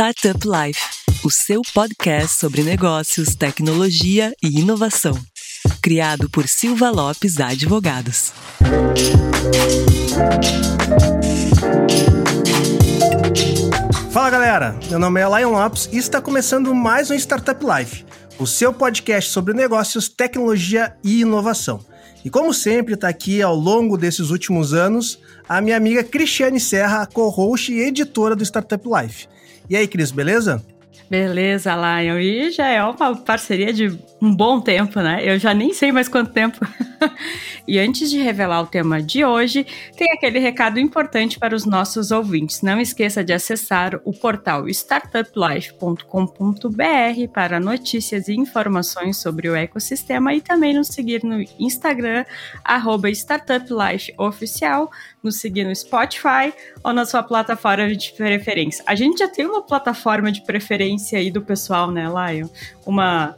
Startup 0.00 0.38
Life, 0.46 0.80
o 1.24 1.28
seu 1.28 1.60
podcast 1.74 2.38
sobre 2.38 2.62
negócios, 2.62 3.34
tecnologia 3.34 4.32
e 4.40 4.60
inovação. 4.60 5.12
Criado 5.82 6.30
por 6.30 6.46
Silva 6.46 6.88
Lopes 6.88 7.40
Advogados. 7.40 8.32
Fala 14.12 14.30
galera, 14.30 14.78
meu 14.88 15.00
nome 15.00 15.20
é 15.20 15.40
Lion 15.40 15.50
Lopes 15.50 15.88
e 15.92 15.98
está 15.98 16.20
começando 16.20 16.72
mais 16.72 17.10
um 17.10 17.14
Startup 17.14 17.60
Life, 17.60 18.06
o 18.38 18.46
seu 18.46 18.72
podcast 18.72 19.32
sobre 19.32 19.52
negócios, 19.52 20.08
tecnologia 20.08 20.96
e 21.02 21.22
inovação. 21.22 21.84
E 22.24 22.30
como 22.30 22.54
sempre, 22.54 22.94
está 22.94 23.08
aqui 23.08 23.42
ao 23.42 23.56
longo 23.56 23.98
desses 23.98 24.30
últimos 24.30 24.72
anos 24.72 25.18
a 25.48 25.60
minha 25.60 25.76
amiga 25.76 26.04
Cristiane 26.04 26.60
Serra, 26.60 27.04
co-host 27.04 27.72
e 27.72 27.80
editora 27.80 28.36
do 28.36 28.44
Startup 28.44 28.84
Life. 28.88 29.26
E 29.68 29.76
aí, 29.76 29.86
Cris, 29.86 30.10
beleza? 30.10 30.62
Beleza, 31.10 31.74
Lion. 31.74 32.18
E 32.18 32.50
já 32.50 32.68
é 32.68 32.82
uma 32.82 33.16
parceria 33.16 33.72
de 33.72 33.98
um 34.20 34.34
bom 34.34 34.60
tempo, 34.60 35.00
né? 35.00 35.20
Eu 35.22 35.38
já 35.38 35.54
nem 35.54 35.72
sei 35.72 35.92
mais 35.92 36.08
quanto 36.08 36.32
tempo. 36.32 36.58
e 37.66 37.78
antes 37.78 38.10
de 38.10 38.18
revelar 38.18 38.60
o 38.62 38.66
tema 38.66 39.00
de 39.00 39.24
hoje, 39.24 39.64
tem 39.96 40.10
aquele 40.12 40.40
recado 40.40 40.80
importante 40.80 41.38
para 41.38 41.54
os 41.54 41.64
nossos 41.64 42.10
ouvintes. 42.10 42.60
Não 42.62 42.80
esqueça 42.80 43.22
de 43.22 43.32
acessar 43.32 44.00
o 44.04 44.12
portal 44.12 44.68
startuplife.com.br 44.68 47.32
para 47.32 47.60
notícias 47.60 48.26
e 48.28 48.34
informações 48.34 49.18
sobre 49.18 49.48
o 49.48 49.54
ecossistema 49.54 50.34
e 50.34 50.40
também 50.40 50.74
nos 50.74 50.88
seguir 50.88 51.22
no 51.22 51.40
Instagram, 51.58 52.24
startuplifeoficial, 53.12 54.90
nos 55.22 55.36
seguir 55.36 55.62
no 55.64 55.74
Spotify 55.74 56.52
ou 56.82 56.92
na 56.92 57.04
sua 57.04 57.22
plataforma 57.22 57.94
de 57.94 58.12
preferência. 58.12 58.82
A 58.86 58.96
gente 58.96 59.18
já 59.18 59.28
tem 59.28 59.46
uma 59.46 59.62
plataforma 59.62 60.32
de 60.32 60.42
preferência 60.42 61.18
aí 61.18 61.30
do 61.30 61.42
pessoal, 61.42 61.90
né, 61.90 62.06
Lion? 62.08 62.48
Uma 62.84 63.36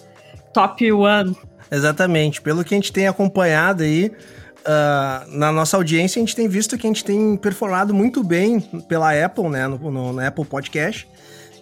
top 0.53 0.93
one. 0.93 1.37
Exatamente. 1.71 2.41
Pelo 2.41 2.65
que 2.65 2.75
a 2.75 2.77
gente 2.77 2.93
tem 2.93 3.07
acompanhado 3.07 3.83
aí, 3.83 4.13
Uh, 4.61 5.39
na 5.39 5.51
nossa 5.51 5.79
audiência, 5.79 6.21
a 6.21 6.23
gente 6.23 6.37
tem 6.37 6.47
visto 6.47 6.77
que 6.77 6.87
a 6.87 6.91
gente 6.91 7.03
tem 7.03 7.35
performado 7.37 7.95
muito 7.95 8.23
bem 8.23 8.61
pela 8.87 9.11
Apple, 9.25 9.49
né? 9.49 9.67
No, 9.67 9.91
no, 9.91 10.13
no 10.13 10.21
Apple 10.21 10.45
Podcast. 10.45 11.09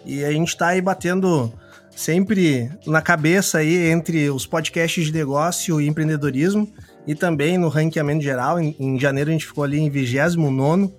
E 0.04 0.24
a 0.24 0.32
gente 0.32 0.48
está 0.48 0.68
aí 0.68 0.80
batendo 0.80 1.52
sempre 1.94 2.70
na 2.86 3.00
cabeça 3.00 3.58
aí 3.58 3.88
entre 3.88 4.28
os 4.30 4.46
podcasts 4.46 5.06
de 5.06 5.12
negócio 5.12 5.80
e 5.80 5.86
empreendedorismo. 5.86 6.68
E 7.06 7.14
também 7.14 7.56
no 7.56 7.68
ranqueamento 7.68 8.22
geral. 8.22 8.60
Em, 8.60 8.74
em 8.80 8.98
janeiro 8.98 9.30
a 9.30 9.32
gente 9.32 9.46
ficou 9.46 9.62
ali 9.62 9.78
em 9.78 9.88
29 9.88 10.92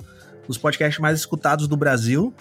os 0.48 0.58
podcasts 0.58 1.00
mais 1.00 1.20
escutados 1.20 1.67
do 1.67 1.76
Brasil. 1.76 2.34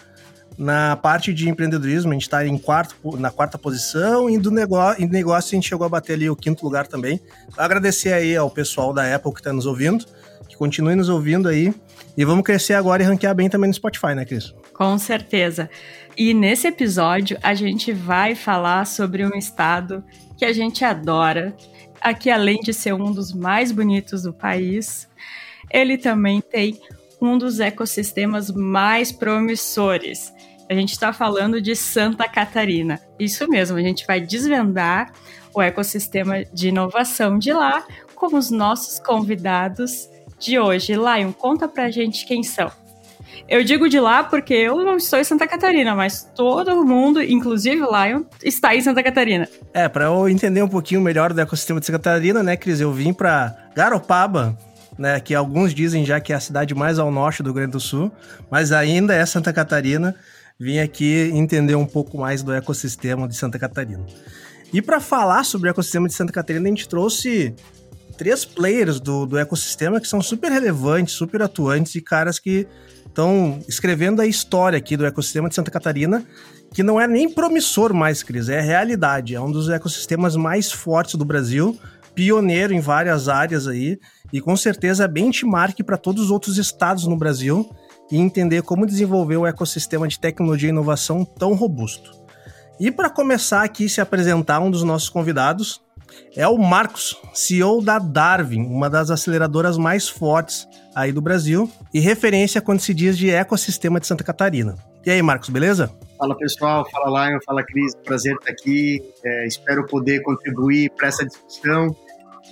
Na 0.58 0.96
parte 0.96 1.32
de 1.32 1.48
empreendedorismo, 1.48 2.10
a 2.10 2.14
gente 2.14 2.22
está 2.22 2.44
em 2.44 2.58
quarto, 2.58 3.16
na 3.16 3.30
quarta 3.30 3.56
posição 3.56 4.28
e 4.28 4.36
do 4.36 4.50
negócio, 4.50 5.06
negócio 5.08 5.54
a 5.54 5.54
gente 5.54 5.68
chegou 5.68 5.86
a 5.86 5.88
bater 5.88 6.14
ali 6.14 6.28
o 6.28 6.34
quinto 6.34 6.64
lugar 6.64 6.88
também. 6.88 7.20
Agradecer 7.56 8.12
aí 8.12 8.36
ao 8.36 8.50
pessoal 8.50 8.92
da 8.92 9.14
Apple 9.14 9.32
que 9.32 9.38
está 9.38 9.52
nos 9.52 9.66
ouvindo, 9.66 10.04
que 10.48 10.56
continue 10.56 10.96
nos 10.96 11.08
ouvindo 11.08 11.48
aí. 11.48 11.72
E 12.16 12.24
vamos 12.24 12.44
crescer 12.44 12.74
agora 12.74 13.04
e 13.04 13.06
ranquear 13.06 13.36
bem 13.36 13.48
também 13.48 13.68
no 13.68 13.74
Spotify, 13.74 14.16
né, 14.16 14.24
Cris? 14.24 14.52
Com 14.74 14.98
certeza. 14.98 15.70
E 16.16 16.34
nesse 16.34 16.66
episódio 16.66 17.38
a 17.40 17.54
gente 17.54 17.92
vai 17.92 18.34
falar 18.34 18.84
sobre 18.84 19.24
um 19.24 19.38
estado 19.38 20.02
que 20.36 20.44
a 20.44 20.52
gente 20.52 20.84
adora. 20.84 21.54
Aqui, 22.00 22.30
além 22.30 22.58
de 22.58 22.74
ser 22.74 22.92
um 22.94 23.12
dos 23.12 23.32
mais 23.32 23.70
bonitos 23.70 24.24
do 24.24 24.32
país, 24.32 25.08
ele 25.70 25.96
também 25.96 26.40
tem 26.40 26.80
um 27.20 27.38
dos 27.38 27.60
ecossistemas 27.60 28.50
mais 28.50 29.12
promissores. 29.12 30.32
A 30.70 30.74
gente 30.74 30.92
está 30.92 31.14
falando 31.14 31.62
de 31.62 31.74
Santa 31.74 32.28
Catarina. 32.28 33.00
Isso 33.18 33.48
mesmo, 33.48 33.78
a 33.78 33.80
gente 33.80 34.06
vai 34.06 34.20
desvendar 34.20 35.12
o 35.54 35.62
ecossistema 35.62 36.44
de 36.52 36.68
inovação 36.68 37.38
de 37.38 37.52
lá 37.52 37.84
com 38.14 38.36
os 38.36 38.50
nossos 38.50 38.98
convidados 38.98 40.08
de 40.38 40.58
hoje. 40.58 40.92
Lion, 40.92 41.32
conta 41.32 41.66
pra 41.66 41.90
gente 41.90 42.26
quem 42.26 42.42
são. 42.42 42.70
Eu 43.48 43.64
digo 43.64 43.88
de 43.88 43.98
lá 43.98 44.22
porque 44.22 44.52
eu 44.52 44.84
não 44.84 44.98
estou 44.98 45.18
em 45.18 45.24
Santa 45.24 45.46
Catarina, 45.46 45.94
mas 45.94 46.30
todo 46.34 46.84
mundo, 46.84 47.22
inclusive 47.22 47.82
o 47.82 47.88
Lion, 47.90 48.24
está 48.44 48.76
em 48.76 48.82
Santa 48.82 49.02
Catarina. 49.02 49.48
É, 49.72 49.88
para 49.88 50.04
eu 50.04 50.28
entender 50.28 50.62
um 50.62 50.68
pouquinho 50.68 51.00
melhor 51.00 51.32
do 51.32 51.40
ecossistema 51.40 51.80
de 51.80 51.86
Santa 51.86 51.98
Catarina, 51.98 52.42
né, 52.42 52.58
Cris, 52.58 52.78
eu 52.78 52.92
vim 52.92 53.14
para 53.14 53.56
Garopaba, 53.74 54.58
né, 54.98 55.18
que 55.18 55.34
alguns 55.34 55.72
dizem 55.72 56.04
já 56.04 56.20
que 56.20 56.30
é 56.30 56.36
a 56.36 56.40
cidade 56.40 56.74
mais 56.74 56.98
ao 56.98 57.10
norte 57.10 57.42
do 57.42 57.46
Rio 57.46 57.54
Grande 57.54 57.72
do 57.72 57.80
Sul, 57.80 58.12
mas 58.50 58.70
ainda 58.70 59.14
é 59.14 59.24
Santa 59.24 59.50
Catarina 59.50 60.14
vim 60.60 60.80
aqui 60.80 61.30
entender 61.32 61.76
um 61.76 61.86
pouco 61.86 62.18
mais 62.18 62.42
do 62.42 62.52
ecossistema 62.52 63.28
de 63.28 63.36
Santa 63.36 63.58
Catarina. 63.58 64.04
E 64.72 64.82
para 64.82 65.00
falar 65.00 65.44
sobre 65.44 65.68
o 65.68 65.70
ecossistema 65.70 66.08
de 66.08 66.14
Santa 66.14 66.32
Catarina, 66.32 66.66
a 66.66 66.68
gente 66.68 66.88
trouxe 66.88 67.54
três 68.16 68.44
players 68.44 68.98
do, 68.98 69.24
do 69.24 69.38
ecossistema 69.38 70.00
que 70.00 70.08
são 70.08 70.20
super 70.20 70.50
relevantes, 70.50 71.14
super 71.14 71.42
atuantes 71.42 71.94
e 71.94 72.00
caras 72.00 72.40
que 72.40 72.66
estão 73.06 73.60
escrevendo 73.68 74.20
a 74.20 74.26
história 74.26 74.76
aqui 74.76 74.96
do 74.96 75.06
ecossistema 75.06 75.48
de 75.48 75.54
Santa 75.54 75.70
Catarina, 75.70 76.26
que 76.74 76.82
não 76.82 77.00
é 77.00 77.06
nem 77.06 77.32
promissor 77.32 77.94
mais, 77.94 78.24
Cris, 78.24 78.48
é 78.48 78.60
realidade. 78.60 79.36
É 79.36 79.40
um 79.40 79.52
dos 79.52 79.68
ecossistemas 79.68 80.34
mais 80.34 80.72
fortes 80.72 81.14
do 81.14 81.24
Brasil, 81.24 81.78
pioneiro 82.16 82.74
em 82.74 82.80
várias 82.80 83.28
áreas 83.28 83.68
aí, 83.68 83.96
e 84.32 84.40
com 84.40 84.56
certeza 84.56 85.06
benchmark 85.06 85.78
para 85.84 85.96
todos 85.96 86.24
os 86.24 86.30
outros 86.32 86.58
estados 86.58 87.06
no 87.06 87.16
Brasil 87.16 87.70
e 88.10 88.18
entender 88.18 88.62
como 88.62 88.86
desenvolver 88.86 89.36
o 89.36 89.46
ecossistema 89.46 90.08
de 90.08 90.18
tecnologia 90.18 90.68
e 90.68 90.72
inovação 90.72 91.24
tão 91.24 91.54
robusto. 91.54 92.12
E 92.80 92.90
para 92.90 93.10
começar 93.10 93.62
aqui 93.62 93.88
se 93.88 94.00
apresentar 94.00 94.60
um 94.60 94.70
dos 94.70 94.82
nossos 94.82 95.08
convidados 95.08 95.80
é 96.34 96.46
o 96.46 96.56
Marcos, 96.56 97.20
CEO 97.34 97.82
da 97.82 97.98
Darwin, 97.98 98.62
uma 98.62 98.88
das 98.88 99.10
aceleradoras 99.10 99.76
mais 99.76 100.08
fortes 100.08 100.66
aí 100.94 101.12
do 101.12 101.20
Brasil 101.20 101.70
e 101.92 102.00
referência 102.00 102.60
quando 102.60 102.80
se 102.80 102.94
diz 102.94 103.16
de 103.16 103.30
ecossistema 103.30 104.00
de 104.00 104.06
Santa 104.06 104.24
Catarina. 104.24 104.74
E 105.04 105.10
aí, 105.10 105.22
Marcos, 105.22 105.48
beleza? 105.48 105.90
Fala 106.18 106.36
pessoal, 106.36 106.88
fala 106.90 107.28
Lion, 107.28 107.38
fala 107.46 107.62
Cris, 107.62 107.94
prazer 108.04 108.34
estar 108.34 108.50
aqui. 108.50 109.00
É, 109.24 109.46
espero 109.46 109.86
poder 109.86 110.20
contribuir 110.22 110.90
para 110.90 111.08
essa 111.08 111.24
discussão 111.24 111.96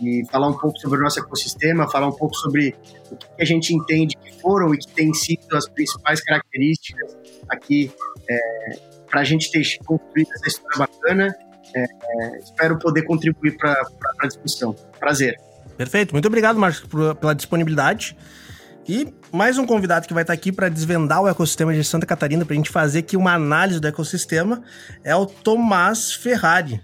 e 0.02 0.24
falar 0.30 0.48
um 0.48 0.58
pouco 0.58 0.78
sobre 0.78 0.98
o 0.98 1.02
nosso 1.02 1.18
ecossistema, 1.18 1.88
falar 1.90 2.08
um 2.08 2.12
pouco 2.12 2.34
sobre 2.34 2.74
o 3.10 3.16
que 3.16 3.42
a 3.42 3.44
gente 3.44 3.74
entende 3.74 4.16
que 4.16 4.40
foram 4.40 4.74
e 4.74 4.78
que 4.78 4.88
têm 4.88 5.12
sido 5.14 5.56
as 5.56 5.68
principais 5.68 6.20
características 6.22 7.16
aqui 7.48 7.90
é, 8.28 8.78
para 9.08 9.20
a 9.20 9.24
gente 9.24 9.50
ter 9.50 9.62
construído 9.84 10.28
essa 10.34 10.48
história 10.48 10.78
bacana. 10.78 11.34
É, 11.74 11.82
é, 11.82 12.38
espero 12.38 12.78
poder 12.78 13.02
contribuir 13.02 13.56
para 13.56 13.80
a 14.20 14.26
discussão. 14.26 14.74
Prazer. 14.98 15.36
Perfeito. 15.76 16.12
Muito 16.12 16.26
obrigado, 16.26 16.58
Marcos, 16.58 16.84
pela 17.20 17.34
disponibilidade. 17.34 18.16
E 18.88 19.12
mais 19.32 19.58
um 19.58 19.66
convidado 19.66 20.06
que 20.06 20.14
vai 20.14 20.22
estar 20.22 20.32
aqui 20.32 20.52
para 20.52 20.68
desvendar 20.68 21.20
o 21.20 21.28
ecossistema 21.28 21.74
de 21.74 21.82
Santa 21.82 22.06
Catarina, 22.06 22.44
para 22.44 22.54
a 22.54 22.56
gente 22.56 22.70
fazer 22.70 23.00
aqui 23.00 23.16
uma 23.16 23.34
análise 23.34 23.80
do 23.80 23.88
ecossistema, 23.88 24.62
é 25.02 25.14
o 25.14 25.26
Tomás 25.26 26.12
Ferrari. 26.12 26.80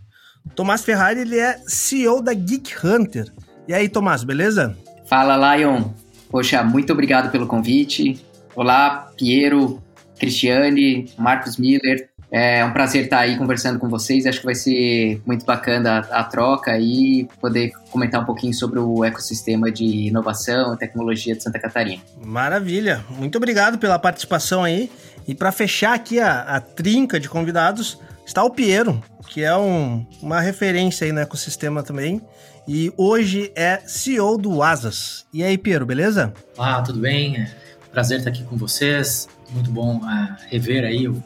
Tomás 0.55 0.85
Ferrari, 0.85 1.21
ele 1.21 1.39
é 1.39 1.59
CEO 1.67 2.23
da 2.23 2.35
Geek 2.35 2.75
Hunter. 2.85 3.33
E 3.67 3.75
aí, 3.75 3.89
Tomás, 3.89 4.25
beleza? 4.25 4.77
Fala, 5.07 5.57
Lion. 5.57 5.85
Poxa, 6.31 6.63
muito 6.63 6.93
obrigado 6.93 7.31
pelo 7.31 7.47
convite. 7.47 8.25
Olá, 8.55 9.11
Piero, 9.17 9.83
Cristiane, 10.19 11.11
Marcos 11.19 11.57
Miller. 11.57 12.09
É 12.31 12.65
um 12.65 12.73
prazer 12.73 13.05
estar 13.05 13.19
aí 13.19 13.37
conversando 13.37 13.79
com 13.79 13.91
vocês. 13.91 14.25
Acho 14.25 14.41
que 14.41 14.47
vai 14.47 14.55
ser 14.55 15.21
muito 15.27 15.45
bacana 15.45 16.07
a, 16.11 16.21
a 16.21 16.25
troca 16.25 16.79
e 16.79 17.29
poder 17.39 17.73
comentar 17.91 18.23
um 18.23 18.25
pouquinho 18.25 18.55
sobre 18.55 18.79
o 18.79 19.05
ecossistema 19.05 19.71
de 19.71 19.85
inovação 19.85 20.73
e 20.73 20.79
tecnologia 20.79 21.37
de 21.37 21.43
Santa 21.43 21.59
Catarina. 21.59 22.03
Maravilha. 22.25 23.05
Muito 23.11 23.37
obrigado 23.37 23.79
pela 23.79 23.99
participação 23.99 24.65
aí. 24.65 24.91
E 25.29 25.35
para 25.35 25.53
fechar 25.53 25.93
aqui 25.93 26.19
a, 26.19 26.41
a 26.41 26.61
trinca 26.61 27.21
de 27.21 27.29
convidados, 27.29 27.99
está 28.25 28.45
o 28.45 28.51
Piero, 28.51 29.03
que 29.29 29.43
é 29.43 29.57
um, 29.57 30.07
uma 30.21 30.41
referência 30.41 31.05
aí 31.05 31.13
no 31.13 31.21
ecossistema 31.21 31.83
também. 31.83 32.21
E 32.67 32.93
hoje 32.97 33.53
é 33.57 33.81
CEO 33.87 34.39
do 34.39 34.63
Asas. 34.63 35.27
E 35.33 35.43
aí, 35.43 35.59
Piero, 35.59 35.85
beleza? 35.85 36.33
Olá, 36.57 36.81
tudo 36.83 37.01
bem? 37.01 37.37
É 37.37 37.51
prazer 37.91 38.19
estar 38.19 38.31
aqui 38.31 38.45
com 38.45 38.57
vocês. 38.57 39.29
Muito 39.51 39.71
bom 39.71 39.97
uh, 39.97 40.37
rever 40.49 40.85
aí 40.85 41.09
o, 41.09 41.23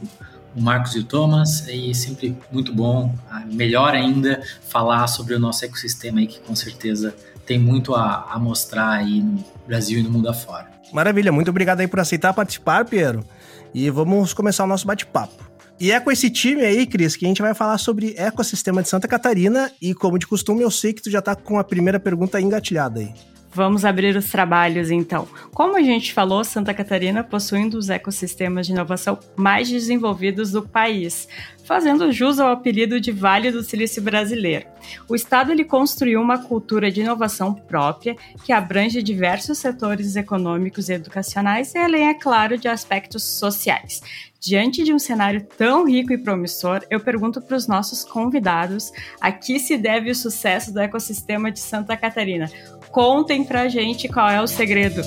o, 0.55 0.61
Marcos 0.61 0.95
e 0.95 1.01
o 1.01 1.05
Thomas. 1.05 1.67
E 1.69 1.95
sempre 1.95 2.37
muito 2.51 2.75
bom, 2.75 3.15
uh, 3.31 3.55
melhor 3.55 3.95
ainda, 3.95 4.43
falar 4.69 5.07
sobre 5.09 5.35
o 5.35 5.39
nosso 5.39 5.65
ecossistema 5.65 6.21
aí, 6.21 6.27
que 6.27 6.41
com 6.41 6.57
certeza 6.57 7.15
tem 7.45 7.59
muito 7.59 7.95
a, 7.95 8.27
a 8.31 8.39
mostrar 8.39 8.91
aí 8.91 9.21
no 9.21 9.45
Brasil 9.67 10.01
e 10.01 10.03
no 10.03 10.11
mundo 10.11 10.29
afora. 10.29 10.67
Maravilha, 10.93 11.31
muito 11.31 11.51
obrigado 11.51 11.81
aí 11.81 11.87
por 11.87 12.01
aceitar 12.01 12.33
participar, 12.33 12.85
Piero. 12.85 13.25
E 13.75 13.91
vamos 13.91 14.33
começar 14.33 14.65
o 14.65 14.67
nosso 14.67 14.87
bate-papo. 14.87 15.56
E 15.79 15.93
é 15.93 16.01
com 16.01 16.11
esse 16.11 16.31
time 16.31 16.63
aí, 16.63 16.87
Cris, 16.87 17.17
que 17.17 17.27
a 17.27 17.29
gente 17.29 17.43
vai 17.43 17.53
falar 17.53 17.77
sobre 17.77 18.15
ecossistema 18.17 18.83
de 18.83 18.89
Santa 18.89 19.07
Catarina. 19.07 19.71
E 19.81 19.93
como 19.95 20.19
de 20.19 20.27
costume, 20.27 20.63
eu 20.63 20.71
sei 20.71 20.95
que 20.95 21.03
tu 21.03 21.11
já 21.11 21.21
tá 21.21 21.37
com 21.37 21.59
a 21.59 21.65
primeira 21.65 22.01
pergunta 22.01 22.41
engatilhada 22.41 23.01
aí. 23.01 23.13
Vamos 23.57 23.87
abrir 23.87 24.15
os 24.15 24.29
trabalhos 24.29 24.91
então. 24.91 25.27
Como 25.55 25.79
a 25.79 25.83
gente 25.83 26.13
falou, 26.13 26.45
Santa 26.45 26.75
Catarina 26.75 27.25
possui 27.25 27.61
um 27.61 27.71
dos 27.71 27.89
ecossistemas 27.89 28.67
de 28.67 28.75
inovação 28.75 29.19
mais 29.35 29.67
desenvolvidos 29.67 30.53
do 30.53 30.61
país, 30.61 31.27
fazendo 31.65 32.13
jus 32.13 32.39
ao 32.39 32.51
apelido 32.51 33.01
de 33.01 33.11
Vale 33.11 33.51
do 33.51 33.63
Silício 33.63 34.03
Brasileiro. 34.03 34.67
O 35.09 35.15
estado 35.15 35.53
ele 35.53 35.65
construiu 35.65 36.21
uma 36.21 36.37
cultura 36.37 36.93
de 36.93 37.01
inovação 37.01 37.55
própria 37.55 38.15
que 38.45 38.53
abrange 38.53 39.03
diversos 39.03 39.57
setores 39.57 40.17
econômicos 40.17 40.91
e 40.91 40.93
educacionais 40.93 41.75
e 41.75 41.79
além, 41.79 42.09
é 42.09 42.15
claro, 42.15 42.59
de 42.59 42.69
aspectos 42.69 43.23
sociais. 43.23 44.03
Diante 44.39 44.85
de 44.85 44.93
um 44.93 44.99
cenário 44.99 45.45
tão 45.59 45.85
rico 45.85 46.13
e 46.13 46.19
promissor, 46.19 46.81
eu 46.89 47.01
pergunto 47.01 47.41
para 47.41 47.57
os 47.57 47.67
nossos 47.67 48.05
convidados 48.05 48.93
a 49.21 49.33
que 49.33 49.59
se 49.59 49.77
deve 49.77 50.09
o 50.09 50.15
sucesso 50.15 50.73
do 50.73 50.79
ecossistema 50.79 51.51
de 51.51 51.59
Santa 51.59 51.97
Catarina. 51.97 52.49
Contem 52.97 53.45
pra 53.45 53.69
gente 53.69 54.09
qual 54.09 54.31
é 54.31 54.41
o 54.41 54.47
segredo. 54.47 55.03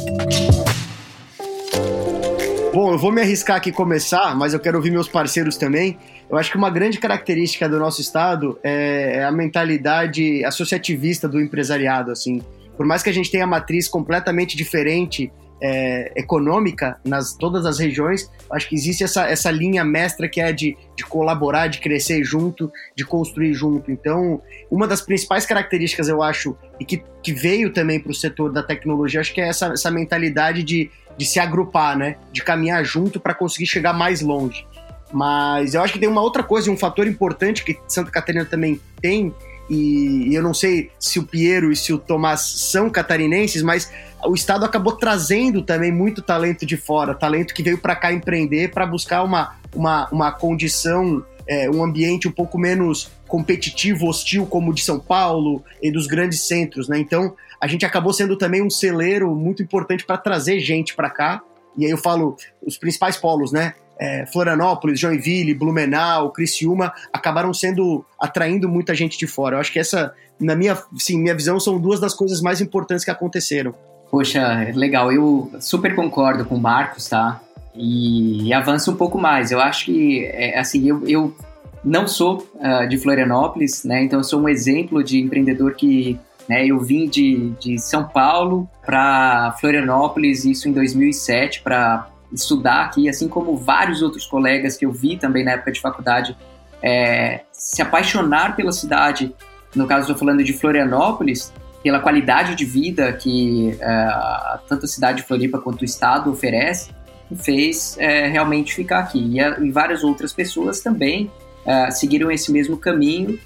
Bom, 2.72 2.92
eu 2.92 3.00
vou 3.00 3.12
me 3.12 3.20
arriscar 3.20 3.58
aqui 3.58 3.72
começar, 3.72 4.36
mas 4.36 4.54
eu 4.54 4.60
quero 4.60 4.78
ouvir 4.78 4.92
meus 4.92 5.08
parceiros 5.08 5.58
também. 5.58 5.98
Eu 6.30 6.38
acho 6.38 6.52
que 6.52 6.58
uma 6.60 6.70
grande 6.70 7.00
característica 7.00 7.68
do 7.68 7.80
nosso 7.80 8.00
estado 8.00 8.60
é 8.62 9.24
a 9.24 9.32
mentalidade 9.32 10.46
associativista 10.46 11.28
do 11.28 11.42
empresariado, 11.42 12.12
assim. 12.12 12.44
Por 12.78 12.86
mais 12.86 13.02
que 13.02 13.10
a 13.10 13.12
gente 13.12 13.32
tenha 13.32 13.48
matriz 13.48 13.88
completamente 13.88 14.56
diferente 14.56 15.32
é, 15.62 16.12
econômica 16.16 17.00
nas 17.04 17.34
todas 17.34 17.66
as 17.66 17.80
regiões, 17.80 18.30
acho 18.52 18.70
que 18.70 18.76
existe 18.76 19.04
essa, 19.04 19.26
essa 19.26 19.52
linha 19.52 19.84
mestra 19.84 20.28
que 20.28 20.40
é 20.40 20.52
de, 20.52 20.78
de 20.96 21.04
colaborar, 21.06 21.68
de 21.68 21.80
crescer 21.80 22.24
junto, 22.24 22.72
de 22.96 23.06
construir 23.06 23.54
junto. 23.54 23.92
Então, 23.92 24.42
uma 24.72 24.88
das 24.88 25.02
principais 25.02 25.46
características, 25.46 26.08
eu 26.08 26.24
acho, 26.24 26.58
e 26.80 26.86
que, 26.86 27.04
que 27.22 27.34
veio 27.34 27.72
também 27.74 28.00
para 28.00 28.12
o 28.12 28.16
setor 28.16 28.52
da 28.52 28.64
tecnologia, 28.64 29.20
acho 29.20 29.34
que 29.34 29.42
é 29.42 29.48
essa, 29.48 29.68
essa 29.68 29.92
mentalidade 29.92 30.64
de, 30.64 30.90
de 31.18 31.26
se 31.26 31.40
agrupar, 31.40 31.98
né? 31.98 32.16
De 32.32 32.44
caminhar 32.44 32.84
junto 32.84 33.20
para 33.20 33.34
conseguir 33.34 33.68
chegar 33.68 33.94
mais 33.94 34.22
longe. 34.22 34.66
Mas 35.12 35.74
eu 35.74 35.82
acho 35.82 35.94
que 35.94 36.00
tem 36.00 36.08
uma 36.08 36.22
outra 36.22 36.44
coisa, 36.44 36.72
um 36.72 36.78
fator 36.78 37.08
importante 37.08 37.64
que 37.64 37.78
Santa 37.88 38.12
Catarina 38.12 38.46
também 38.46 38.80
tem, 39.02 39.34
e 39.70 40.34
eu 40.34 40.42
não 40.42 40.54
sei 40.54 40.92
se 41.00 41.20
o 41.20 41.24
Piero 41.24 41.72
e 41.72 41.76
se 41.76 41.94
o 41.94 41.98
Tomás 41.98 42.42
são 42.42 42.90
catarinenses, 42.90 43.62
mas 43.62 43.92
o 44.26 44.34
Estado 44.34 44.66
acabou 44.66 44.94
trazendo 44.94 45.62
também 45.62 45.92
muito 45.92 46.22
talento 46.22 46.66
de 46.66 46.76
fora, 46.76 47.14
talento 47.14 47.54
que 47.54 47.64
veio 47.64 47.78
para 47.78 47.96
cá 47.96 48.12
empreender 48.12 48.72
para 48.72 48.86
buscar 48.86 49.24
uma, 49.24 49.56
uma, 49.74 50.10
uma 50.12 50.32
condição, 50.32 51.24
é, 51.48 51.70
um 51.70 51.84
ambiente 51.84 52.28
um 52.28 52.32
pouco 52.32 52.58
menos 52.58 53.12
competitivo, 53.28 54.08
hostil, 54.08 54.46
como 54.46 54.72
o 54.72 54.74
de 54.74 54.84
São 54.84 55.00
Paulo 55.00 55.64
e 55.82 55.92
dos 55.92 56.08
grandes 56.08 56.48
centros, 56.48 56.90
né? 56.90 56.98
Então, 56.98 57.36
a 57.62 57.68
gente 57.68 57.86
acabou 57.86 58.12
sendo 58.12 58.36
também 58.36 58.62
um 58.62 58.70
celeiro 58.70 59.34
muito 59.36 59.62
importante 59.62 60.06
para 60.06 60.18
trazer 60.18 60.60
gente 60.60 60.96
para 60.96 61.10
cá. 61.10 61.42
E 61.78 61.86
aí 61.86 61.92
eu 61.92 61.98
falo 61.98 62.36
os 62.66 62.78
principais 62.78 63.18
polos, 63.18 63.52
né? 63.52 63.76
É, 64.00 64.26
Florianópolis, 64.28 65.00
Joinville, 65.00 65.54
Blumenau, 65.54 66.32
Criciúma 66.32 66.94
acabaram 67.12 67.54
sendo 67.54 68.06
atraindo 68.20 68.70
muita 68.70 68.96
gente 68.96 69.18
de 69.18 69.28
fora. 69.28 69.58
Eu 69.58 69.60
acho 69.60 69.74
que 69.74 69.80
essa, 69.80 70.14
na 70.40 70.56
minha, 70.56 70.78
sim, 70.98 71.20
minha 71.20 71.36
visão, 71.36 71.60
são 71.60 71.78
duas 71.78 72.00
das 72.00 72.14
coisas 72.14 72.42
mais 72.42 72.62
importantes 72.62 73.04
que 73.04 73.12
aconteceram. 73.12 73.74
Poxa, 74.10 74.72
legal. 74.74 75.12
Eu 75.12 75.52
super 75.60 75.96
concordo 75.96 76.46
com 76.46 76.56
o 76.56 76.60
Marcos, 76.60 77.10
tá? 77.10 77.42
E, 77.76 78.48
e 78.48 78.54
avanço 78.54 78.92
um 78.92 78.96
pouco 78.96 79.18
mais. 79.18 79.52
Eu 79.52 79.60
acho 79.60 79.86
que, 79.86 80.26
é, 80.26 80.58
assim, 80.58 80.88
eu, 80.88 81.08
eu 81.08 81.36
não 81.84 82.08
sou 82.08 82.48
uh, 82.56 82.88
de 82.88 82.98
Florianópolis, 82.98 83.84
né? 83.84 84.04
Então 84.04 84.20
eu 84.20 84.24
sou 84.24 84.42
um 84.42 84.50
exemplo 84.50 85.04
de 85.04 85.20
empreendedor 85.20 85.76
que 85.76 86.20
né, 86.48 86.66
eu 86.66 86.80
vim 86.80 87.08
de, 87.08 87.52
de 87.60 87.78
São 87.78 88.04
Paulo 88.08 88.68
para 88.84 89.56
Florianópolis, 89.60 90.46
isso 90.46 90.68
em 90.68 90.72
2007, 90.72 91.62
para 91.62 92.10
estudar 92.32 92.86
aqui, 92.86 93.10
assim 93.10 93.28
como 93.28 93.58
vários 93.58 94.02
outros 94.02 94.26
colegas 94.26 94.78
que 94.78 94.86
eu 94.86 94.92
vi 94.92 95.18
também 95.18 95.44
na 95.44 95.52
época 95.52 95.72
de 95.72 95.82
faculdade 95.82 96.38
é, 96.82 97.42
se 97.52 97.82
apaixonar 97.82 98.56
pela 98.56 98.72
cidade. 98.72 99.34
No 99.76 99.88
caso, 99.88 100.02
estou 100.02 100.18
falando 100.18 100.44
de 100.44 100.54
Florianópolis, 100.54 101.52
pela 101.84 102.00
qualidade 102.00 102.56
de 102.56 102.66
vida 102.66 103.14
que 103.14 103.78
uh, 103.82 104.60
tanto 104.68 104.86
a 104.86 104.88
cidade 104.88 105.22
de 105.22 105.28
Floripa 105.28 105.60
quanto 105.60 105.82
o 105.82 105.86
estado 105.86 106.30
oferece, 106.30 106.92
fez 107.38 107.96
uh, 107.96 108.32
realmente 108.32 108.74
ficar 108.74 109.00
aqui. 109.00 109.20
E, 109.20 109.40
e, 109.40 109.72
várias 109.72 110.04
outras 110.04 110.34
pessoas 110.34 110.82
também 110.82 111.32
uh, 111.66 111.92
seguiram 111.92 112.30
esse 112.32 112.52
mesmo 112.52 112.78
caminho 112.78 113.40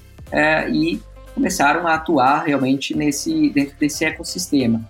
e 0.71 1.00
começaram 1.35 1.85
a 1.88 1.94
atuar 1.94 2.44
realmente 2.44 2.97
nesse 2.97 3.50
dentro 3.51 3.75
desse 3.77 4.03
ecossistema. 4.03 4.81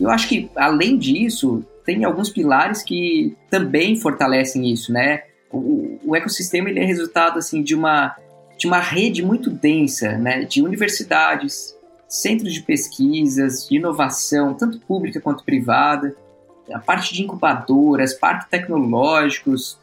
Eu 0.00 0.10
acho 0.10 0.28
que 0.28 0.50
além 0.56 0.98
disso 0.98 1.62
tem 1.90 2.04
alguns 2.04 2.30
pilares 2.30 2.84
que 2.84 3.36
também 3.50 3.96
fortalecem 3.96 4.70
isso, 4.70 4.92
né? 4.92 5.24
O, 5.50 5.98
o 6.04 6.14
ecossistema 6.14 6.70
ele 6.70 6.78
é 6.78 6.84
resultado 6.84 7.36
assim 7.36 7.64
de 7.64 7.74
uma 7.74 8.14
de 8.56 8.68
uma 8.68 8.78
rede 8.78 9.24
muito 9.24 9.50
densa, 9.50 10.16
né? 10.16 10.44
De 10.44 10.62
universidades, 10.62 11.74
centros 12.08 12.52
de 12.52 12.62
pesquisas, 12.62 13.66
de 13.66 13.76
inovação, 13.76 14.54
tanto 14.54 14.78
pública 14.78 15.20
quanto 15.20 15.42
privada, 15.42 16.14
a 16.72 16.78
parte 16.78 17.12
de 17.12 17.22
incubadoras, 17.22 18.14
parques 18.14 18.48
tecnológicos, 18.48 19.76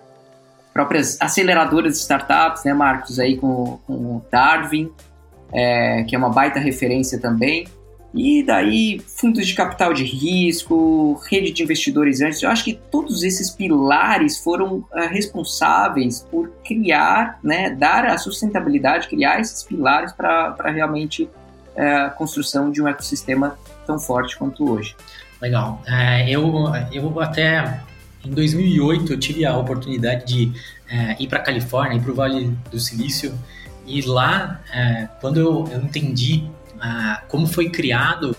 próprias 0.71 1.19
aceleradoras 1.19 1.93
de 1.93 1.99
startups, 1.99 2.63
né, 2.63 2.73
Marcos, 2.73 3.19
aí 3.19 3.35
com, 3.35 3.79
com 3.85 4.21
Darwin, 4.31 4.89
é, 5.51 6.03
que 6.03 6.15
é 6.15 6.17
uma 6.17 6.29
baita 6.29 6.59
referência 6.59 7.19
também. 7.19 7.67
E 8.13 8.41
daí, 8.41 8.99
fundos 8.99 9.45
de 9.45 9.53
capital 9.53 9.93
de 9.93 10.03
risco, 10.03 11.21
rede 11.29 11.51
de 11.51 11.63
investidores 11.63 12.21
antes. 12.21 12.41
Eu 12.41 12.49
acho 12.49 12.63
que 12.63 12.73
todos 12.73 13.23
esses 13.23 13.49
pilares 13.49 14.37
foram 14.37 14.77
uh, 14.77 15.07
responsáveis 15.09 16.25
por 16.31 16.49
criar, 16.65 17.39
né, 17.43 17.69
dar 17.69 18.05
a 18.05 18.17
sustentabilidade, 18.17 19.07
criar 19.07 19.39
esses 19.39 19.63
pilares 19.63 20.13
para 20.13 20.55
realmente 20.71 21.29
é, 21.77 21.95
a 21.95 22.09
construção 22.09 22.71
de 22.71 22.81
um 22.81 22.87
ecossistema 22.87 23.57
tão 23.85 23.99
forte 23.99 24.35
quanto 24.35 24.67
hoje. 24.67 24.95
Legal. 25.39 25.81
É, 25.85 26.27
eu, 26.27 26.73
eu 26.91 27.19
até 27.21 27.81
em 28.25 28.31
2008 28.31 29.13
eu 29.13 29.19
tive 29.19 29.45
a 29.45 29.55
oportunidade 29.55 30.25
de 30.25 30.51
é, 30.89 31.15
ir 31.21 31.27
para 31.27 31.37
a 31.37 31.41
Califórnia, 31.41 31.97
ir 31.97 32.01
para 32.01 32.11
o 32.11 32.15
Vale 32.15 32.57
do 32.71 32.79
Silício 32.79 33.37
e 33.85 34.01
lá 34.01 34.59
é, 34.73 35.07
quando 35.21 35.39
eu, 35.39 35.69
eu 35.71 35.81
entendi 35.81 36.49
ah, 36.79 37.23
como 37.27 37.47
foi 37.47 37.69
criado 37.69 38.35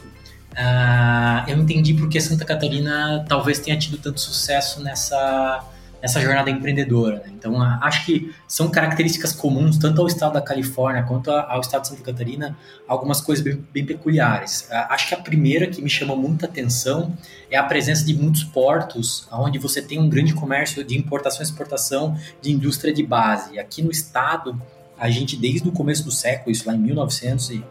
ah, 0.57 1.45
eu 1.47 1.57
entendi 1.59 1.95
porque 1.95 2.21
Santa 2.21 2.45
Catarina 2.45 3.25
talvez 3.29 3.61
tenha 3.61 3.79
tido 3.79 3.97
tanto 3.97 4.21
sucesso 4.21 4.83
nessa 4.83 5.65
nessa 6.01 6.21
jornada 6.21 6.51
empreendedora. 6.51 7.17
Né? 7.17 7.33
Então, 7.37 7.61
acho 7.61 8.07
que 8.07 8.33
são 8.47 8.71
características 8.71 9.33
comuns 9.33 9.79
tanto 9.79 10.01
ao 10.01 10.07
estado 10.07 10.35
da 10.35 10.41
Califórnia 10.41 11.03
quanto 11.03 11.31
ao 11.31 11.61
estado 11.61 11.83
de 11.83 11.89
Santa 11.89 12.03
Catarina, 12.03 12.57
algumas 12.87 13.21
coisas 13.21 13.45
bem, 13.45 13.65
bem 13.73 13.85
peculiares. 13.85 14.69
Acho 14.71 15.09
que 15.09 15.15
a 15.15 15.19
primeira 15.19 15.67
que 15.67 15.83
me 15.83 15.91
chama 15.91 16.15
muita 16.15 16.47
atenção 16.47 17.17
é 17.51 17.57
a 17.57 17.65
presença 17.65 18.05
de 18.05 18.15
muitos 18.15 18.45
portos, 18.45 19.27
onde 19.33 19.59
você 19.59 19.83
tem 19.83 19.99
um 19.99 20.09
grande 20.09 20.35
comércio 20.35 20.85
de 20.85 20.97
importação 20.97 21.41
e 21.41 21.45
exportação 21.45 22.19
de 22.41 22.53
indústria 22.53 22.93
de 22.93 23.03
base. 23.03 23.59
Aqui 23.59 23.83
no 23.83 23.91
estado, 23.91 24.61
a 24.97 25.11
gente, 25.11 25.37
desde 25.37 25.69
o 25.69 25.73
começo 25.73 26.05
do 26.05 26.13
século, 26.13 26.51
isso 26.51 26.67
lá 26.67 26.75
em 26.75 26.79
1900 26.79 27.51
e, 27.51 27.65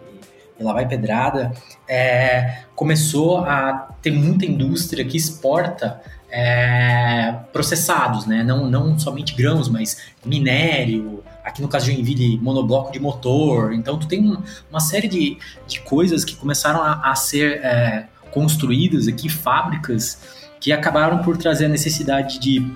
e 0.60 0.64
lá 0.64 0.74
vai 0.74 0.88
pedrada, 0.88 1.52
é, 1.88 2.64
começou 2.76 3.40
a 3.40 3.90
ter 4.02 4.12
muita 4.12 4.46
indústria 4.46 5.06
que 5.06 5.18
exporta 5.18 6.02
é, 6.30 7.36
processados, 7.54 8.26
né? 8.26 8.44
Não, 8.44 8.70
não 8.70 8.98
somente 9.00 9.34
grãos, 9.34 9.70
mas 9.70 9.98
minério, 10.26 11.24
aqui 11.44 11.62
no 11.62 11.68
caso 11.68 11.86
de 11.86 11.94
Joinville, 11.94 12.38
monobloco 12.40 12.92
de 12.92 13.00
motor. 13.00 13.74
Então, 13.74 13.98
tu 13.98 14.08
tem 14.08 14.38
uma 14.70 14.80
série 14.80 15.08
de, 15.08 15.38
de 15.68 15.80
coisas 15.82 16.26
que 16.26 16.36
começaram 16.36 16.82
a, 16.82 17.12
a 17.12 17.16
ser 17.16 17.64
é, 17.64 18.08
construídas 18.32 19.08
aqui, 19.08 19.30
fábricas, 19.30 20.22
que 20.60 20.72
acabaram 20.72 21.20
por 21.20 21.38
trazer 21.38 21.66
a 21.66 21.70
necessidade 21.70 22.40
de 22.40 22.70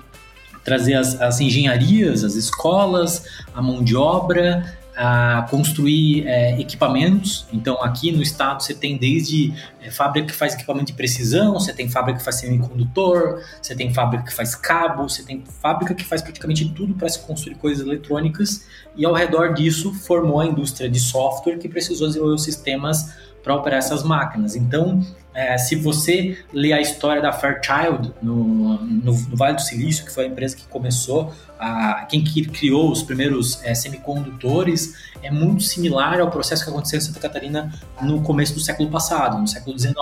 trazer 0.64 0.94
as, 0.94 1.20
as 1.20 1.40
engenharias, 1.40 2.24
as 2.24 2.34
escolas, 2.34 3.24
a 3.54 3.60
mão 3.60 3.82
de 3.82 3.96
obra, 3.96 4.78
a 4.96 5.46
construir 5.50 6.26
é, 6.26 6.60
equipamentos. 6.60 7.46
Então, 7.52 7.82
aqui 7.82 8.12
no 8.12 8.22
estado, 8.22 8.62
você 8.62 8.74
tem 8.74 8.96
desde 8.96 9.52
é, 9.80 9.90
fábrica 9.90 10.28
que 10.28 10.34
faz 10.34 10.54
equipamento 10.54 10.86
de 10.86 10.92
precisão, 10.92 11.54
você 11.54 11.72
tem 11.72 11.88
fábrica 11.88 12.18
que 12.18 12.24
faz 12.24 12.36
semicondutor, 12.36 13.42
você 13.60 13.74
tem 13.74 13.92
fábrica 13.92 14.24
que 14.24 14.34
faz 14.34 14.54
cabo, 14.54 15.08
você 15.08 15.22
tem 15.22 15.42
fábrica 15.60 15.94
que 15.94 16.04
faz 16.04 16.20
praticamente 16.20 16.68
tudo 16.70 16.94
para 16.94 17.08
se 17.08 17.18
construir 17.20 17.54
coisas 17.54 17.86
eletrônicas. 17.86 18.66
E 18.94 19.04
ao 19.04 19.14
redor 19.14 19.54
disso, 19.54 19.94
formou 19.94 20.40
a 20.40 20.46
indústria 20.46 20.90
de 20.90 21.00
software 21.00 21.58
que 21.58 21.68
precisou 21.68 22.06
desenvolver 22.06 22.34
os 22.34 22.44
sistemas 22.44 23.31
para 23.42 23.54
operar 23.54 23.78
essas 23.78 24.02
máquinas. 24.02 24.54
Então, 24.54 25.04
é, 25.34 25.56
se 25.56 25.76
você 25.76 26.38
ler 26.52 26.74
a 26.74 26.80
história 26.80 27.22
da 27.22 27.32
Fairchild 27.32 28.12
no, 28.22 28.44
no, 28.44 29.12
no, 29.12 29.36
Vale 29.36 29.56
do 29.56 29.62
Silício, 29.62 30.04
que 30.04 30.12
foi 30.12 30.24
a 30.24 30.28
empresa 30.28 30.56
que 30.56 30.66
começou, 30.68 31.32
a, 31.58 32.06
quem 32.08 32.22
que 32.22 32.44
criou 32.46 32.90
os 32.90 33.02
primeiros 33.02 33.62
é, 33.64 33.74
semicondutores, 33.74 34.94
é 35.22 35.30
muito 35.30 35.62
similar 35.62 36.20
ao 36.20 36.30
processo 36.30 36.64
que 36.64 36.70
aconteceu 36.70 36.98
em 36.98 37.02
Santa 37.02 37.20
Catarina 37.20 37.72
no 38.02 38.20
começo 38.22 38.52
do 38.54 38.60
século 38.60 38.90
passado, 38.90 39.38
no 39.38 39.48
século 39.48 39.78
XIX. 39.78 39.94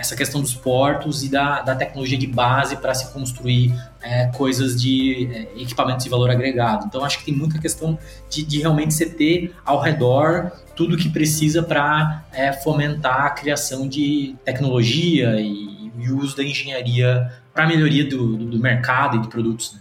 Essa 0.00 0.16
questão 0.16 0.40
dos 0.40 0.54
portos 0.54 1.22
e 1.22 1.28
da, 1.28 1.60
da 1.60 1.76
tecnologia 1.76 2.16
de 2.16 2.26
base 2.26 2.76
para 2.76 2.94
se 2.94 3.12
construir 3.12 3.74
é, 4.02 4.26
coisas 4.28 4.80
de 4.80 5.28
é, 5.30 5.62
equipamentos 5.62 6.04
de 6.04 6.10
valor 6.10 6.30
agregado. 6.30 6.86
Então, 6.86 7.04
acho 7.04 7.18
que 7.18 7.26
tem 7.26 7.34
muita 7.34 7.58
questão 7.58 7.98
de, 8.28 8.42
de 8.42 8.60
realmente 8.60 8.94
você 8.94 9.06
ter 9.06 9.54
ao 9.64 9.78
redor 9.80 10.52
tudo 10.74 10.96
que 10.96 11.10
precisa 11.10 11.62
para 11.62 12.24
é, 12.32 12.52
fomentar 12.52 13.26
a 13.26 13.30
criação 13.30 13.86
de 13.86 14.34
tecnologia 14.44 15.38
e, 15.38 15.92
e 15.98 16.10
uso 16.10 16.34
da 16.34 16.42
engenharia 16.42 17.30
para 17.52 17.64
a 17.64 17.66
melhoria 17.66 18.08
do, 18.08 18.36
do, 18.38 18.58
mercado 18.58 19.18
e 19.18 19.20
de 19.20 19.28
produtos. 19.28 19.74
Né? 19.74 19.80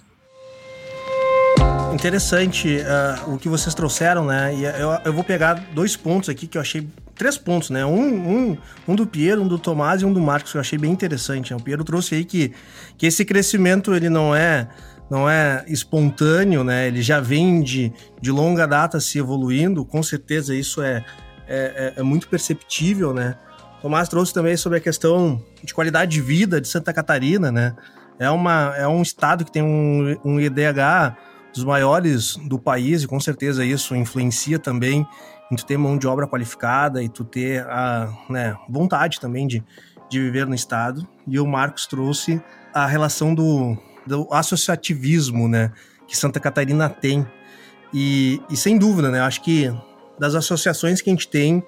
Interessante 1.94 2.78
uh, 2.78 3.34
o 3.34 3.38
que 3.38 3.48
vocês 3.48 3.74
trouxeram, 3.74 4.26
né? 4.26 4.54
E 4.54 4.64
eu, 4.64 4.90
eu 5.06 5.14
vou 5.14 5.24
pegar 5.24 5.54
dois 5.74 5.96
pontos 5.96 6.28
aqui 6.30 6.48
que 6.48 6.58
eu 6.58 6.62
achei. 6.62 6.88
Três 7.20 7.38
pontos, 7.38 7.70
né? 7.70 7.86
Um, 7.86 8.00
um, 8.00 8.58
um 8.88 8.96
do 8.96 9.06
Piero, 9.06 9.42
um 9.42 9.48
do 9.48 9.60
Tomás 9.60 10.02
e 10.02 10.06
um 10.06 10.14
do 10.14 10.22
Marcos, 10.22 10.54
que 10.54 10.58
eu 10.58 10.62
achei 10.62 10.80
bem 10.80 10.90
interessante. 10.90 11.52
Né? 11.52 11.58
O 11.60 11.62
Piero 11.62 11.84
trouxe 11.84 12.16
aí 12.16 12.24
que, 12.24 12.54
que 12.98 13.06
esse 13.06 13.26
crescimento 13.26 13.94
ele 13.94 14.10
não 14.10 14.34
é 14.34 14.70
não 15.12 15.30
é 15.30 15.66
espontâneo, 15.68 16.64
né? 16.64 16.88
Ele 16.88 17.02
já 17.02 17.20
vem 17.20 17.62
de, 17.62 17.92
de 18.22 18.32
longa 18.32 18.66
data 18.66 19.02
se 19.02 19.20
evoluindo, 19.20 19.84
com 19.84 20.02
certeza 20.02 20.56
isso 20.56 20.82
é, 20.82 21.04
é, 21.46 21.94
é, 21.98 22.00
é 22.00 22.04
muito 22.04 22.30
perceptível, 22.30 23.14
né? 23.14 23.36
Tomás 23.82 24.08
trouxe 24.08 24.34
também 24.34 24.56
sobre 24.56 24.78
a 24.78 24.82
questão 24.82 25.44
de 25.62 25.74
qualidade 25.74 26.12
de 26.12 26.22
vida 26.22 26.62
de 26.62 26.70
Santa 26.70 26.94
Catarina, 26.94 27.52
né? 27.52 27.76
É, 28.18 28.30
uma, 28.30 28.74
é 28.78 28.88
um 28.88 29.02
estado 29.02 29.44
que 29.44 29.52
tem 29.52 29.62
um, 29.62 30.16
um 30.24 30.40
IDH 30.40 31.18
dos 31.54 31.66
maiores 31.66 32.38
do 32.48 32.58
país, 32.58 33.04
e 33.04 33.08
com 33.08 33.20
certeza 33.20 33.66
isso 33.66 33.94
influencia 33.94 34.58
também 34.58 35.06
em 35.52 35.56
tu 35.56 35.66
ter 35.66 35.78
mão 35.78 35.98
de 35.98 36.08
obra 36.08 36.28
qualificada 36.28 37.02
e 37.02 37.10
tu 37.10 37.24
ter 37.24 37.66
a 37.68 38.12
né, 38.30 38.56
vontade 38.70 39.20
também 39.20 39.48
de, 39.48 39.64
de 40.10 40.20
viver 40.20 40.46
no 40.46 40.54
estado. 40.54 41.08
E 41.28 41.40
o 41.40 41.48
Marcos 41.48 41.88
trouxe 41.88 42.42
a 42.74 42.86
relação 42.86 43.34
do, 43.34 43.78
do 44.06 44.28
associativismo, 44.32 45.48
né, 45.48 45.72
que 46.08 46.16
Santa 46.16 46.40
Catarina 46.40 46.90
tem. 46.90 47.26
E, 47.94 48.42
e 48.50 48.56
sem 48.56 48.78
dúvida, 48.78 49.10
né, 49.10 49.22
acho 49.22 49.42
que 49.42 49.74
das 50.20 50.36
associações 50.36 51.02
que 51.02 51.10
a 51.10 51.14
gente 51.14 51.28
tem 51.28 51.60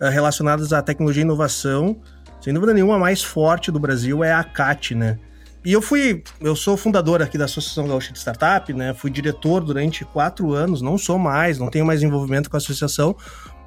uh, 0.00 0.08
relacionadas 0.10 0.72
à 0.72 0.82
tecnologia 0.82 1.22
e 1.22 1.24
inovação, 1.24 2.00
sem 2.40 2.52
dúvida 2.54 2.72
nenhuma, 2.72 2.96
a 2.96 2.98
mais 2.98 3.22
forte 3.22 3.70
do 3.70 3.78
Brasil 3.78 4.24
é 4.24 4.32
a 4.32 4.42
CAT, 4.42 4.94
né? 4.94 5.18
E 5.64 5.72
eu 5.72 5.82
fui, 5.82 6.22
eu 6.40 6.54
sou 6.54 6.76
fundador 6.76 7.20
aqui 7.20 7.36
da 7.36 7.46
Associação 7.46 7.86
Gaúcha 7.86 8.12
de 8.12 8.18
Startup, 8.18 8.72
né? 8.72 8.94
Fui 8.94 9.10
diretor 9.10 9.62
durante 9.62 10.04
quatro 10.04 10.52
anos, 10.52 10.80
não 10.80 10.96
sou 10.96 11.18
mais, 11.18 11.58
não 11.58 11.68
tenho 11.68 11.84
mais 11.84 12.02
envolvimento 12.02 12.48
com 12.48 12.56
a 12.56 12.58
associação, 12.58 13.16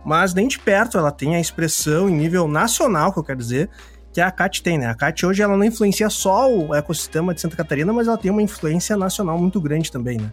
mas 0.06 0.34
nem 0.34 0.48
de 0.48 0.58
perto 0.58 0.98
ela 0.98 1.12
tem 1.12 1.36
a 1.36 1.40
expressão 1.40 2.10
em 2.10 2.14
nível 2.14 2.48
nacional, 2.48 3.12
que 3.12 3.20
eu 3.20 3.24
quero 3.24 3.38
dizer, 3.38 3.70
que 4.14 4.22
a 4.22 4.32
CAT 4.32 4.64
tem, 4.64 4.78
né? 4.78 4.88
A 4.88 4.96
CAT 4.96 5.26
hoje 5.26 5.42
ela 5.42 5.56
não 5.56 5.64
influencia 5.64 6.10
só 6.10 6.50
o 6.50 6.74
ecossistema 6.74 7.34
de 7.34 7.42
Santa 7.42 7.56
Catarina, 7.56 7.92
mas 7.94 8.08
ela 8.08 8.18
tem 8.18 8.32
uma 8.32 8.42
influência 8.42 8.96
nacional 8.98 9.38
muito 9.38 9.60
grande 9.60 9.92
também, 9.92 10.18
né? 10.18 10.32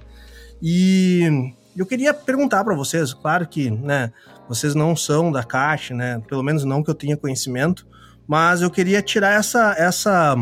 E 0.63 1.53
eu 1.77 1.87
queria 1.87 2.13
perguntar 2.13 2.65
para 2.65 2.75
vocês, 2.75 3.13
claro 3.15 3.47
que, 3.47 3.71
né, 3.71 4.13
vocês 4.49 4.75
não 4.75 4.97
são 4.97 5.31
da 5.31 5.45
CAT, 5.45 5.93
né? 5.93 6.21
Pelo 6.29 6.43
menos 6.43 6.65
não 6.65 6.83
que 6.83 6.91
eu 6.91 6.95
tenha 6.95 7.17
conhecimento, 7.17 7.87
mas 8.27 8.63
eu 8.63 8.71
queria 8.71 9.01
tirar 9.03 9.35
essa 9.35 9.75
essa 9.79 10.35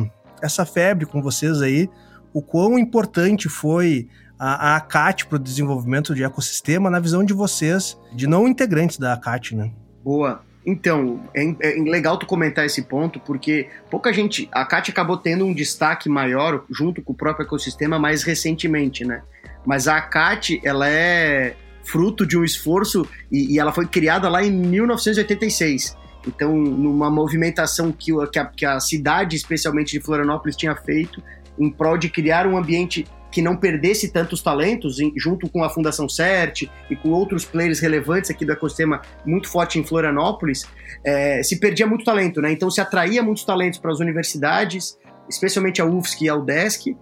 essa 0.43 0.65
febre 0.65 1.07
com 1.07 1.23
vocês 1.23 1.63
aí, 1.63 1.89
o 2.33 2.43
quão 2.43 2.79
importante 2.79 3.49
foi 3.49 4.09
a, 4.39 4.73
a 4.73 4.77
ACAT 4.77 5.27
para 5.27 5.37
o 5.37 5.39
desenvolvimento 5.39 6.15
de 6.15 6.23
ecossistema 6.23 6.91
na 6.91 7.01
visão 7.01 7.25
de 7.25 7.33
vocês, 7.33 7.99
de 8.13 8.27
não 8.27 8.47
integrantes 8.47 8.99
da 8.99 9.13
ACAT, 9.13 9.55
né? 9.55 9.73
Boa. 10.05 10.45
Então, 10.67 11.23
é, 11.33 11.45
é, 11.61 11.75
legal 11.81 12.19
tu 12.19 12.27
comentar 12.27 12.67
esse 12.67 12.83
ponto, 12.83 13.21
porque 13.21 13.69
pouca 13.89 14.13
gente. 14.13 14.49
A 14.51 14.65
CAT 14.65 14.91
acabou 14.91 15.17
tendo 15.17 15.47
um 15.47 15.55
destaque 15.55 16.09
maior 16.09 16.65
junto 16.69 17.01
com 17.01 17.13
o 17.13 17.17
próprio 17.17 17.47
ecossistema 17.47 18.01
mais 18.01 18.25
recentemente, 18.25 19.05
né? 19.05 19.23
Mas 19.65 19.87
a 19.87 20.01
CAT, 20.01 20.61
ela 20.65 20.89
é 20.89 21.55
fruto 21.85 22.27
de 22.27 22.37
um 22.37 22.43
esforço 22.43 23.07
e, 23.31 23.55
e 23.55 23.59
ela 23.61 23.73
foi 23.73 23.87
criada 23.87 24.29
lá 24.29 24.45
em 24.45 24.51
1986. 24.51 25.97
Então, 26.27 26.57
numa 26.57 27.11
movimentação 27.11 27.93
que, 27.93 28.13
que, 28.33 28.39
a, 28.39 28.45
que 28.47 28.67
a 28.67 28.81
cidade, 28.81 29.37
especialmente 29.37 29.93
de 29.93 30.05
Florianópolis, 30.05 30.57
tinha 30.57 30.75
feito 30.75 31.23
em 31.59 31.71
prol 31.71 31.97
de 31.97 32.09
criar 32.09 32.47
um 32.47 32.57
ambiente 32.57 33.07
que 33.31 33.43
não 33.43 33.57
perdesse 33.57 34.11
tantos 34.11 34.41
talentos, 34.41 34.97
junto 35.17 35.49
com 35.49 35.63
a 35.63 35.69
Fundação 35.69 36.09
CERT 36.09 36.71
e 36.91 36.97
com 36.97 37.11
outros 37.11 37.45
players 37.45 37.81
relevantes 37.81 38.31
aqui 38.31 38.47
do 38.47 38.53
ecossistema 38.53 39.03
muito 39.27 39.49
forte 39.49 39.79
em 39.79 39.85
Florianópolis, 39.85 40.67
é, 41.05 41.43
se 41.43 41.61
perdia 41.61 41.87
muito 41.87 42.05
talento, 42.05 42.41
né? 42.41 42.51
Então 42.51 42.71
se 42.71 42.81
atraía 42.81 43.23
muitos 43.23 43.45
talentos 43.45 43.79
para 43.79 43.91
as 43.91 44.01
universidades, 44.01 44.97
especialmente 45.29 45.83
a 45.83 45.85
UFSC 45.85 46.25
e 46.25 46.29
a 46.31 46.35
UDESC. 46.35 46.97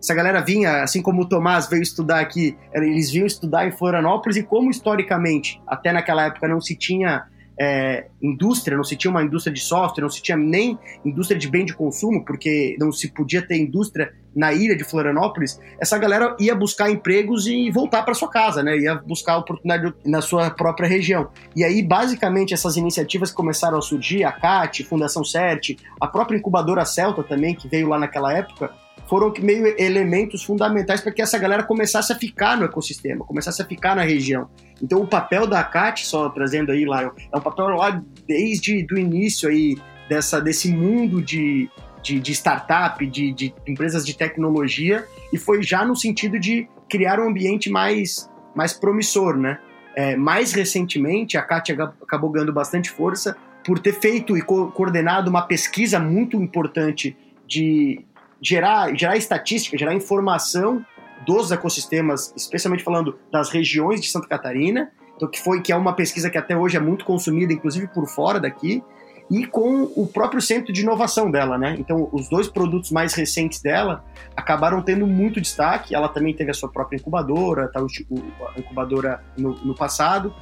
Essa 0.00 0.14
galera 0.14 0.40
vinha, 0.40 0.82
assim 0.82 1.02
como 1.02 1.22
o 1.22 1.28
Tomás 1.28 1.68
veio 1.68 1.82
estudar 1.82 2.20
aqui, 2.20 2.56
eles 2.72 3.10
vinham 3.10 3.26
estudar 3.26 3.66
em 3.66 3.72
Florianópolis 3.72 4.36
e 4.36 4.44
como 4.44 4.70
historicamente, 4.70 5.60
até 5.66 5.92
naquela 5.92 6.26
época 6.26 6.46
não 6.46 6.60
se 6.60 6.76
tinha 6.76 7.24
é, 7.60 8.06
indústria, 8.22 8.74
não 8.74 8.82
se 8.82 8.96
tinha 8.96 9.10
uma 9.10 9.22
indústria 9.22 9.52
de 9.52 9.60
software, 9.60 10.00
não 10.00 10.08
se 10.08 10.22
tinha 10.22 10.36
nem 10.36 10.78
indústria 11.04 11.38
de 11.38 11.46
bem 11.46 11.66
de 11.66 11.74
consumo, 11.74 12.24
porque 12.24 12.74
não 12.80 12.90
se 12.90 13.08
podia 13.08 13.46
ter 13.46 13.58
indústria 13.58 14.14
na 14.34 14.52
ilha 14.52 14.74
de 14.74 14.82
Florianópolis, 14.82 15.60
essa 15.78 15.98
galera 15.98 16.34
ia 16.38 16.54
buscar 16.54 16.90
empregos 16.90 17.46
e 17.46 17.70
voltar 17.70 18.02
para 18.02 18.14
sua 18.14 18.30
casa, 18.30 18.62
né? 18.62 18.78
Ia 18.78 18.94
buscar 18.94 19.36
oportunidade 19.36 19.92
na 20.06 20.22
sua 20.22 20.50
própria 20.50 20.88
região. 20.88 21.28
E 21.54 21.62
aí, 21.62 21.82
basicamente, 21.82 22.54
essas 22.54 22.76
iniciativas 22.76 23.30
começaram 23.30 23.76
a 23.76 23.82
surgir, 23.82 24.24
a 24.24 24.32
CAT, 24.32 24.84
Fundação 24.84 25.24
CERT, 25.24 25.76
a 26.00 26.06
própria 26.06 26.38
incubadora 26.38 26.84
Celta 26.86 27.22
também, 27.22 27.54
que 27.54 27.68
veio 27.68 27.88
lá 27.88 27.98
naquela 27.98 28.32
época, 28.32 28.72
foram 29.10 29.32
meio 29.40 29.74
elementos 29.76 30.44
fundamentais 30.44 31.00
para 31.00 31.10
que 31.10 31.20
essa 31.20 31.36
galera 31.36 31.64
começasse 31.64 32.12
a 32.12 32.16
ficar 32.16 32.56
no 32.56 32.64
ecossistema, 32.64 33.24
começasse 33.24 33.60
a 33.60 33.64
ficar 33.64 33.96
na 33.96 34.02
região. 34.02 34.48
Então 34.80 35.02
o 35.02 35.06
papel 35.06 35.48
da 35.48 35.64
CAT, 35.64 36.06
só 36.06 36.28
trazendo 36.28 36.70
aí, 36.70 36.84
Lion, 36.84 37.10
é 37.32 37.36
um 37.36 37.40
papel 37.40 37.66
lá 37.70 38.00
desde 38.24 38.86
o 38.88 38.96
início 38.96 39.48
aí 39.48 39.76
dessa, 40.08 40.40
desse 40.40 40.72
mundo 40.72 41.20
de, 41.20 41.68
de, 42.00 42.20
de 42.20 42.32
startup, 42.32 43.04
de, 43.04 43.32
de, 43.32 43.52
empresas 43.66 44.06
de 44.06 44.16
tecnologia, 44.16 45.04
e 45.32 45.36
foi 45.36 45.60
já 45.60 45.84
no 45.84 45.96
sentido 45.96 46.38
de 46.38 46.68
criar 46.88 47.18
um 47.18 47.28
ambiente 47.28 47.68
mais, 47.68 48.30
mais 48.54 48.72
promissor, 48.72 49.36
né? 49.36 49.58
É, 49.96 50.14
mais 50.14 50.52
recentemente, 50.52 51.36
a 51.36 51.42
CAT 51.42 51.72
acabou 51.72 52.30
ganhando 52.30 52.52
bastante 52.52 52.88
força 52.88 53.36
por 53.64 53.80
ter 53.80 53.92
feito 53.92 54.38
e 54.38 54.40
co 54.40 54.70
coordenado 54.70 55.28
uma 55.28 55.42
pesquisa 55.42 55.98
muito 55.98 56.40
importante 56.40 57.16
de, 57.44 58.04
gerar, 58.42 58.94
gerar 58.96 59.16
estatística, 59.16 59.76
gerar 59.76 59.94
informação 59.94 60.84
dos 61.26 61.50
ecossistemas, 61.50 62.32
especialmente 62.36 62.82
falando 62.82 63.18
das 63.30 63.50
regiões 63.50 64.00
de 64.00 64.08
Santa 64.08 64.26
Catarina, 64.26 64.90
então 65.16 65.28
que 65.28 65.40
foi 65.40 65.60
que 65.60 65.70
é 65.70 65.76
uma 65.76 65.92
pesquisa 65.92 66.30
que 66.30 66.38
até 66.38 66.56
hoje 66.56 66.76
é 66.76 66.80
muito 66.80 67.04
consumida, 67.04 67.52
inclusive 67.52 67.86
por 67.88 68.06
fora 68.08 68.40
daqui, 68.40 68.82
e 69.30 69.46
com 69.46 69.84
o 69.94 70.08
próprio 70.08 70.42
centro 70.42 70.72
de 70.72 70.80
inovação 70.80 71.30
dela, 71.30 71.56
né? 71.56 71.76
Então, 71.78 72.08
os 72.10 72.28
dois 72.28 72.48
produtos 72.48 72.90
mais 72.90 73.14
recentes 73.14 73.62
dela 73.62 74.04
acabaram 74.36 74.82
tendo 74.82 75.06
muito 75.06 75.40
destaque. 75.40 75.94
Ela 75.94 76.08
também 76.08 76.34
teve 76.34 76.50
a 76.50 76.54
sua 76.54 76.68
própria 76.68 76.96
incubadora, 76.96 77.68
tá, 77.68 77.78
a 77.78 78.58
incubadora 78.58 79.22
no, 79.38 79.54
no 79.64 79.72
passado, 79.72 80.34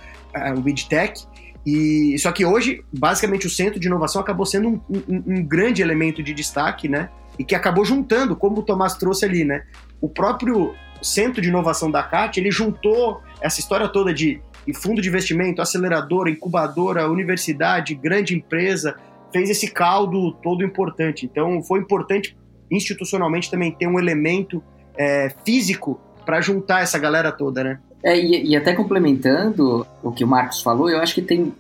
o 0.57 0.61
BidTech. 0.63 1.27
E 1.67 2.19
só 2.19 2.33
que 2.33 2.47
hoje, 2.47 2.83
basicamente, 2.91 3.47
o 3.47 3.51
centro 3.51 3.79
de 3.79 3.89
inovação 3.89 4.23
acabou 4.23 4.47
sendo 4.47 4.69
um, 4.69 4.81
um, 4.89 5.23
um 5.27 5.45
grande 5.45 5.83
elemento 5.83 6.23
de 6.23 6.33
destaque, 6.33 6.89
né? 6.89 7.11
E 7.39 7.45
que 7.45 7.55
acabou 7.55 7.85
juntando, 7.85 8.35
como 8.35 8.59
o 8.59 8.63
Tomás 8.63 8.95
trouxe 8.95 9.25
ali, 9.25 9.45
né? 9.45 9.65
O 10.01 10.09
próprio 10.09 10.75
centro 11.01 11.41
de 11.41 11.49
inovação 11.49 11.91
da 11.91 12.03
CAT, 12.03 12.39
ele 12.39 12.51
juntou 12.51 13.23
essa 13.41 13.61
história 13.61 13.89
toda 13.89 14.13
de 14.13 14.41
fundo 14.75 15.01
de 15.01 15.09
investimento, 15.09 15.63
aceleradora, 15.63 16.29
incubadora, 16.29 17.09
universidade, 17.11 17.95
grande 17.95 18.35
empresa, 18.35 18.97
fez 19.33 19.49
esse 19.49 19.71
caldo 19.71 20.33
todo 20.43 20.65
importante. 20.65 21.25
Então, 21.25 21.63
foi 21.63 21.81
importante 21.81 22.37
institucionalmente 22.71 23.51
também 23.51 23.73
ter 23.73 23.87
um 23.87 23.99
elemento 23.99 24.63
é, 24.97 25.33
físico 25.45 25.99
para 26.27 26.41
juntar 26.41 26.83
essa 26.83 26.99
galera 26.99 27.33
toda, 27.33 27.65
né? 27.65 27.81
É, 28.03 28.19
e, 28.19 28.51
e, 28.51 28.57
até 28.57 28.75
complementando 28.75 29.87
o 30.03 30.13
que 30.13 30.23
o 30.23 30.29
Marcos 30.29 30.61
falou, 30.61 30.91
eu 30.91 31.01
acho 31.01 31.15
que 31.15 31.23
tem 31.23 31.53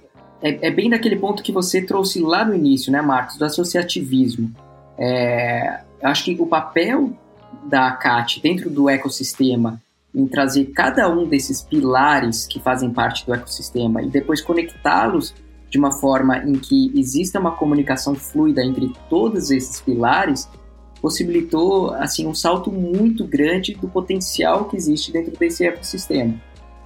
é, 0.42 0.68
é, 0.68 0.70
bem 0.70 0.88
daquele 0.88 1.16
ponto 1.16 1.42
que 1.42 1.50
você 1.50 1.82
trouxe 1.82 2.20
lá 2.20 2.44
no 2.44 2.54
início, 2.54 2.92
né, 2.92 3.00
Marcos, 3.00 3.36
do 3.36 3.44
associativismo. 3.44 4.52
É, 4.98 5.80
acho 6.02 6.24
que 6.24 6.36
o 6.40 6.46
papel 6.46 7.12
da 7.64 7.92
CAT 7.92 8.40
dentro 8.40 8.68
do 8.68 8.88
ecossistema 8.88 9.80
em 10.14 10.26
trazer 10.26 10.66
cada 10.66 11.08
um 11.08 11.26
desses 11.26 11.62
pilares 11.62 12.46
que 12.46 12.58
fazem 12.58 12.90
parte 12.90 13.24
do 13.26 13.34
ecossistema 13.34 14.02
e 14.02 14.08
depois 14.08 14.40
conectá-los 14.40 15.34
de 15.70 15.78
uma 15.78 15.92
forma 15.92 16.38
em 16.38 16.54
que 16.54 16.90
exista 16.98 17.38
uma 17.38 17.52
comunicação 17.52 18.14
fluida 18.14 18.64
entre 18.64 18.90
todos 19.08 19.50
esses 19.50 19.80
pilares 19.80 20.48
possibilitou 21.00 21.90
assim 21.94 22.26
um 22.26 22.34
salto 22.34 22.72
muito 22.72 23.24
grande 23.24 23.74
do 23.74 23.88
potencial 23.88 24.64
que 24.64 24.76
existe 24.76 25.12
dentro 25.12 25.36
desse 25.38 25.64
ecossistema. 25.64 26.34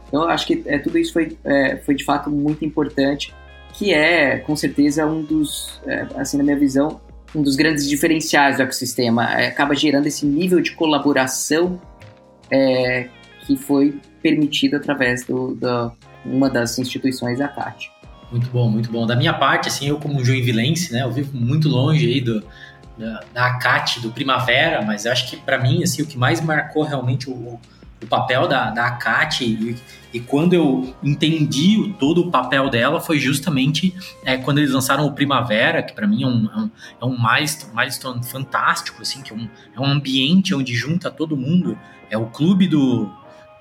Então, 0.09 0.25
acho 0.25 0.47
que 0.47 0.63
é, 0.67 0.79
tudo 0.79 0.99
isso 0.99 1.13
foi, 1.13 1.39
é, 1.43 1.77
foi 1.79 1.95
de 1.95 2.05
fato 2.05 2.29
muito 2.29 2.65
importante, 2.65 3.35
que 3.73 3.95
é 3.95 4.39
com 4.39 4.55
certeza 4.55 5.07
um 5.07 5.23
dos, 5.23 5.81
é, 5.87 6.07
assim 6.17 6.37
na 6.37 6.45
minha 6.45 6.59
visão, 6.59 7.01
um 7.35 7.43
dos 7.43 7.57
grandes 7.57 7.89
diferenciais 7.89 8.57
do 8.57 8.63
ecossistema. 8.63 9.41
É, 9.41 9.49
acaba 9.49 9.75
gerando 9.75 10.07
esse 10.07 10.27
nível 10.27 10.61
de 10.61 10.73
colaboração 10.73 11.81
é, 12.51 13.09
que 13.47 13.57
foi 13.57 13.99
permitido 14.23 14.77
através 14.77 15.25
do, 15.25 15.57
uma 16.25 16.49
das 16.49 16.79
instituições 16.79 17.39
da 17.39 17.49
CAT. 17.49 17.91
Muito 18.31 18.49
bom, 18.51 18.69
muito 18.71 18.91
bom. 18.91 19.07
Da 19.07 19.17
minha 19.17 19.35
parte, 19.35 19.69
assim, 19.69 19.89
eu 19.89 19.99
como 19.99 20.25
joinvilense, 20.25 20.93
né, 20.93 21.03
eu 21.03 21.11
vivo 21.11 21.37
muito 21.37 21.69
longe 21.69 22.07
aí 22.07 22.21
do, 22.21 22.43
da, 22.97 23.21
da 23.33 23.47
ACAT, 23.47 24.01
do 24.01 24.11
Primavera, 24.11 24.83
mas 24.83 25.07
acho 25.07 25.31
que 25.31 25.37
para 25.37 25.59
mim, 25.59 25.83
assim, 25.83 26.03
o 26.03 26.07
que 26.07 26.17
mais 26.17 26.41
marcou 26.41 26.83
realmente 26.83 27.29
o, 27.29 27.59
o 28.03 28.07
papel 28.07 28.49
da, 28.49 28.71
da 28.71 28.87
ACAT 28.87 29.45
e, 29.45 29.77
e 30.13 30.21
quando 30.21 30.55
eu 30.55 30.95
entendi 31.03 31.79
o, 31.79 31.93
todo 31.95 32.23
o 32.23 32.31
papel 32.31 32.69
dela 32.69 33.01
foi 33.01 33.19
justamente 33.19 33.95
é, 34.25 34.37
quando 34.37 34.59
eles 34.59 34.73
lançaram 34.73 35.07
o 35.07 35.13
Primavera, 35.13 35.83
que 35.83 35.93
para 35.93 36.07
mim 36.07 36.23
é 36.23 36.27
um, 36.27 36.47
é 36.47 36.59
um, 36.59 36.71
é 37.01 37.05
um 37.05 37.17
milestone, 37.19 37.73
milestone 37.75 38.25
fantástico, 38.25 39.01
assim, 39.03 39.23
que 39.23 39.33
é 39.33 39.37
um, 39.37 39.49
é 39.75 39.81
um 39.81 39.87
ambiente 39.87 40.55
onde 40.55 40.75
junta 40.75 41.11
todo 41.11 41.37
mundo, 41.37 41.79
é 42.11 42.19
o 42.19 42.27
clube 42.27 42.67
do, 42.69 43.11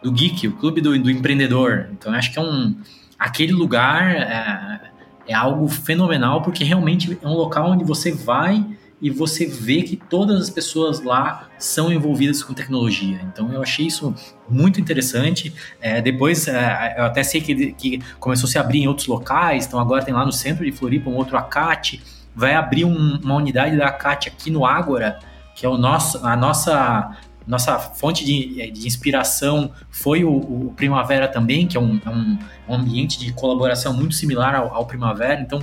do 0.04 0.12
geek, 0.12 0.48
o 0.48 0.58
clube 0.58 0.82
do, 0.82 0.98
do 1.00 1.10
empreendedor. 1.10 1.90
Então 1.92 2.14
acho 2.14 2.32
que 2.32 2.40
é 2.40 2.42
um 2.42 2.76
aquele 3.18 3.54
lugar 3.54 4.16
é, 4.16 4.82
é 5.28 5.34
algo 5.34 5.68
fenomenal 5.68 6.42
porque 6.42 6.64
realmente 6.64 7.18
é 7.22 7.28
um 7.28 7.34
local 7.34 7.72
onde 7.72 7.84
você 7.84 8.12
vai 8.12 8.66
e 9.02 9.10
você 9.10 9.46
vê 9.46 9.82
que 9.82 9.96
todas 9.96 10.40
as 10.40 10.50
pessoas 10.50 11.02
lá 11.02 11.50
são 11.58 11.92
envolvidas 11.92 12.44
com 12.44 12.54
tecnologia. 12.54 13.20
Então 13.32 13.52
eu 13.52 13.62
achei 13.62 13.88
isso 13.88 14.14
muito 14.48 14.80
interessante. 14.80 15.54
É, 15.82 16.02
depois 16.02 16.48
é, 16.48 16.96
eu 16.98 17.06
até 17.06 17.24
sei 17.24 17.42
que, 17.42 17.74
que, 17.74 18.00
começou 18.20 18.48
a 18.48 18.52
se 18.52 18.60
abrir 18.60 18.80
em 18.80 18.88
outros 18.88 19.08
locais, 19.08 19.66
então 19.66 19.80
agora 19.80 20.04
tem 20.04 20.14
lá 20.14 20.26
no 20.26 20.32
centro 20.32 20.64
de 20.64 20.72
Floripa 20.72 21.10
um 21.10 21.16
outro 21.16 21.36
ACAT, 21.36 22.02
vai 22.36 22.54
abrir 22.54 22.86
um, 22.86 23.20
uma 23.24 23.36
unidade 23.36 23.76
da 23.76 23.88
ACAT 23.88 24.30
aqui 24.30 24.52
no 24.52 24.66
Ágora, 24.66 25.20
que 25.56 25.66
é 25.66 25.70
o 25.70 25.78
nosso, 25.78 26.26
a 26.26 26.36
nossa 26.36 27.18
nossa 27.48 27.80
fonte 27.80 28.24
de, 28.24 28.72
de 28.72 28.88
inspiração 28.88 29.72
foi 29.90 30.24
o, 30.24 30.32
o, 30.32 30.74
Primavera 30.76 31.28
também, 31.28 31.68
que 31.68 31.76
é 31.76 31.80
um, 31.80 32.00
é 32.06 32.10
um, 32.10 32.38
ambiente 32.70 33.20
de 33.20 33.34
colaboração 33.34 33.94
muito 33.94 34.14
similar 34.14 34.56
ao, 34.56 34.74
ao 34.74 34.86
Primavera. 34.86 35.42
Então, 35.42 35.62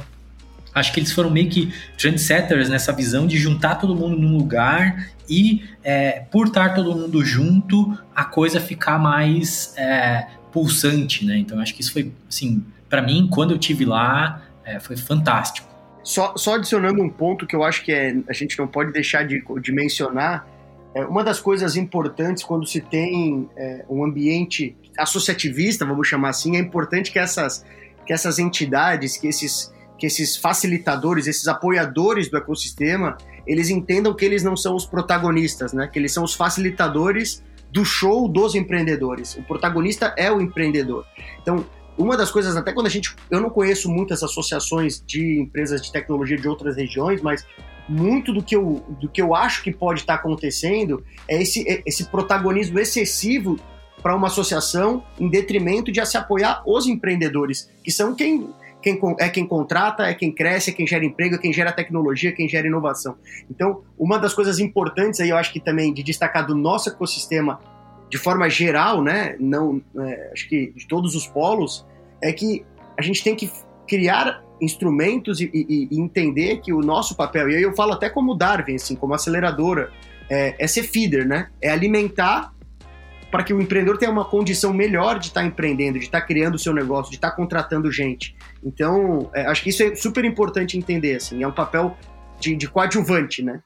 Acho 0.75 0.93
que 0.93 1.01
eles 1.01 1.13
foram 1.13 1.31
meio 1.31 1.49
que 1.49 1.73
trendsetters 1.97 2.69
nessa 2.69 2.93
visão 2.93 3.27
de 3.27 3.37
juntar 3.37 3.77
todo 3.77 3.95
mundo 3.95 4.17
num 4.17 4.37
lugar 4.37 5.09
e, 5.29 5.65
é, 5.83 6.21
por 6.31 6.49
estar 6.49 6.75
todo 6.75 6.95
mundo 6.95 7.25
junto, 7.25 7.97
a 8.15 8.25
coisa 8.25 8.61
ficar 8.61 8.99
mais 8.99 9.75
é, 9.77 10.27
pulsante, 10.53 11.25
né? 11.25 11.37
Então, 11.39 11.59
acho 11.61 11.75
que 11.75 11.81
isso 11.81 11.93
foi, 11.93 12.13
assim, 12.29 12.65
para 12.89 13.03
mim, 13.03 13.29
quando 13.31 13.53
eu 13.53 13.59
tive 13.59 13.85
lá, 13.85 14.43
é, 14.65 14.81
foi 14.81 14.97
fantástico. 14.97 15.69
Só, 16.03 16.35
só, 16.37 16.55
adicionando 16.55 17.03
um 17.03 17.11
ponto 17.11 17.47
que 17.47 17.55
eu 17.55 17.63
acho 17.63 17.85
que 17.85 17.93
é, 17.93 18.17
a 18.29 18.33
gente 18.33 18.59
não 18.59 18.67
pode 18.67 18.93
deixar 18.93 19.27
de, 19.27 19.43
de 19.61 19.73
mencionar, 19.73 20.47
é, 20.95 21.05
uma 21.05 21.23
das 21.23 21.39
coisas 21.39 21.77
importantes 21.77 22.43
quando 22.43 22.67
se 22.67 22.81
tem 22.81 23.49
é, 23.57 23.85
um 23.89 24.03
ambiente 24.03 24.75
associativista, 24.97 25.85
vamos 25.85 26.09
chamar 26.09 26.31
assim, 26.31 26.57
é 26.57 26.61
importante 26.61 27.13
que 27.13 27.19
essas, 27.19 27.65
que 28.07 28.13
essas 28.13 28.39
entidades, 28.39 29.17
que 29.17 29.29
esses 29.29 29.73
que 29.99 30.07
esses 30.07 30.37
facilitadores, 30.37 31.27
esses 31.27 31.49
apoiadores 31.49 32.31
do 32.31 32.37
ecossistema, 32.37 33.19
eles 33.47 33.69
entendam 33.69 34.15
que 34.15 34.25
eles 34.25 34.43
não 34.43 34.57
são 34.57 34.75
os 34.75 34.87
protagonistas, 34.87 35.73
né? 35.73 35.89
Que 35.93 35.99
eles 35.99 36.13
são 36.13 36.23
os 36.25 36.35
facilitadores 36.35 37.43
do 37.71 37.85
show 37.85 38.29
dos 38.29 38.55
empreendedores. 38.55 39.37
O 39.37 39.43
protagonista 39.43 40.15
é 40.17 40.31
o 40.31 40.41
empreendedor. 40.41 41.05
Então, 41.43 41.67
uma 41.99 42.17
das 42.17 42.31
coisas, 42.31 42.57
até 42.57 42.73
quando 42.73 42.87
a 42.87 42.91
gente. 42.91 43.15
Eu 43.29 43.41
não 43.41 43.51
conheço 43.51 43.91
muitas 43.91 44.23
associações 44.23 45.03
de 45.05 45.41
empresas 45.41 45.83
de 45.83 45.91
tecnologia 45.91 46.37
de 46.37 46.49
outras 46.49 46.77
regiões, 46.77 47.21
mas 47.21 47.45
muito 47.89 48.33
do 48.33 48.43
que 48.43 48.55
eu, 48.55 48.85
do 49.01 49.09
que 49.09 49.21
eu 49.21 49.35
acho 49.35 49.63
que 49.63 49.73
pode 49.73 50.01
estar 50.01 50.15
acontecendo 50.15 51.03
é 51.27 51.43
esse, 51.43 51.69
é 51.69 51.83
esse 51.87 52.05
protagonismo 52.05 52.79
excessivo 52.79 53.59
para 54.03 54.15
uma 54.15 54.29
associação 54.29 55.03
em 55.19 55.29
detrimento 55.29 55.91
de 55.91 56.05
se 56.07 56.17
apoiar 56.17 56.63
os 56.65 56.87
empreendedores, 56.87 57.69
que 57.83 57.91
são 57.91 58.15
quem 58.15 58.49
quem, 58.83 58.99
é 59.19 59.29
quem 59.29 59.47
contrata, 59.47 60.05
é 60.05 60.15
quem 60.15 60.33
cresce, 60.33 60.71
é 60.71 60.73
quem 60.73 60.87
gera 60.87 61.05
emprego, 61.05 61.35
é 61.35 61.39
quem 61.39 61.53
gera 61.53 61.73
tecnologia, 61.73 62.31
é 62.31 62.33
quem 62.33 62.49
gera 62.49 62.67
inovação. 62.67 63.17
Então, 63.51 63.83
uma 63.99 64.19
das 64.19 64.35
coisas 64.35 64.59
importantes 64.59 65.21
aí, 65.21 65.31
eu 65.31 65.37
acho 65.37 65.53
que 65.53 65.61
também 65.61 65.93
de 65.93 66.03
destacar 66.03 66.47
do 66.47 66.55
nosso 66.55 66.89
ecossistema 66.89 67.61
de 68.11 68.17
forma 68.17 68.49
geral, 68.49 69.03
né, 69.03 69.37
não, 69.39 69.83
é, 69.99 70.31
acho 70.33 70.49
que 70.49 70.73
de 70.75 70.87
todos 70.87 71.15
os 71.15 71.27
polos, 71.27 71.87
é 72.23 72.33
que 72.33 72.65
a 72.97 73.03
gente 73.03 73.23
tem 73.23 73.35
que 73.37 73.51
criar 73.87 74.43
instrumentos 74.61 75.41
e, 75.41 75.51
e, 75.53 75.89
e, 75.91 76.01
entender 76.01 76.61
que 76.61 76.73
o 76.73 76.81
nosso 76.81 77.15
papel, 77.15 77.51
e 77.51 77.57
aí 77.57 77.63
eu 77.63 77.75
falo 77.75 77.93
até 77.93 78.09
como 78.09 78.35
Darwin, 78.35 78.75
assim, 78.75 78.97
como 78.97 79.15
aceleradora, 79.15 79.93
é, 80.29 80.55
é 80.59 80.67
ser 80.67 80.83
feeder, 80.83 81.27
né? 81.27 81.49
É 81.61 81.71
alimentar 81.71 82.53
para 83.31 83.43
que 83.43 83.53
o 83.53 83.61
empreendedor 83.61 83.99
tenha 83.99 84.11
uma 84.11 84.25
condição 84.25 84.73
melhor 84.73 85.19
de 85.19 85.27
estar 85.29 85.43
tá 85.43 85.47
empreendendo, 85.47 85.99
de 85.99 86.07
estar 86.07 86.21
tá 86.21 86.27
criando 86.27 86.55
o 86.55 86.59
seu 86.59 86.73
negócio, 86.73 87.11
de 87.11 87.17
estar 87.17 87.31
tá 87.31 87.37
contratando 87.37 87.91
gente. 87.93 88.35
Então, 88.65 89.31
é, 89.35 89.47
acho 89.47 89.63
que 89.63 89.71
isso 89.71 89.83
é 89.83 89.95
super 89.95 90.25
importante 90.25 90.79
entender, 90.79 91.17
assim, 91.17 91.43
é 91.43 91.47
um 91.47 91.53
papel 91.53 91.97
de, 92.41 92.57
de 92.57 92.69
coadjuvante, 92.69 93.43
né? 93.43 93.61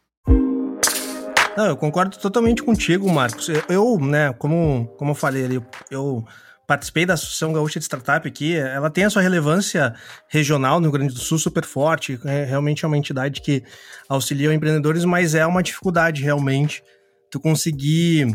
Não, 1.57 1.66
eu 1.66 1.77
concordo 1.77 2.16
totalmente 2.18 2.62
contigo, 2.62 3.11
Marcos. 3.12 3.48
Eu, 3.68 3.98
né, 4.01 4.33
como, 4.33 4.87
como 4.96 5.11
eu 5.11 5.14
falei 5.14 5.44
ali, 5.44 5.62
eu 5.90 6.25
participei 6.66 7.05
da 7.05 7.14
Associação 7.14 7.53
Gaúcha 7.53 7.79
de 7.79 7.85
Startup 7.85 8.27
aqui, 8.27 8.57
ela 8.57 8.88
tem 8.88 9.05
a 9.05 9.11
sua 9.11 9.20
relevância 9.20 9.94
regional 10.29 10.81
no 10.81 10.85
Rio 10.87 10.92
Grande 10.92 11.12
do 11.12 11.20
Sul 11.20 11.38
super 11.38 11.64
forte, 11.64 12.18
é, 12.25 12.44
realmente 12.44 12.85
é 12.85 12.88
uma 12.88 12.96
entidade 12.96 13.42
que 13.42 13.62
auxilia 14.09 14.53
empreendedores, 14.55 15.05
mas 15.05 15.35
é 15.35 15.44
uma 15.44 15.62
dificuldade 15.62 16.22
realmente 16.22 16.83
tu 17.31 17.38
conseguir 17.38 18.33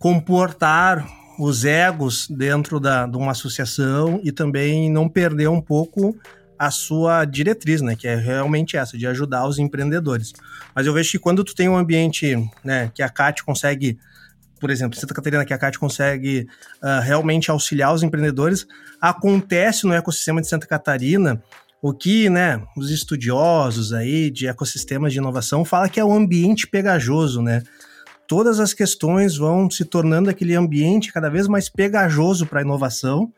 comportar 0.00 1.06
os 1.38 1.66
egos 1.66 2.26
dentro 2.26 2.80
da, 2.80 3.06
de 3.06 3.18
uma 3.18 3.32
associação 3.32 4.18
e 4.24 4.32
também 4.32 4.90
não 4.90 5.06
perder 5.06 5.48
um 5.48 5.60
pouco 5.60 6.16
a 6.58 6.70
sua 6.70 7.26
diretriz, 7.26 7.82
né, 7.82 7.94
que 7.94 8.08
é 8.08 8.16
realmente 8.16 8.78
essa, 8.78 8.96
de 8.96 9.06
ajudar 9.06 9.46
os 9.46 9.58
empreendedores. 9.58 10.32
Mas 10.74 10.86
eu 10.86 10.94
vejo 10.94 11.10
que 11.10 11.18
quando 11.18 11.44
tu 11.44 11.54
tem 11.54 11.68
um 11.68 11.76
ambiente, 11.76 12.34
né, 12.64 12.90
que 12.94 13.02
a 13.02 13.10
CAT 13.10 13.44
consegue, 13.44 13.98
por 14.58 14.70
exemplo, 14.70 14.98
Santa 14.98 15.14
Catarina, 15.14 15.44
que 15.44 15.52
a 15.52 15.58
CAT 15.58 15.78
consegue 15.78 16.46
uh, 16.82 17.00
realmente 17.02 17.50
auxiliar 17.50 17.94
os 17.94 18.02
empreendedores, 18.02 18.66
acontece 19.00 19.86
no 19.86 19.92
ecossistema 19.92 20.40
de 20.40 20.48
Santa 20.48 20.66
Catarina 20.66 21.42
o 21.82 21.94
que, 21.94 22.28
né, 22.28 22.62
os 22.76 22.90
estudiosos 22.90 23.92
aí 23.92 24.30
de 24.30 24.46
ecossistemas 24.46 25.12
de 25.12 25.18
inovação 25.18 25.64
fala 25.64 25.88
que 25.88 26.00
é 26.00 26.04
um 26.04 26.14
ambiente 26.14 26.66
pegajoso, 26.66 27.40
né? 27.40 27.62
Todas 28.30 28.60
as 28.60 28.72
questões 28.72 29.36
vão 29.36 29.68
se 29.68 29.84
tornando 29.84 30.30
aquele 30.30 30.54
ambiente 30.54 31.12
cada 31.12 31.28
vez 31.28 31.48
mais 31.48 31.68
pegajoso 31.68 32.46
para 32.46 32.60
a 32.60 32.62
inovação 32.62 33.32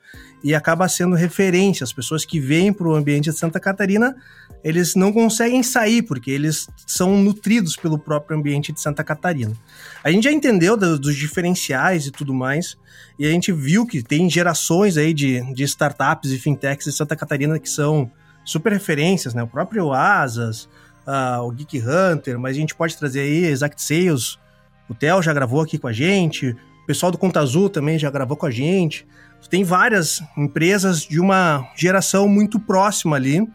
e 0.45 0.55
acaba 0.55 0.87
sendo 0.87 1.17
referência. 1.17 1.83
As 1.83 1.95
pessoas 1.95 2.27
que 2.27 2.39
vêm 2.39 2.75
para 2.75 2.87
o 2.87 2.95
ambiente 2.95 3.31
de 3.31 3.39
Santa 3.39 3.59
Catarina, 3.59 4.15
eles 4.63 4.95
não 4.95 5.11
conseguem 5.11 5.63
sair, 5.63 6.03
porque 6.03 6.31
eles 6.31 6.69
são 6.87 7.17
nutridos 7.17 7.75
pelo 7.75 7.99
próprio 7.99 8.37
ambiente 8.37 8.71
de 8.71 8.83
Santa 8.83 9.03
Catarina. 9.03 9.57
A 10.05 10.11
gente 10.11 10.25
já 10.25 10.31
entendeu 10.31 10.77
dos, 10.77 10.99
dos 10.99 11.17
diferenciais 11.17 12.07
e 12.07 12.11
tudo 12.11 12.35
mais, 12.35 12.77
e 13.19 13.25
a 13.27 13.31
gente 13.31 13.51
viu 13.51 13.87
que 13.87 14.03
tem 14.03 14.29
gerações 14.29 14.99
aí 14.99 15.15
de, 15.15 15.41
de 15.55 15.65
startups 15.65 16.31
e 16.33 16.39
fintechs 16.39 16.85
de 16.85 16.93
Santa 16.93 17.17
Catarina 17.17 17.59
que 17.59 17.71
são 17.71 18.11
super 18.45 18.75
referências, 18.75 19.33
né? 19.33 19.43
O 19.43 19.49
próprio 19.49 19.91
Asas, 19.91 20.69
uh, 21.07 21.41
o 21.45 21.51
Geek 21.51 21.81
Hunter, 21.81 22.39
mas 22.39 22.55
a 22.55 22.61
gente 22.61 22.75
pode 22.75 22.95
trazer 22.95 23.21
aí 23.21 23.47
Exact 23.47 23.81
Sales, 23.81 24.42
o 24.93 24.95
Theo 24.95 25.23
já 25.23 25.33
gravou 25.33 25.63
aqui 25.63 25.79
com 25.79 25.89
a 25.89 25.93
gente, 25.93 26.51
o 26.51 26.87
pessoal 26.87 27.11
do 27.11 27.17
Conta 27.17 27.41
Azul 27.41 27.71
também 27.71 27.99
já 27.99 28.11
gravou 28.11 28.37
com 28.37 28.47
a 28.47 28.51
gente. 28.51 29.07
Tem 29.51 29.65
várias 29.65 30.23
empresas 30.37 31.01
de 31.01 31.19
uma 31.19 31.67
geração 31.77 32.29
muito 32.29 32.61
próxima 32.61 33.17
ali 33.17 33.47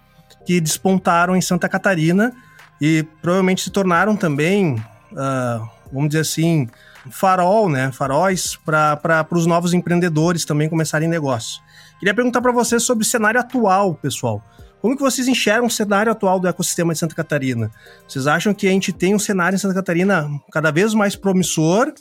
que 0.46 0.60
despontaram 0.60 1.36
em 1.36 1.42
Santa 1.42 1.70
Catarina 1.70 2.34
e 2.82 3.04
provavelmente 3.22 3.62
se 3.62 3.70
tornaram 3.70 4.16
também, 4.16 4.74
uh, 4.74 5.70
vamos 5.92 6.10
dizer 6.10 6.22
assim, 6.22 6.68
farol, 7.10 7.70
né? 7.70 7.92
Faróis 7.92 8.58
para 8.58 9.28
os 9.32 9.46
novos 9.46 9.74
empreendedores 9.74 10.44
também 10.44 10.68
começarem 10.68 11.08
negócio. 11.08 11.62
Queria 12.00 12.14
perguntar 12.14 12.42
para 12.42 12.52
vocês 12.52 12.84
sobre 12.84 13.04
o 13.04 13.08
cenário 13.08 13.40
atual, 13.40 13.96
pessoal. 13.96 14.44
Como 14.82 14.96
que 14.96 15.02
vocês 15.02 15.28
enxergam 15.28 15.68
o 15.68 15.72
cenário 15.72 16.12
atual 16.12 16.40
do 16.40 16.48
ecossistema 16.48 16.94
de 16.94 17.00
Santa 17.00 17.16
Catarina? 17.16 17.72
Vocês 18.08 18.28
acham 18.28 18.54
que 18.54 18.68
a 18.68 18.72
gente 18.72 18.94
tem 18.94 19.16
um 19.16 19.20
cenário 19.20 19.56
em 19.56 19.60
Santa 19.60 19.74
Catarina 19.74 20.30
cada 20.52 20.72
vez 20.72 20.94
mais 20.94 21.16
promissor 21.16 21.94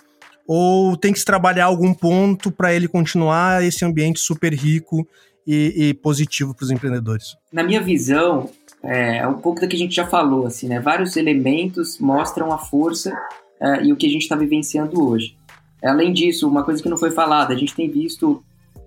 ou 0.47 0.97
tem 0.97 1.13
que 1.13 1.19
se 1.19 1.25
trabalhar 1.25 1.65
algum 1.67 1.93
ponto 1.93 2.51
para 2.51 2.73
ele 2.73 2.87
continuar 2.87 3.65
esse 3.65 3.85
ambiente 3.85 4.21
super 4.21 4.53
rico 4.53 5.07
e, 5.47 5.89
e 5.89 5.95
positivo 5.95 6.55
para 6.55 6.65
os 6.65 6.71
empreendedores? 6.71 7.37
Na 7.53 7.63
minha 7.63 7.81
visão, 7.81 8.51
é, 8.83 9.19
é 9.19 9.27
um 9.27 9.39
pouco 9.39 9.61
do 9.61 9.69
que 9.69 9.77
a 9.77 9.79
gente 9.79 9.95
já 9.95 10.07
falou, 10.07 10.47
assim, 10.47 10.69
né? 10.69 10.79
Vários 10.79 11.17
elementos 11.17 11.99
mostram 11.99 12.53
a 12.53 12.59
força 12.59 13.17
é, 13.61 13.85
e 13.85 13.93
o 13.93 13.97
que 13.97 14.07
a 14.07 14.11
gente 14.11 14.23
está 14.23 14.37
vivenciando 14.37 15.03
hoje. 15.03 15.37
Além 15.83 16.13
disso, 16.13 16.49
uma 16.49 16.65
coisa 16.65 16.83
que 16.83 16.89
não 16.89 16.97
foi 16.97 17.11
falada, 17.11 17.55
a 17.55 17.57
gente 17.57 17.75
tem 17.75 17.91
visto 17.91 18.43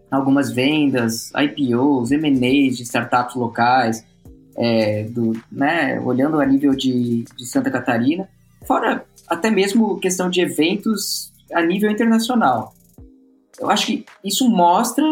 algumas 0.09 0.51
vendas, 0.51 1.31
IPOs, 1.35 2.11
M&As 2.11 2.77
de 2.77 2.83
startups 2.83 3.35
locais. 3.35 4.05
é, 4.59 5.03
do, 5.03 5.31
né, 5.49 6.01
olhando 6.01 6.39
a 6.39 6.45
nível 6.45 6.75
de, 6.75 7.23
de 7.37 7.45
Santa 7.45 7.71
Catarina, 7.71 8.27
fora 8.67 9.05
até 9.25 9.49
mesmo 9.49 9.97
questão 9.99 10.29
de 10.29 10.41
eventos 10.41 11.31
a 11.53 11.61
nível 11.61 11.89
internacional. 11.89 12.73
Eu 13.57 13.69
acho 13.69 13.87
que 13.87 14.05
isso 14.23 14.49
mostra 14.49 15.03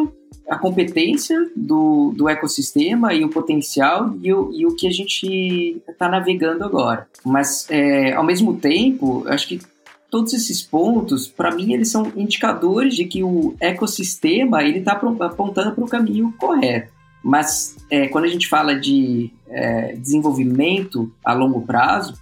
a 0.50 0.58
competência 0.58 1.50
do, 1.56 2.14
do 2.16 2.28
ecossistema 2.28 3.14
e 3.14 3.24
o 3.24 3.30
potencial 3.30 4.14
e 4.22 4.34
o, 4.34 4.52
e 4.54 4.66
o 4.66 4.76
que 4.76 4.88
a 4.88 4.92
gente 4.92 5.82
está 5.88 6.10
navegando 6.10 6.64
agora. 6.64 7.08
Mas, 7.26 7.68
é, 7.70 8.14
ao 8.14 8.24
mesmo 8.24 8.58
tempo, 8.58 9.24
acho 9.28 9.48
que 9.48 9.60
todos 10.10 10.34
esses 10.34 10.62
pontos, 10.62 11.28
para 11.28 11.54
mim, 11.54 11.74
eles 11.74 11.90
são 11.90 12.12
indicadores 12.16 12.96
de 12.96 13.06
que 13.06 13.24
o 13.24 13.56
ecossistema 13.60 14.64
ele 14.64 14.80
está 14.80 14.94
apontando 14.94 15.74
para 15.74 15.84
o 15.84 15.88
caminho 15.88 16.34
correto. 16.38 16.92
Mas 17.24 17.76
é, 17.90 18.08
quando 18.08 18.26
a 18.26 18.30
gente 18.30 18.48
fala 18.48 18.80
de 18.80 19.32
é, 19.48 19.94
desenvolvimento 19.96 21.12
a 21.24 21.34
longo 21.34 21.62
prazo, 21.62 22.14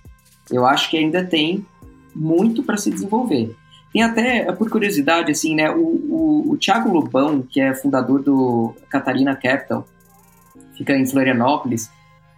eu 0.49 0.65
acho 0.65 0.89
que 0.89 0.97
ainda 0.97 1.23
tem 1.23 1.65
muito 2.15 2.63
para 2.63 2.77
se 2.77 2.89
desenvolver. 2.89 3.55
Tem 3.93 4.01
até, 4.01 4.51
por 4.51 4.69
curiosidade, 4.69 5.31
assim, 5.31 5.55
né, 5.55 5.69
o, 5.71 5.79
o, 5.79 6.51
o 6.51 6.57
Thiago 6.57 6.91
Lobão, 6.91 7.41
que 7.41 7.61
é 7.61 7.73
fundador 7.73 8.21
do 8.21 8.73
Catarina 8.89 9.35
Capital, 9.35 9.87
fica 10.75 10.93
em 10.97 11.05
Florianópolis, 11.05 11.89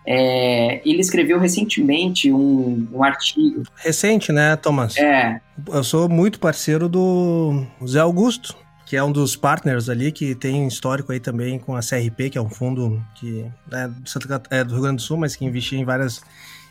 é, 0.10 0.82
ele 0.86 1.02
escreveu 1.02 1.38
recentemente 1.38 2.32
um, 2.32 2.88
um, 2.94 3.04
artigo. 3.04 3.64
Recente, 3.76 4.32
né, 4.32 4.56
Thomas? 4.56 4.96
É. 4.96 5.42
Eu 5.68 5.84
sou 5.84 6.08
muito 6.08 6.40
parceiro 6.40 6.88
do 6.88 7.66
Zé 7.86 8.00
Augusto, 8.00 8.56
que 8.86 8.96
é 8.96 9.04
um 9.04 9.12
dos 9.12 9.36
partners 9.36 9.90
ali, 9.90 10.14
que 10.14 10.34
tem 10.34 10.66
histórico 10.66 11.12
aí 11.12 11.20
também 11.20 11.60
com 11.60 11.76
a 11.76 11.82
CRP, 11.82 12.30
que 12.30 12.38
é 12.38 12.42
um 12.42 12.50
fundo 12.50 13.04
que 13.16 13.46
é 13.70 13.88
do, 13.90 14.10
Santa, 14.10 14.42
é 14.50 14.64
do 14.64 14.76
Rio 14.76 14.84
Grande 14.84 14.98
do 14.98 15.02
Sul, 15.02 15.18
mas 15.18 15.36
que 15.36 15.44
investia 15.44 15.78
em 15.78 15.84
várias 15.84 16.22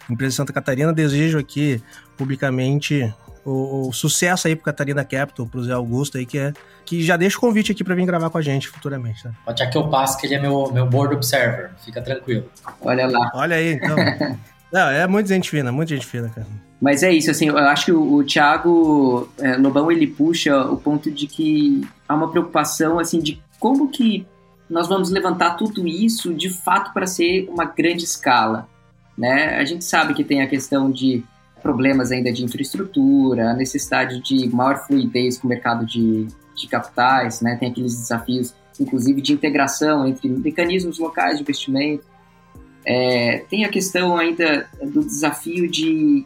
empresas 0.08 0.32
de 0.32 0.36
Santa 0.38 0.52
Catarina. 0.54 0.90
Desejo 0.90 1.38
aqui 1.38 1.82
publicamente 2.16 3.12
o, 3.46 3.88
o, 3.88 3.92
sucesso 3.92 4.48
aí 4.48 4.56
pro 4.56 4.64
Catarina 4.64 5.04
Capital, 5.04 5.46
pro 5.46 5.62
Zé 5.62 5.72
Augusto 5.72 6.18
aí, 6.18 6.26
que, 6.26 6.36
é, 6.36 6.52
que 6.84 7.02
já 7.02 7.16
deixa 7.16 7.38
o 7.38 7.40
convite 7.40 7.70
aqui 7.70 7.84
para 7.84 7.94
vir 7.94 8.04
gravar 8.04 8.28
com 8.28 8.38
a 8.38 8.42
gente 8.42 8.68
futuramente. 8.68 9.22
Tá? 9.22 9.30
Pode 9.44 9.60
já 9.60 9.66
que 9.68 9.78
eu 9.78 9.88
passo, 9.88 10.18
que 10.18 10.26
ele 10.26 10.34
é 10.34 10.40
meu, 10.40 10.72
meu 10.72 10.84
board 10.84 11.14
observer, 11.14 11.70
fica 11.84 12.02
tranquilo. 12.02 12.50
Olha 12.80 13.06
lá. 13.06 13.30
Olha 13.34 13.56
aí, 13.56 13.74
então. 13.74 13.96
Não, 14.72 14.88
é 14.88 15.06
muito 15.06 15.28
gente 15.28 15.48
fina, 15.48 15.70
muito 15.70 15.90
gente 15.90 16.04
fina, 16.04 16.28
cara. 16.28 16.46
Mas 16.80 17.02
é 17.02 17.12
isso, 17.12 17.30
assim, 17.30 17.48
eu 17.48 17.56
acho 17.56 17.86
que 17.86 17.92
o, 17.92 18.16
o 18.16 18.24
Thiago 18.24 19.32
é, 19.38 19.56
Lobão, 19.56 19.90
ele 19.90 20.08
puxa 20.08 20.60
o 20.62 20.76
ponto 20.76 21.10
de 21.10 21.26
que 21.26 21.86
há 22.08 22.14
uma 22.14 22.30
preocupação, 22.30 22.98
assim, 22.98 23.20
de 23.20 23.40
como 23.60 23.90
que 23.90 24.26
nós 24.68 24.88
vamos 24.88 25.10
levantar 25.10 25.54
tudo 25.54 25.86
isso, 25.86 26.34
de 26.34 26.50
fato, 26.50 26.92
para 26.92 27.06
ser 27.06 27.48
uma 27.48 27.64
grande 27.64 28.04
escala, 28.04 28.68
né? 29.16 29.56
A 29.56 29.64
gente 29.64 29.84
sabe 29.84 30.12
que 30.12 30.24
tem 30.24 30.42
a 30.42 30.48
questão 30.48 30.90
de 30.90 31.24
problemas 31.66 32.12
ainda 32.12 32.32
de 32.32 32.44
infraestrutura, 32.44 33.50
a 33.50 33.54
necessidade 33.54 34.22
de 34.22 34.48
maior 34.54 34.86
fluidez 34.86 35.36
com 35.36 35.48
o 35.48 35.50
mercado 35.50 35.84
de, 35.84 36.28
de 36.54 36.68
capitais, 36.68 37.40
né? 37.40 37.56
tem 37.56 37.70
aqueles 37.70 37.92
desafios, 37.92 38.54
inclusive, 38.78 39.20
de 39.20 39.32
integração 39.32 40.06
entre 40.06 40.28
mecanismos 40.28 41.00
locais 41.00 41.38
de 41.38 41.42
investimento. 41.42 42.04
É, 42.84 43.44
tem 43.50 43.64
a 43.64 43.68
questão 43.68 44.16
ainda 44.16 44.68
do 44.80 45.04
desafio 45.04 45.68
de, 45.68 46.24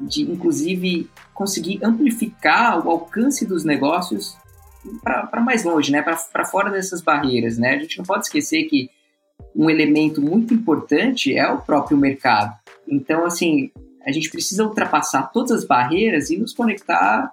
de, 0.00 0.22
inclusive, 0.22 1.08
conseguir 1.32 1.78
amplificar 1.80 2.84
o 2.84 2.90
alcance 2.90 3.46
dos 3.46 3.64
negócios 3.64 4.36
para 5.00 5.40
mais 5.40 5.62
longe, 5.62 5.92
né? 5.92 6.02
para 6.02 6.44
fora 6.44 6.72
dessas 6.72 7.00
barreiras. 7.00 7.56
Né? 7.56 7.76
A 7.76 7.78
gente 7.78 7.98
não 7.98 8.04
pode 8.04 8.24
esquecer 8.24 8.64
que 8.64 8.90
um 9.54 9.70
elemento 9.70 10.20
muito 10.20 10.52
importante 10.52 11.38
é 11.38 11.48
o 11.48 11.58
próprio 11.58 11.96
mercado. 11.96 12.52
Então, 12.88 13.24
assim, 13.24 13.70
a 14.06 14.12
gente 14.12 14.30
precisa 14.30 14.64
ultrapassar 14.64 15.30
todas 15.32 15.50
as 15.52 15.64
barreiras 15.64 16.30
e 16.30 16.36
nos 16.36 16.52
conectar 16.52 17.32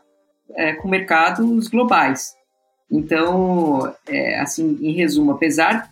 é, 0.56 0.74
com 0.74 0.88
mercados 0.88 1.68
globais. 1.68 2.36
Então, 2.92 3.94
é, 4.08 4.40
assim, 4.40 4.78
em 4.82 4.94
resumo, 4.94 5.32
apesar 5.32 5.92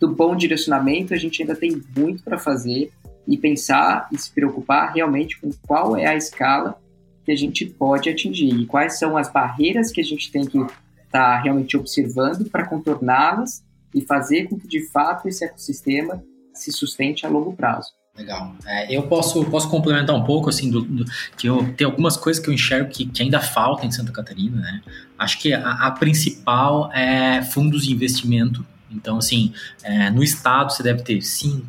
do 0.00 0.08
bom 0.08 0.34
direcionamento, 0.34 1.14
a 1.14 1.16
gente 1.16 1.42
ainda 1.42 1.54
tem 1.54 1.80
muito 1.96 2.22
para 2.22 2.38
fazer 2.38 2.90
e 3.26 3.36
pensar 3.36 4.08
e 4.10 4.18
se 4.18 4.32
preocupar 4.32 4.92
realmente 4.92 5.40
com 5.40 5.50
qual 5.66 5.96
é 5.96 6.06
a 6.06 6.16
escala 6.16 6.80
que 7.24 7.30
a 7.30 7.36
gente 7.36 7.64
pode 7.66 8.10
atingir 8.10 8.52
e 8.52 8.66
quais 8.66 8.98
são 8.98 9.16
as 9.16 9.30
barreiras 9.30 9.92
que 9.92 10.00
a 10.00 10.04
gente 10.04 10.32
tem 10.32 10.44
que 10.44 10.58
estar 10.58 10.72
tá 11.10 11.40
realmente 11.40 11.76
observando 11.76 12.50
para 12.50 12.66
contorná-las 12.66 13.62
e 13.94 14.00
fazer 14.00 14.48
com 14.48 14.58
que 14.58 14.66
de 14.66 14.88
fato 14.88 15.28
esse 15.28 15.44
ecossistema 15.44 16.22
se 16.52 16.72
sustente 16.72 17.24
a 17.24 17.28
longo 17.28 17.54
prazo. 17.54 17.92
Legal. 18.16 18.54
É, 18.66 18.94
eu 18.94 19.04
posso, 19.04 19.42
posso 19.46 19.70
complementar 19.70 20.14
um 20.14 20.22
pouco, 20.22 20.50
assim, 20.50 20.70
do, 20.70 20.82
do, 20.82 21.04
que 21.36 21.48
eu 21.48 21.72
tem 21.74 21.86
algumas 21.86 22.16
coisas 22.16 22.42
que 22.42 22.50
eu 22.50 22.54
enxergo 22.54 22.90
que, 22.90 23.06
que 23.06 23.22
ainda 23.22 23.40
faltam 23.40 23.86
em 23.86 23.90
Santa 23.90 24.12
Catarina, 24.12 24.60
né? 24.60 24.82
Acho 25.18 25.38
que 25.38 25.52
a, 25.54 25.70
a 25.70 25.90
principal 25.92 26.92
é 26.92 27.42
fundos 27.42 27.84
de 27.84 27.92
investimento. 27.92 28.66
Então, 28.90 29.16
assim, 29.16 29.54
é, 29.82 30.10
no 30.10 30.22
estado 30.22 30.72
você 30.72 30.82
deve 30.82 31.02
ter 31.02 31.22
cinco, 31.22 31.66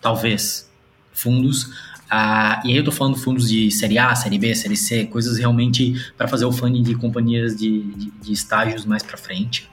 talvez, 0.00 0.70
fundos. 1.12 1.70
Ah, 2.10 2.62
e 2.64 2.70
aí 2.70 2.76
eu 2.76 2.84
tô 2.84 2.92
falando 2.92 3.18
fundos 3.18 3.48
de 3.48 3.70
série 3.70 3.98
A, 3.98 4.14
série 4.14 4.38
B, 4.38 4.54
série 4.54 4.76
C, 4.76 5.04
coisas 5.04 5.36
realmente 5.36 5.94
para 6.16 6.26
fazer 6.26 6.46
o 6.46 6.52
funding 6.52 6.82
de 6.82 6.94
companhias 6.94 7.54
de, 7.54 7.82
de, 7.82 8.10
de 8.10 8.32
estágios 8.32 8.86
mais 8.86 9.02
para 9.02 9.18
frente. 9.18 9.68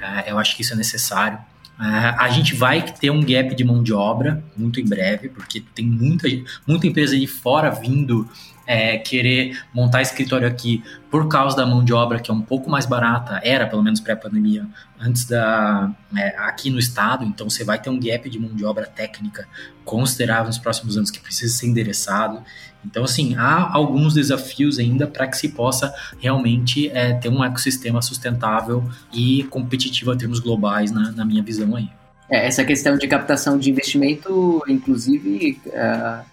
Ah, 0.00 0.22
eu 0.26 0.38
acho 0.38 0.54
que 0.54 0.62
isso 0.62 0.72
é 0.72 0.76
necessário. 0.76 1.38
Uh, 1.78 2.14
a 2.18 2.28
gente 2.28 2.54
vai 2.54 2.82
ter 2.82 3.10
um 3.10 3.20
gap 3.20 3.54
de 3.54 3.64
mão 3.64 3.82
de 3.82 3.92
obra 3.92 4.42
muito 4.56 4.80
em 4.80 4.84
breve, 4.84 5.28
porque 5.28 5.60
tem 5.74 5.84
muita, 5.84 6.28
muita 6.66 6.86
empresa 6.86 7.18
de 7.18 7.26
fora 7.26 7.70
vindo 7.70 8.28
é, 8.66 8.98
querer 8.98 9.58
montar 9.72 10.02
escritório 10.02 10.46
aqui 10.46 10.82
por 11.10 11.28
causa 11.28 11.56
da 11.56 11.66
mão 11.66 11.84
de 11.84 11.92
obra 11.92 12.18
que 12.18 12.30
é 12.30 12.34
um 12.34 12.40
pouco 12.40 12.68
mais 12.68 12.86
barata, 12.86 13.40
era 13.44 13.66
pelo 13.66 13.82
menos 13.82 14.00
pré-pandemia, 14.00 14.66
antes 14.98 15.24
da 15.24 15.90
é, 16.16 16.36
aqui 16.38 16.70
no 16.70 16.78
estado, 16.78 17.24
então 17.24 17.48
você 17.48 17.64
vai 17.64 17.80
ter 17.80 17.90
um 17.90 17.98
gap 18.00 18.28
de 18.28 18.38
mão 18.38 18.54
de 18.54 18.64
obra 18.64 18.86
técnica 18.86 19.46
considerável 19.84 20.46
nos 20.46 20.58
próximos 20.58 20.96
anos 20.96 21.10
que 21.10 21.20
precisa 21.20 21.54
ser 21.54 21.66
endereçado. 21.66 22.42
Então, 22.84 23.04
assim, 23.04 23.34
há 23.36 23.72
alguns 23.72 24.12
desafios 24.12 24.78
ainda 24.78 25.06
para 25.06 25.26
que 25.26 25.36
se 25.36 25.48
possa 25.48 25.94
realmente 26.20 26.90
é, 26.90 27.14
ter 27.14 27.30
um 27.30 27.42
ecossistema 27.42 28.02
sustentável 28.02 28.84
e 29.12 29.44
competitivo 29.44 30.12
em 30.12 30.18
termos 30.18 30.38
globais, 30.38 30.90
na, 30.90 31.10
na 31.12 31.24
minha 31.24 31.42
visão 31.42 31.74
aí. 31.76 31.88
É, 32.30 32.46
essa 32.46 32.64
questão 32.64 32.96
de 32.96 33.06
captação 33.06 33.58
de 33.58 33.70
investimento, 33.70 34.62
inclusive, 34.68 35.60
uh, 35.66 36.24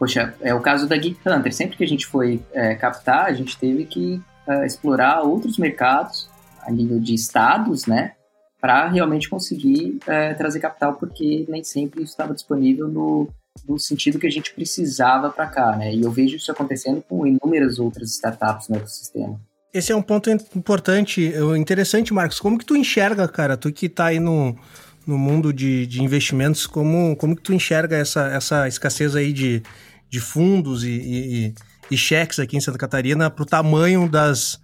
poxa, 0.00 0.34
é 0.40 0.54
o 0.54 0.60
caso 0.60 0.88
da 0.88 0.96
Geek 0.96 1.20
Hunter. 1.28 1.54
Sempre 1.54 1.76
que 1.76 1.84
a 1.84 1.86
gente 1.86 2.06
foi 2.06 2.42
é, 2.54 2.74
captar, 2.74 3.26
a 3.26 3.34
gente 3.34 3.58
teve 3.58 3.84
que 3.84 4.18
uh, 4.48 4.64
explorar 4.64 5.20
outros 5.20 5.58
mercados 5.58 6.26
a 6.62 6.70
nível 6.70 6.98
de 6.98 7.14
estados, 7.14 7.84
né? 7.84 8.12
Para 8.58 8.88
realmente 8.88 9.28
conseguir 9.28 9.98
uh, 10.04 10.36
trazer 10.38 10.58
capital, 10.58 10.94
porque 10.94 11.44
nem 11.50 11.62
sempre 11.62 12.02
isso 12.02 12.12
estava 12.12 12.32
disponível 12.32 12.88
no, 12.88 13.28
no 13.68 13.78
sentido 13.78 14.18
que 14.18 14.26
a 14.26 14.30
gente 14.30 14.54
precisava 14.54 15.28
para 15.28 15.46
cá, 15.46 15.76
né? 15.76 15.94
E 15.94 16.00
eu 16.00 16.10
vejo 16.10 16.36
isso 16.36 16.50
acontecendo 16.50 17.04
com 17.06 17.26
inúmeras 17.26 17.78
outras 17.78 18.10
startups 18.12 18.70
no 18.70 18.76
ecossistema. 18.76 19.38
Esse 19.72 19.92
é 19.92 19.96
um 19.96 20.02
ponto 20.02 20.30
importante, 20.30 21.32
interessante, 21.56 22.12
Marcos. 22.12 22.40
Como 22.40 22.58
que 22.58 22.64
tu 22.64 22.74
enxerga, 22.74 23.28
cara, 23.28 23.56
tu 23.56 23.70
que 23.72 23.86
está 23.86 24.06
aí 24.06 24.18
no, 24.18 24.58
no 25.06 25.16
mundo 25.16 25.52
de, 25.52 25.86
de 25.86 26.02
investimentos, 26.02 26.66
como, 26.66 27.14
como 27.16 27.36
que 27.36 27.42
tu 27.42 27.52
enxerga 27.52 27.96
essa, 27.96 28.26
essa 28.28 28.66
escassez 28.66 29.14
aí 29.14 29.32
de, 29.32 29.62
de 30.10 30.20
fundos 30.20 30.82
e, 30.82 30.90
e, 30.90 31.54
e 31.90 31.96
cheques 31.96 32.38
aqui 32.40 32.56
em 32.56 32.60
Santa 32.60 32.76
Catarina 32.76 33.30
para 33.30 33.42
o 33.42 33.46
tamanho 33.46 34.08
das. 34.08 34.60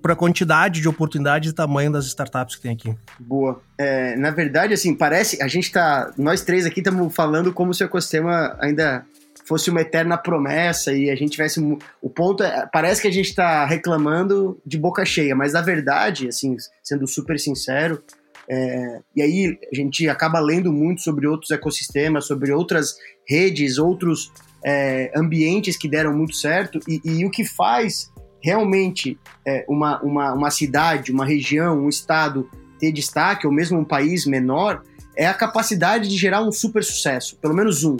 para 0.00 0.14
a 0.14 0.16
quantidade 0.16 0.80
de 0.80 0.88
oportunidades 0.88 1.50
e 1.50 1.54
tamanho 1.54 1.92
das 1.92 2.06
startups 2.06 2.56
que 2.56 2.62
tem 2.62 2.72
aqui. 2.72 2.96
Boa. 3.18 3.60
É, 3.78 4.16
na 4.16 4.30
verdade, 4.30 4.72
assim, 4.72 4.94
parece. 4.94 5.40
A 5.42 5.46
gente 5.46 5.70
tá. 5.70 6.12
Nós 6.16 6.42
três 6.42 6.64
aqui 6.64 6.80
estamos 6.80 7.14
falando 7.14 7.52
como 7.52 7.74
se 7.74 7.84
o 7.84 7.86
ecossistema 7.86 8.56
ainda 8.58 9.04
fosse 9.44 9.68
uma 9.68 9.80
eterna 9.82 10.16
promessa 10.16 10.92
e 10.94 11.10
a 11.10 11.14
gente 11.14 11.32
tivesse. 11.32 11.60
O 12.00 12.08
ponto 12.08 12.42
é. 12.42 12.66
Parece 12.72 13.02
que 13.02 13.08
a 13.08 13.12
gente 13.12 13.28
está 13.28 13.66
reclamando 13.66 14.58
de 14.64 14.78
boca 14.78 15.04
cheia, 15.04 15.36
mas 15.36 15.52
na 15.52 15.60
verdade, 15.60 16.28
assim, 16.28 16.56
sendo 16.82 17.06
super 17.06 17.38
sincero, 17.38 18.02
é, 18.48 19.00
e 19.14 19.22
aí 19.22 19.58
a 19.70 19.76
gente 19.76 20.08
acaba 20.08 20.40
lendo 20.40 20.72
muito 20.72 21.02
sobre 21.02 21.26
outros 21.26 21.52
ecossistemas, 21.52 22.26
sobre 22.26 22.50
outras 22.50 22.96
redes, 23.28 23.78
outros 23.78 24.32
é, 24.64 25.10
ambientes 25.16 25.76
que 25.76 25.88
deram 25.88 26.16
muito 26.16 26.34
certo 26.36 26.78
e, 26.86 27.00
e 27.04 27.24
o 27.24 27.30
que 27.30 27.44
faz 27.44 28.12
realmente 28.42 29.18
é, 29.46 29.64
uma, 29.68 30.00
uma, 30.02 30.32
uma 30.32 30.50
cidade, 30.50 31.12
uma 31.12 31.24
região, 31.24 31.84
um 31.84 31.88
estado 31.88 32.48
ter 32.78 32.92
destaque, 32.92 33.46
ou 33.46 33.52
mesmo 33.52 33.78
um 33.78 33.84
país 33.84 34.24
menor, 34.24 34.82
é 35.14 35.26
a 35.26 35.34
capacidade 35.34 36.08
de 36.08 36.16
gerar 36.16 36.42
um 36.42 36.50
super 36.50 36.82
sucesso, 36.82 37.36
pelo 37.36 37.54
menos 37.54 37.84
um. 37.84 37.98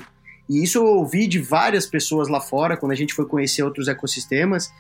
E 0.49 0.65
isso 0.65 0.79
eu 0.79 0.87
ouvi 0.87 1.27
de 1.27 1.39
várias 1.39 1.87
pessoas 1.87 2.29
lá 2.29 2.41
fora, 2.41 2.77
quando 2.77 2.93
a 2.93 2.97
gente 2.97 3.15
foi 3.15 3.27
conhecer 3.27 3.63
outros 3.63 3.89
ecossistemas, 3.89 4.73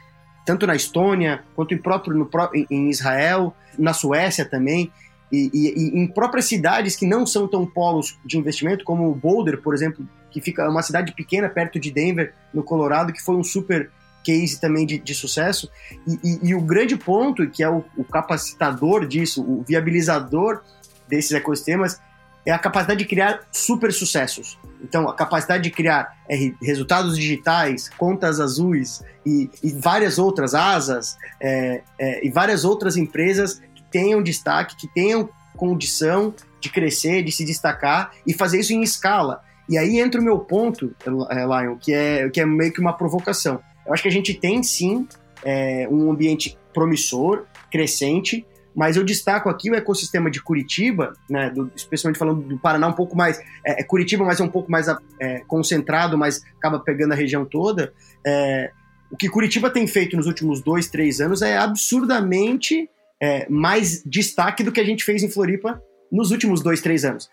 tanto 0.44 0.66
na 0.66 0.74
Estônia, 0.74 1.44
quanto 1.54 1.74
em 1.74 1.78
próprio 1.78 2.16
no, 2.16 2.28
em 2.70 2.88
Israel, 2.88 3.54
na 3.78 3.92
Suécia 3.92 4.44
também. 4.44 4.90
E, 5.32 5.50
e, 5.52 5.74
e, 5.76 6.00
em 6.00 6.06
próprias 6.06 6.46
cidades 6.46 6.96
que 6.96 7.06
não 7.06 7.24
são 7.24 7.46
tão 7.46 7.64
polos 7.64 8.18
de 8.24 8.36
investimento, 8.36 8.84
como 8.84 9.14
Boulder, 9.14 9.60
por 9.62 9.74
exemplo, 9.74 10.06
que 10.30 10.40
fica 10.40 10.68
uma 10.68 10.82
cidade 10.82 11.12
pequena 11.12 11.48
perto 11.48 11.78
de 11.78 11.90
Denver, 11.90 12.34
no 12.52 12.62
Colorado, 12.62 13.12
que 13.12 13.22
foi 13.22 13.36
um 13.36 13.44
super 13.44 13.90
case 14.24 14.60
também 14.60 14.86
de, 14.86 14.98
de 14.98 15.14
sucesso. 15.14 15.70
E, 16.06 16.40
e, 16.42 16.54
o 16.54 16.60
grande 16.60 16.96
ponto, 16.96 17.48
que 17.48 17.62
é 17.62 17.68
o, 17.68 17.84
o 17.96 18.04
capacitador 18.04 19.06
disso, 19.06 19.42
o 19.42 19.64
viabilizador 19.66 20.62
desses 21.08 21.32
ecossistemas, 21.32 22.00
é 22.44 22.52
a 22.52 22.58
capacidade 22.58 22.98
de 22.98 23.04
criar 23.04 23.40
super 23.52 23.92
sucessos. 23.92 24.58
Então, 24.82 25.08
a 25.08 25.14
capacidade 25.14 25.62
de 25.62 25.70
criar 25.70 26.16
é, 26.28 26.52
resultados 26.62 27.16
digitais, 27.16 27.88
contas 27.90 28.40
azuis 28.40 29.02
e, 29.26 29.50
e 29.62 29.72
várias 29.72 30.18
outras 30.18 30.54
asas 30.54 31.18
é, 31.40 31.82
é, 31.98 32.26
e 32.26 32.30
várias 32.30 32.64
outras 32.64 32.96
empresas 32.96 33.60
tenham 33.90 34.22
destaque, 34.22 34.76
que 34.76 34.88
tenham 34.88 35.28
condição 35.56 36.34
de 36.60 36.68
crescer, 36.70 37.22
de 37.22 37.32
se 37.32 37.44
destacar 37.44 38.12
e 38.26 38.32
fazer 38.32 38.60
isso 38.60 38.72
em 38.72 38.82
escala. 38.82 39.42
E 39.68 39.78
aí 39.78 40.00
entra 40.00 40.20
o 40.20 40.24
meu 40.24 40.38
ponto, 40.38 40.94
é, 41.30 41.44
Lion, 41.44 41.76
que 41.76 41.92
é, 41.92 42.28
que 42.28 42.40
é 42.40 42.46
meio 42.46 42.72
que 42.72 42.80
uma 42.80 42.92
provocação. 42.92 43.60
Eu 43.86 43.92
acho 43.92 44.02
que 44.02 44.08
a 44.08 44.12
gente 44.12 44.34
tem 44.34 44.62
sim 44.62 45.06
é, 45.44 45.88
um 45.90 46.10
ambiente 46.10 46.58
promissor, 46.72 47.44
crescente, 47.70 48.46
mas 48.74 48.96
eu 48.96 49.04
destaco 49.04 49.48
aqui 49.48 49.70
o 49.70 49.74
ecossistema 49.74 50.30
de 50.30 50.42
Curitiba, 50.42 51.12
né, 51.28 51.50
do, 51.50 51.70
especialmente 51.74 52.18
falando 52.18 52.42
do 52.42 52.58
Paraná, 52.58 52.88
um 52.88 52.92
pouco 52.92 53.16
mais. 53.16 53.38
É, 53.64 53.80
é 53.80 53.84
Curitiba, 53.84 54.24
mas 54.24 54.40
é 54.40 54.44
um 54.44 54.48
pouco 54.48 54.70
mais 54.70 54.86
é, 55.20 55.40
concentrado, 55.46 56.16
mas 56.16 56.42
acaba 56.58 56.78
pegando 56.78 57.12
a 57.12 57.16
região 57.16 57.44
toda. 57.44 57.92
É, 58.26 58.70
o 59.10 59.16
que 59.16 59.28
Curitiba 59.28 59.70
tem 59.70 59.86
feito 59.86 60.16
nos 60.16 60.26
últimos 60.26 60.60
dois, 60.60 60.88
três 60.88 61.20
anos 61.20 61.42
é 61.42 61.56
absurdamente 61.56 62.88
é, 63.20 63.48
mais 63.48 64.02
destaque 64.04 64.62
do 64.62 64.72
que 64.72 64.80
a 64.80 64.84
gente 64.84 65.04
fez 65.04 65.22
em 65.22 65.30
Floripa 65.30 65.82
nos 66.10 66.30
últimos 66.30 66.62
dois, 66.62 66.80
três 66.80 67.04
anos. 67.04 67.28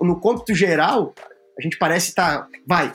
No 0.00 0.18
cômputo 0.18 0.54
geral, 0.54 1.14
a 1.58 1.62
gente 1.62 1.78
parece 1.78 2.08
estar, 2.10 2.42
tá, 2.42 2.48
vai, 2.66 2.92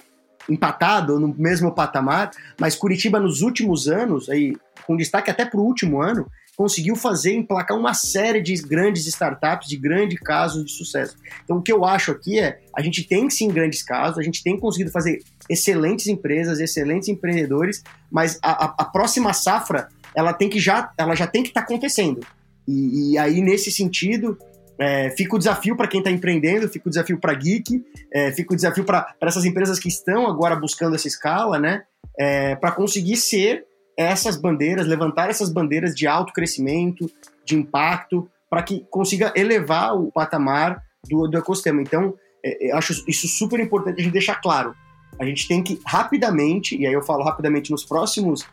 empatado 0.49 1.19
no 1.19 1.33
mesmo 1.37 1.73
patamar, 1.73 2.31
mas 2.59 2.75
Curitiba 2.75 3.19
nos 3.19 3.41
últimos 3.41 3.87
anos, 3.87 4.29
aí, 4.29 4.55
com 4.85 4.95
destaque 4.95 5.29
até 5.29 5.45
para 5.45 5.59
o 5.59 5.63
último 5.63 6.01
ano, 6.01 6.27
conseguiu 6.55 6.95
fazer, 6.95 7.33
emplacar 7.33 7.77
uma 7.77 7.93
série 7.93 8.41
de 8.41 8.53
grandes 8.55 9.07
startups, 9.07 9.67
de 9.67 9.77
grandes 9.77 10.19
casos 10.19 10.65
de 10.65 10.71
sucesso. 10.71 11.15
Então, 11.43 11.57
o 11.57 11.61
que 11.61 11.71
eu 11.71 11.85
acho 11.85 12.11
aqui 12.11 12.39
é, 12.39 12.59
a 12.75 12.81
gente 12.81 13.03
tem 13.03 13.29
sim 13.29 13.47
grandes 13.47 13.81
casos, 13.81 14.19
a 14.19 14.21
gente 14.21 14.43
tem 14.43 14.59
conseguido 14.59 14.91
fazer 14.91 15.23
excelentes 15.49 16.07
empresas, 16.07 16.59
excelentes 16.59 17.09
empreendedores, 17.09 17.81
mas 18.11 18.37
a, 18.43 18.65
a, 18.65 18.75
a 18.79 18.85
próxima 18.85 19.33
safra, 19.33 19.89
ela 20.15 20.33
tem 20.33 20.49
que 20.49 20.59
já, 20.59 20.91
ela 20.97 21.15
já 21.15 21.27
tem 21.27 21.43
que 21.43 21.49
estar 21.49 21.61
tá 21.61 21.65
acontecendo. 21.65 22.21
E, 22.67 23.13
e, 23.13 23.17
aí, 23.17 23.41
nesse 23.41 23.71
sentido, 23.71 24.37
é, 24.79 25.09
fica 25.11 25.35
o 25.35 25.39
desafio 25.39 25.75
para 25.75 25.87
quem 25.87 25.99
está 25.99 26.11
empreendendo, 26.11 26.67
fica 26.69 26.87
o 26.87 26.89
desafio 26.89 27.19
para 27.19 27.33
Geek, 27.33 27.83
é, 28.13 28.31
fica 28.31 28.53
o 28.53 28.55
desafio 28.55 28.83
para 28.83 29.15
essas 29.21 29.45
empresas 29.45 29.79
que 29.79 29.87
estão 29.87 30.27
agora 30.27 30.55
buscando 30.55 30.95
essa 30.95 31.07
escala, 31.07 31.59
né? 31.59 31.83
É, 32.17 32.55
para 32.55 32.71
conseguir 32.71 33.17
ser 33.17 33.65
essas 33.97 34.37
bandeiras, 34.37 34.87
levantar 34.87 35.29
essas 35.29 35.49
bandeiras 35.51 35.95
de 35.95 36.07
alto 36.07 36.33
crescimento, 36.33 37.09
de 37.45 37.55
impacto, 37.55 38.29
para 38.49 38.63
que 38.63 38.85
consiga 38.89 39.31
elevar 39.35 39.95
o 39.95 40.11
patamar 40.11 40.81
do, 41.09 41.27
do 41.27 41.37
ecossistema. 41.37 41.81
Então, 41.81 42.13
é, 42.43 42.71
eu 42.71 42.77
acho 42.77 43.03
isso 43.07 43.27
super 43.27 43.59
importante 43.59 43.99
a 43.99 44.03
gente 44.03 44.13
deixar 44.13 44.35
claro. 44.35 44.75
A 45.19 45.25
gente 45.25 45.47
tem 45.47 45.61
que 45.61 45.79
rapidamente, 45.85 46.75
e 46.75 46.85
aí 46.87 46.93
eu 46.93 47.01
falo 47.01 47.23
rapidamente 47.23 47.71
nos 47.71 47.85
próximos, 47.85 48.45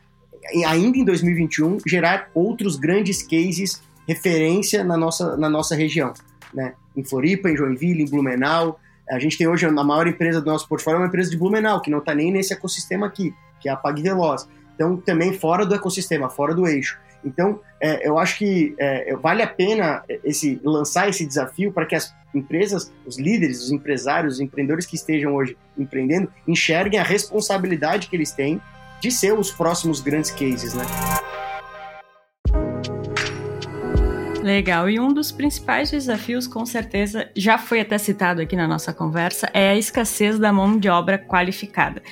ainda 0.67 0.99
em 0.99 1.05
2021, 1.05 1.79
gerar 1.87 2.31
outros 2.35 2.77
grandes 2.77 3.23
cases 3.23 3.83
referência 4.09 4.83
na 4.83 4.97
nossa, 4.97 5.37
na 5.37 5.51
nossa 5.51 5.75
região. 5.75 6.15
Né? 6.53 6.73
Em 6.97 7.05
Floripa, 7.05 7.51
em 7.51 7.57
Joinville, 7.57 8.05
em 8.05 8.11
Blumenau. 8.11 8.81
A 9.11 9.19
gente 9.19 9.37
tem 9.37 9.47
hoje 9.47 9.67
a 9.67 9.71
maior 9.71 10.07
empresa 10.07 10.41
do 10.41 10.51
nosso 10.51 10.67
portfólio, 10.67 10.97
é 10.97 11.01
uma 11.01 11.09
empresa 11.09 11.31
de 11.31 11.37
Blumenau, 11.37 11.81
que 11.83 11.91
não 11.91 11.99
está 11.99 12.15
nem 12.15 12.33
nesse 12.33 12.53
ecossistema 12.53 13.07
aqui, 13.07 13.35
que 13.61 13.69
é 13.69 13.73
a 13.73 13.77
PagVeloz. 13.77 14.49
Então, 14.75 14.97
também 14.97 15.33
fora 15.33 15.67
do 15.67 15.75
ecossistema, 15.75 16.31
fora 16.31 16.55
do 16.55 16.67
eixo. 16.67 16.99
Então, 17.25 17.61
é, 17.81 18.09
eu 18.09 18.19
acho 18.19 18.39
que 18.39 18.75
é, 18.79 19.15
vale 19.17 19.43
a 19.43 19.47
pena 19.47 20.03
esse, 20.25 20.61
lançar 20.63 21.09
esse 21.09 21.27
desafio 21.27 21.73
para 21.73 21.85
que 21.85 21.95
as 21.95 22.15
empresas, 22.35 22.93
os 23.05 23.19
líderes, 23.19 23.63
os 23.63 23.73
empresários, 23.73 24.35
os 24.35 24.41
empreendedores 24.41 24.87
que 24.87 24.95
estejam 24.95 25.35
hoje 25.35 25.57
empreendendo, 25.77 26.31
enxerguem 26.47 27.01
a 27.01 27.03
responsabilidade 27.03 28.09
que 28.09 28.17
eles 28.17 28.31
têm 28.33 28.61
de 29.01 29.11
ser 29.11 29.33
os 29.33 29.51
próximos 29.51 30.01
grandes 30.01 30.31
cases, 30.31 30.75
né? 30.75 30.85
Legal. 34.43 34.89
E 34.89 34.99
um 34.99 35.13
dos 35.13 35.31
principais 35.31 35.91
desafios, 35.91 36.47
com 36.47 36.65
certeza, 36.65 37.29
já 37.37 37.59
foi 37.59 37.81
até 37.81 37.99
citado 37.99 38.41
aqui 38.41 38.57
na 38.57 38.67
nossa 38.67 38.95
conversa, 38.95 39.51
é 39.53 39.71
a 39.71 39.77
escassez 39.77 40.39
da 40.39 40.53
mão 40.53 40.79
de 40.79 40.89
obra 40.89 41.19
qualificada 41.19 42.03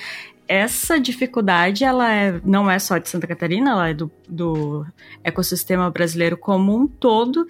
essa 0.47 0.99
dificuldade 0.99 1.83
ela 1.83 2.11
é, 2.11 2.41
não 2.43 2.69
é 2.69 2.79
só 2.79 2.97
de 2.97 3.09
Santa 3.09 3.27
Catarina, 3.27 3.71
ela 3.71 3.89
é 3.89 3.93
do, 3.93 4.11
do 4.27 4.85
ecossistema 5.23 5.89
brasileiro 5.89 6.37
como 6.37 6.75
um 6.75 6.87
todo, 6.87 7.45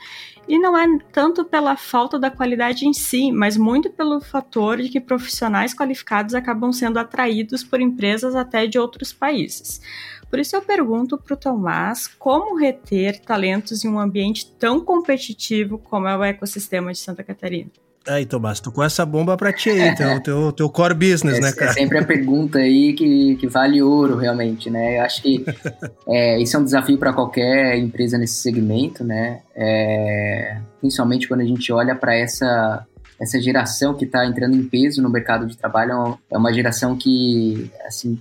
e 0.48 0.58
não 0.58 0.78
é 0.78 0.86
tanto 1.12 1.46
pela 1.46 1.76
falta 1.76 2.18
da 2.18 2.32
qualidade 2.32 2.88
em 2.88 2.94
si, 2.94 3.32
mas 3.32 3.58
muito 3.58 3.90
pelo 3.90 4.20
fator 4.22 4.78
de 4.78 4.90
que 4.90 5.00
profissionais 5.00 5.74
qualificados 5.74 6.34
acabam 6.34 6.72
sendo 6.72 6.98
atraídos 6.98 7.64
por 7.64 7.82
empresas 7.82 8.36
até 8.36 8.66
de 8.66 8.80
outros 8.80 9.14
países. 9.14 9.82
Por 10.30 10.40
isso 10.40 10.56
eu 10.56 10.62
pergunto 10.62 11.18
para 11.18 11.34
o 11.34 11.38
Tomás 11.38 12.08
como 12.08 12.58
reter 12.58 13.20
talentos 13.20 13.86
em 13.86 13.90
um 13.90 14.00
ambiente 14.00 14.52
tão 14.52 14.80
competitivo 14.80 15.78
como 15.78 16.08
é 16.08 16.18
o 16.18 16.24
ecossistema 16.24 16.92
de 16.92 16.98
Santa 16.98 17.24
Catarina. 17.24 17.70
Aí, 18.08 18.26
Tomás, 18.26 18.60
tô 18.60 18.72
com 18.72 18.84
essa 18.84 19.06
bomba 19.06 19.36
pra 19.36 19.52
ti 19.52 19.70
aí, 19.70 19.94
teu, 19.96 20.20
teu, 20.24 20.52
teu 20.52 20.70
core 20.70 20.94
business, 20.94 21.40
né, 21.40 21.52
cara? 21.52 21.72
É 21.72 21.74
sempre 21.74 21.98
a 21.98 22.06
pergunta 22.06 22.60
aí 22.60 22.94
que, 22.94 23.36
que 23.36 23.48
vale 23.48 23.82
ouro, 23.82 24.16
realmente, 24.16 24.70
né? 24.70 25.00
Eu 25.00 25.04
acho 25.04 25.22
que 25.22 25.44
é, 26.08 26.40
isso 26.42 26.56
é 26.56 26.60
um 26.60 26.64
desafio 26.64 26.98
para 26.98 27.12
qualquer 27.12 27.78
empresa 27.78 28.18
nesse 28.18 28.36
segmento, 28.36 29.04
né? 29.04 29.42
É, 29.56 30.58
principalmente 30.80 31.28
quando 31.28 31.42
a 31.42 31.46
gente 31.46 31.72
olha 31.74 31.96
para 31.96 32.16
essa, 32.16 32.86
essa 33.20 33.42
geração 33.42 33.94
que 33.94 34.06
está 34.06 34.26
entrando 34.26 34.56
em 34.56 34.64
peso 34.64 35.02
no 35.02 35.10
mercado 35.10 35.46
de 35.46 35.58
trabalho, 35.58 36.18
é 36.32 36.38
uma 36.38 36.54
geração 36.54 36.96
que, 36.96 37.70
assim, 37.86 38.18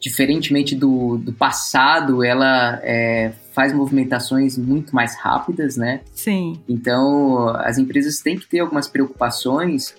diferentemente 0.00 0.74
do, 0.74 1.18
do 1.18 1.32
passado, 1.32 2.24
ela 2.24 2.80
é, 2.82 3.32
faz 3.56 3.72
movimentações 3.72 4.58
muito 4.58 4.94
mais 4.94 5.16
rápidas, 5.16 5.78
né? 5.78 6.02
Sim. 6.12 6.60
Então, 6.68 7.48
as 7.48 7.78
empresas 7.78 8.18
têm 8.18 8.38
que 8.38 8.46
ter 8.46 8.58
algumas 8.58 8.86
preocupações. 8.86 9.94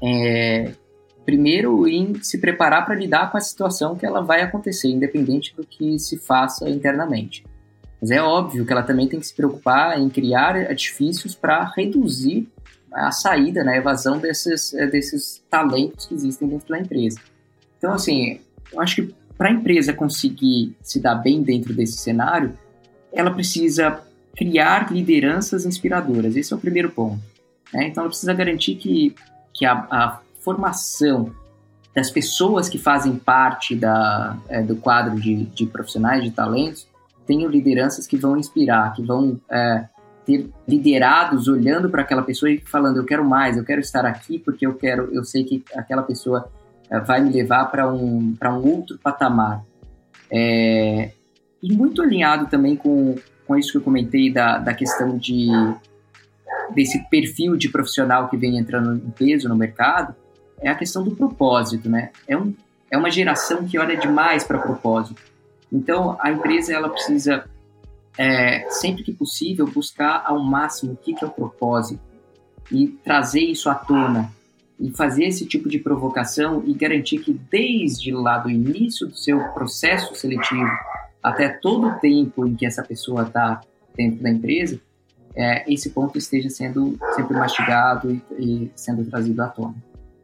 É, 0.00 0.70
primeiro, 1.24 1.88
em 1.88 2.22
se 2.22 2.38
preparar 2.38 2.84
para 2.84 2.94
lidar 2.94 3.32
com 3.32 3.36
a 3.36 3.40
situação 3.40 3.96
que 3.96 4.06
ela 4.06 4.20
vai 4.20 4.40
acontecer, 4.40 4.86
independente 4.86 5.52
do 5.56 5.66
que 5.66 5.98
se 5.98 6.16
faça 6.16 6.70
internamente. 6.70 7.44
Mas 8.00 8.12
é 8.12 8.22
óbvio 8.22 8.64
que 8.64 8.72
ela 8.72 8.84
também 8.84 9.08
tem 9.08 9.18
que 9.18 9.26
se 9.26 9.34
preocupar 9.34 9.98
em 9.98 10.08
criar 10.08 10.54
artifícios 10.54 11.34
para 11.34 11.64
reduzir 11.76 12.46
a 12.92 13.10
saída, 13.10 13.64
né, 13.64 13.72
a 13.72 13.76
evasão 13.78 14.20
desses, 14.20 14.70
desses 14.92 15.42
talentos 15.50 16.06
que 16.06 16.14
existem 16.14 16.46
dentro 16.46 16.68
da 16.68 16.78
empresa. 16.78 17.18
Então, 17.78 17.92
assim, 17.92 18.38
eu 18.72 18.80
acho 18.80 19.02
que 19.02 19.14
para 19.36 19.48
a 19.48 19.52
empresa 19.52 19.92
conseguir 19.92 20.76
se 20.80 21.00
dar 21.00 21.16
bem 21.16 21.42
dentro 21.42 21.74
desse 21.74 21.98
cenário, 21.98 22.56
ela 23.16 23.30
precisa 23.30 24.00
criar 24.36 24.92
lideranças 24.92 25.64
inspiradoras. 25.64 26.36
Esse 26.36 26.52
é 26.52 26.56
o 26.56 26.60
primeiro 26.60 26.90
ponto. 26.90 27.20
Né? 27.72 27.88
Então, 27.88 28.02
ela 28.02 28.10
precisa 28.10 28.34
garantir 28.34 28.76
que, 28.76 29.14
que 29.52 29.64
a, 29.64 29.72
a, 29.90 30.20
formação 30.40 31.32
das 31.92 32.08
pessoas 32.08 32.68
que 32.68 32.78
fazem 32.78 33.16
parte 33.16 33.74
da, 33.74 34.36
é, 34.48 34.62
do 34.62 34.76
quadro 34.76 35.20
de, 35.20 35.46
de, 35.46 35.66
profissionais 35.66 36.22
de 36.22 36.30
talentos 36.30 36.86
tenham 37.26 37.50
lideranças 37.50 38.06
que 38.06 38.16
vão 38.16 38.36
inspirar, 38.36 38.92
que 38.92 39.02
vão 39.02 39.40
é, 39.50 39.86
ter 40.24 40.48
liderados 40.68 41.48
olhando 41.48 41.90
para 41.90 42.02
aquela 42.02 42.22
pessoa 42.22 42.48
e 42.48 42.60
falando: 42.60 42.98
eu 42.98 43.04
quero 43.04 43.24
mais, 43.24 43.56
eu 43.56 43.64
quero 43.64 43.80
estar 43.80 44.06
aqui 44.06 44.38
porque 44.38 44.64
eu 44.64 44.74
quero, 44.74 45.12
eu 45.12 45.24
sei 45.24 45.42
que 45.42 45.64
aquela 45.74 46.02
pessoa 46.02 46.48
é, 46.88 47.00
vai 47.00 47.20
me 47.20 47.30
levar 47.30 47.64
para 47.64 47.92
um, 47.92 48.36
um 48.40 48.68
outro 48.68 48.96
patamar. 48.98 49.64
E 51.62 51.72
muito 51.72 52.02
alinhado 52.02 52.46
também 52.46 52.76
com, 52.76 53.16
com 53.46 53.56
isso 53.56 53.72
que 53.72 53.78
eu 53.78 53.82
comentei 53.82 54.32
da, 54.32 54.58
da 54.58 54.74
questão 54.74 55.16
de 55.16 55.48
desse 56.74 56.98
perfil 57.08 57.56
de 57.56 57.68
profissional 57.68 58.28
que 58.28 58.36
vem 58.36 58.58
entrando 58.58 58.96
em 58.96 59.10
peso 59.10 59.48
no 59.48 59.56
mercado, 59.56 60.14
é 60.60 60.68
a 60.68 60.74
questão 60.74 61.04
do 61.04 61.14
propósito, 61.14 61.88
né? 61.88 62.10
É, 62.26 62.36
um, 62.36 62.54
é 62.90 62.96
uma 62.96 63.10
geração 63.10 63.64
que 63.64 63.78
olha 63.78 63.96
demais 63.96 64.44
para 64.44 64.58
propósito. 64.58 65.20
Então, 65.72 66.16
a 66.20 66.30
empresa 66.30 66.72
ela 66.72 66.88
precisa, 66.88 67.44
é, 68.16 68.66
sempre 68.70 69.02
que 69.02 69.12
possível, 69.12 69.66
buscar 69.66 70.22
ao 70.26 70.42
máximo 70.42 70.92
o 70.92 70.96
que, 70.96 71.14
que 71.14 71.24
é 71.24 71.26
o 71.26 71.30
propósito 71.30 72.00
e 72.70 72.88
trazer 72.88 73.40
isso 73.40 73.68
à 73.68 73.74
tona 73.74 74.30
e 74.78 74.90
fazer 74.90 75.24
esse 75.24 75.46
tipo 75.46 75.68
de 75.68 75.78
provocação 75.78 76.62
e 76.66 76.74
garantir 76.74 77.18
que 77.18 77.32
desde 77.32 78.12
lá 78.12 78.38
do 78.38 78.50
início 78.50 79.06
do 79.06 79.16
seu 79.16 79.40
processo 79.52 80.14
seletivo 80.14 80.70
até 81.26 81.48
todo 81.48 81.88
o 81.88 81.94
tempo 81.94 82.46
em 82.46 82.54
que 82.54 82.64
essa 82.64 82.84
pessoa 82.84 83.22
está 83.24 83.60
dentro 83.96 84.22
da 84.22 84.30
empresa, 84.30 84.80
é, 85.34 85.70
esse 85.70 85.90
ponto 85.90 86.16
esteja 86.16 86.48
sendo 86.48 86.96
sempre 87.16 87.36
mastigado 87.36 88.12
e, 88.12 88.22
e 88.38 88.70
sendo 88.76 89.04
trazido 89.04 89.42
à 89.42 89.48
tona. 89.48 89.74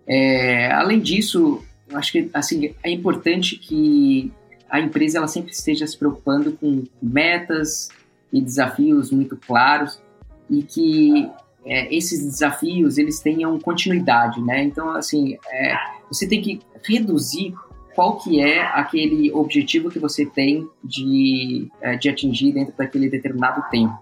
É, 0.06 0.70
além 0.70 1.00
disso, 1.00 1.60
acho 1.92 2.12
que 2.12 2.30
assim 2.32 2.72
é 2.84 2.90
importante 2.90 3.56
que 3.56 4.32
a 4.70 4.78
empresa 4.80 5.18
ela 5.18 5.26
sempre 5.26 5.50
esteja 5.50 5.84
se 5.88 5.98
preocupando 5.98 6.52
com 6.52 6.84
metas 7.02 7.88
e 8.32 8.40
desafios 8.40 9.10
muito 9.10 9.36
claros 9.36 10.00
e 10.48 10.62
que 10.62 11.28
é, 11.64 11.92
esses 11.92 12.24
desafios 12.24 12.96
eles 12.96 13.18
tenham 13.18 13.58
continuidade, 13.58 14.40
né? 14.40 14.62
Então, 14.62 14.90
assim, 14.90 15.36
é, 15.50 15.74
você 16.08 16.28
tem 16.28 16.40
que 16.40 16.60
reduzir 16.88 17.54
qual 17.94 18.18
que 18.18 18.40
é 18.40 18.62
aquele 18.62 19.32
objetivo 19.32 19.90
que 19.90 19.98
você 19.98 20.24
tem 20.26 20.68
de, 20.82 21.68
é, 21.80 21.96
de 21.96 22.08
atingir 22.08 22.52
dentro 22.52 22.74
daquele 22.76 23.08
determinado 23.08 23.62
tempo. 23.70 23.96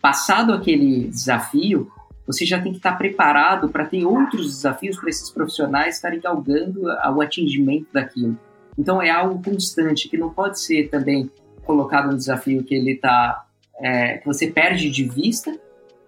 Passado 0.00 0.52
aquele 0.52 1.08
desafio, 1.08 1.90
você 2.26 2.44
já 2.44 2.60
tem 2.60 2.72
que 2.72 2.78
estar 2.78 2.92
preparado 2.92 3.68
para 3.68 3.86
ter 3.86 4.04
outros 4.04 4.46
desafios 4.46 4.96
para 4.96 5.10
esses 5.10 5.30
profissionais 5.30 5.96
estarem 5.96 6.20
galgando 6.20 6.82
o 6.84 7.20
atingimento 7.20 7.86
daquilo. 7.92 8.38
Então 8.78 9.02
é 9.02 9.10
algo 9.10 9.42
constante 9.42 10.08
que 10.08 10.16
não 10.16 10.30
pode 10.30 10.60
ser 10.60 10.88
também 10.88 11.30
colocado 11.64 12.12
um 12.12 12.16
desafio 12.16 12.64
que 12.64 12.74
ele 12.74 12.92
está 12.92 13.46
é, 13.78 14.18
que 14.18 14.26
você 14.26 14.46
perde 14.46 14.90
de 14.90 15.04
vista 15.04 15.56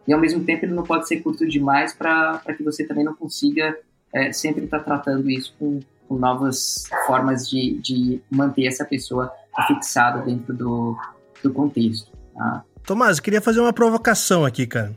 e 0.06 0.12
ao 0.12 0.20
mesmo 0.20 0.44
tempo 0.44 0.64
ele 0.64 0.74
não 0.74 0.82
pode 0.82 1.08
ser 1.08 1.20
curto 1.20 1.46
demais 1.46 1.92
para 1.92 2.40
que 2.56 2.62
você 2.62 2.84
também 2.84 3.04
não 3.04 3.14
consiga 3.14 3.76
é, 4.12 4.32
sempre 4.32 4.64
estar 4.64 4.78
tá 4.78 4.84
tratando 4.84 5.28
isso 5.30 5.54
com, 5.58 5.80
com 6.08 6.16
novas 6.16 6.84
formas 7.06 7.48
de, 7.48 7.78
de 7.80 8.22
manter 8.30 8.66
essa 8.66 8.84
pessoa 8.84 9.32
fixada 9.66 10.22
dentro 10.22 10.54
do, 10.54 10.96
do 11.42 11.52
contexto. 11.52 12.10
Tá? 12.34 12.64
Tomás, 12.84 13.18
eu 13.18 13.22
queria 13.22 13.40
fazer 13.40 13.60
uma 13.60 13.72
provocação 13.72 14.44
aqui, 14.44 14.66
cara. 14.66 14.94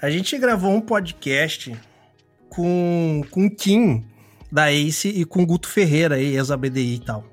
A 0.00 0.10
gente 0.10 0.36
gravou 0.38 0.72
um 0.72 0.80
podcast 0.80 1.78
com, 2.48 3.22
com 3.30 3.46
o 3.46 3.50
Kim 3.50 4.04
da 4.50 4.72
Ace 4.72 5.08
e 5.08 5.24
com 5.24 5.42
o 5.42 5.46
Guto 5.46 5.68
Ferreira, 5.68 6.18
ex-ABDI 6.18 6.94
e 6.94 6.98
tal. 6.98 7.24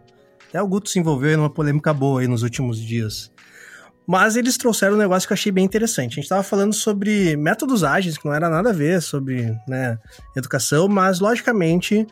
Até 0.47 0.61
o 0.61 0.67
Guto 0.67 0.89
se 0.89 0.99
envolveu 0.99 1.31
em 1.31 1.35
uma 1.35 1.49
polêmica 1.49 1.93
boa 1.93 2.21
aí 2.21 2.27
nos 2.27 2.43
últimos 2.43 2.79
dias. 2.79 3.31
Mas 4.07 4.35
eles 4.35 4.57
trouxeram 4.57 4.95
um 4.95 4.97
negócio 4.97 5.27
que 5.27 5.33
eu 5.33 5.35
achei 5.35 5.51
bem 5.51 5.65
interessante. 5.65 6.13
A 6.13 6.15
gente 6.15 6.23
estava 6.23 6.41
falando 6.41 6.73
sobre 6.73 7.35
métodos 7.35 7.83
ágeis, 7.83 8.17
que 8.17 8.25
não 8.25 8.33
era 8.33 8.49
nada 8.49 8.71
a 8.71 8.73
ver 8.73 9.01
sobre 9.01 9.55
né, 9.67 9.99
educação, 10.35 10.87
mas 10.87 11.19
logicamente 11.19 12.07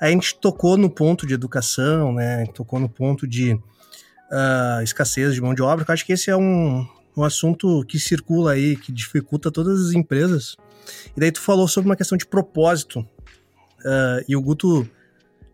a 0.00 0.08
gente 0.08 0.36
tocou 0.38 0.76
no 0.76 0.90
ponto 0.90 1.26
de 1.26 1.34
educação, 1.34 2.12
né? 2.12 2.46
Tocou 2.54 2.78
no 2.78 2.88
ponto 2.88 3.26
de 3.26 3.54
uh, 3.54 4.82
escassez 4.82 5.34
de 5.34 5.40
mão 5.40 5.54
de 5.54 5.62
obra, 5.62 5.84
que 5.84 5.90
eu 5.90 5.94
acho 5.94 6.04
que 6.04 6.12
esse 6.12 6.30
é 6.30 6.36
um, 6.36 6.86
um 7.16 7.22
assunto 7.24 7.84
que 7.86 7.98
circula 7.98 8.52
aí, 8.52 8.76
que 8.76 8.92
dificulta 8.92 9.50
todas 9.50 9.86
as 9.86 9.92
empresas. 9.92 10.56
E 11.16 11.20
daí 11.20 11.32
tu 11.32 11.40
falou 11.40 11.66
sobre 11.66 11.88
uma 11.88 11.96
questão 11.96 12.16
de 12.16 12.26
propósito. 12.26 13.00
Uh, 13.00 14.24
e 14.28 14.36
o 14.36 14.42
Guto, 14.42 14.88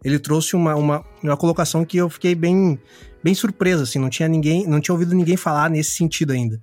ele 0.04 0.18
trouxe 0.18 0.56
uma, 0.56 0.74
uma, 0.74 1.04
uma 1.22 1.36
colocação 1.36 1.84
que 1.84 1.96
eu 1.96 2.08
fiquei 2.08 2.34
bem 2.34 2.78
bem 3.22 3.34
surpresa, 3.34 3.84
assim, 3.84 3.98
não 3.98 4.10
tinha 4.10 4.28
ninguém, 4.28 4.66
não 4.66 4.80
tinha 4.80 4.92
ouvido 4.92 5.14
ninguém 5.14 5.36
falar 5.36 5.70
nesse 5.70 5.92
sentido 5.92 6.32
ainda. 6.32 6.60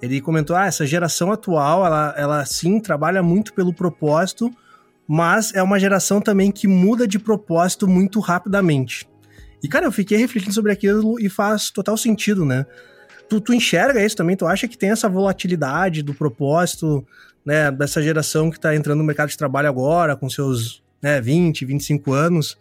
Ele 0.00 0.20
comentou: 0.20 0.56
ah, 0.56 0.66
essa 0.66 0.86
geração 0.86 1.30
atual, 1.30 1.84
ela, 1.84 2.14
ela 2.16 2.44
sim 2.46 2.80
trabalha 2.80 3.22
muito 3.22 3.52
pelo 3.52 3.74
propósito, 3.74 4.50
mas 5.08 5.54
é 5.54 5.62
uma 5.62 5.80
geração 5.80 6.20
também 6.20 6.52
que 6.52 6.68
muda 6.68 7.08
de 7.08 7.18
propósito 7.18 7.88
muito 7.88 8.20
rapidamente. 8.20 9.08
E, 9.62 9.68
cara, 9.68 9.86
eu 9.86 9.92
fiquei 9.92 10.18
refletindo 10.18 10.52
sobre 10.52 10.70
aquilo 10.70 11.18
e 11.18 11.30
faz 11.30 11.70
total 11.70 11.96
sentido, 11.96 12.44
né? 12.44 12.66
Tu, 13.28 13.40
tu 13.40 13.54
enxerga 13.54 14.04
isso 14.04 14.16
também? 14.16 14.36
Tu 14.36 14.46
acha 14.46 14.68
que 14.68 14.76
tem 14.76 14.90
essa 14.90 15.08
volatilidade 15.08 16.02
do 16.02 16.14
propósito, 16.14 17.04
né, 17.44 17.70
dessa 17.70 18.02
geração 18.02 18.50
que 18.50 18.60
tá 18.60 18.76
entrando 18.76 18.98
no 18.98 19.04
mercado 19.04 19.30
de 19.30 19.36
trabalho 19.36 19.68
agora, 19.68 20.14
com 20.14 20.28
seus 20.28 20.82
né, 21.02 21.20
20, 21.20 21.64
25 21.64 22.12
anos? 22.12 22.58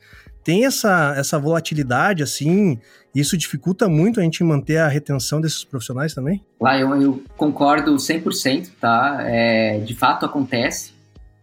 tem 0.48 0.64
essa, 0.64 1.14
essa 1.18 1.38
volatilidade, 1.38 2.24
assim, 2.24 2.80
isso 3.14 3.38
dificulta 3.38 3.90
muito 3.90 4.22
a 4.22 4.24
gente 4.24 4.42
manter 4.46 4.78
a 4.78 4.88
retenção 4.88 5.42
desses 5.42 5.66
profissionais 5.66 6.14
também? 6.14 6.42
Lá 6.58 6.80
eu, 6.80 7.02
eu 7.02 7.22
concordo 7.36 7.94
100%, 7.98 8.70
tá? 8.80 9.18
É, 9.24 9.80
de 9.80 9.94
fato 9.94 10.26
acontece. 10.26 10.94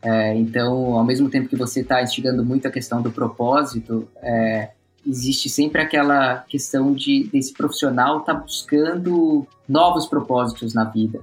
É, 0.05 0.35
então, 0.37 0.99
ao 0.99 1.05
mesmo 1.05 1.31
tempo 1.31 1.49
que 1.49 1.57
você 1.57 1.81
está 1.81 2.03
instigando 2.03 2.45
muito 2.45 2.69
a 2.69 2.71
questão 2.71 3.01
do 3.01 3.11
propósito, 3.11 4.07
é, 4.21 4.71
existe 5.07 5.49
sempre 5.49 5.81
aquela 5.81 6.45
questão 6.47 6.93
de 6.93 7.25
desse 7.33 7.55
profissional 7.55 8.21
estar 8.21 8.35
tá 8.35 8.41
buscando 8.41 9.47
novos 9.67 10.07
propósitos 10.07 10.75
na 10.75 10.85
vida. 10.85 11.21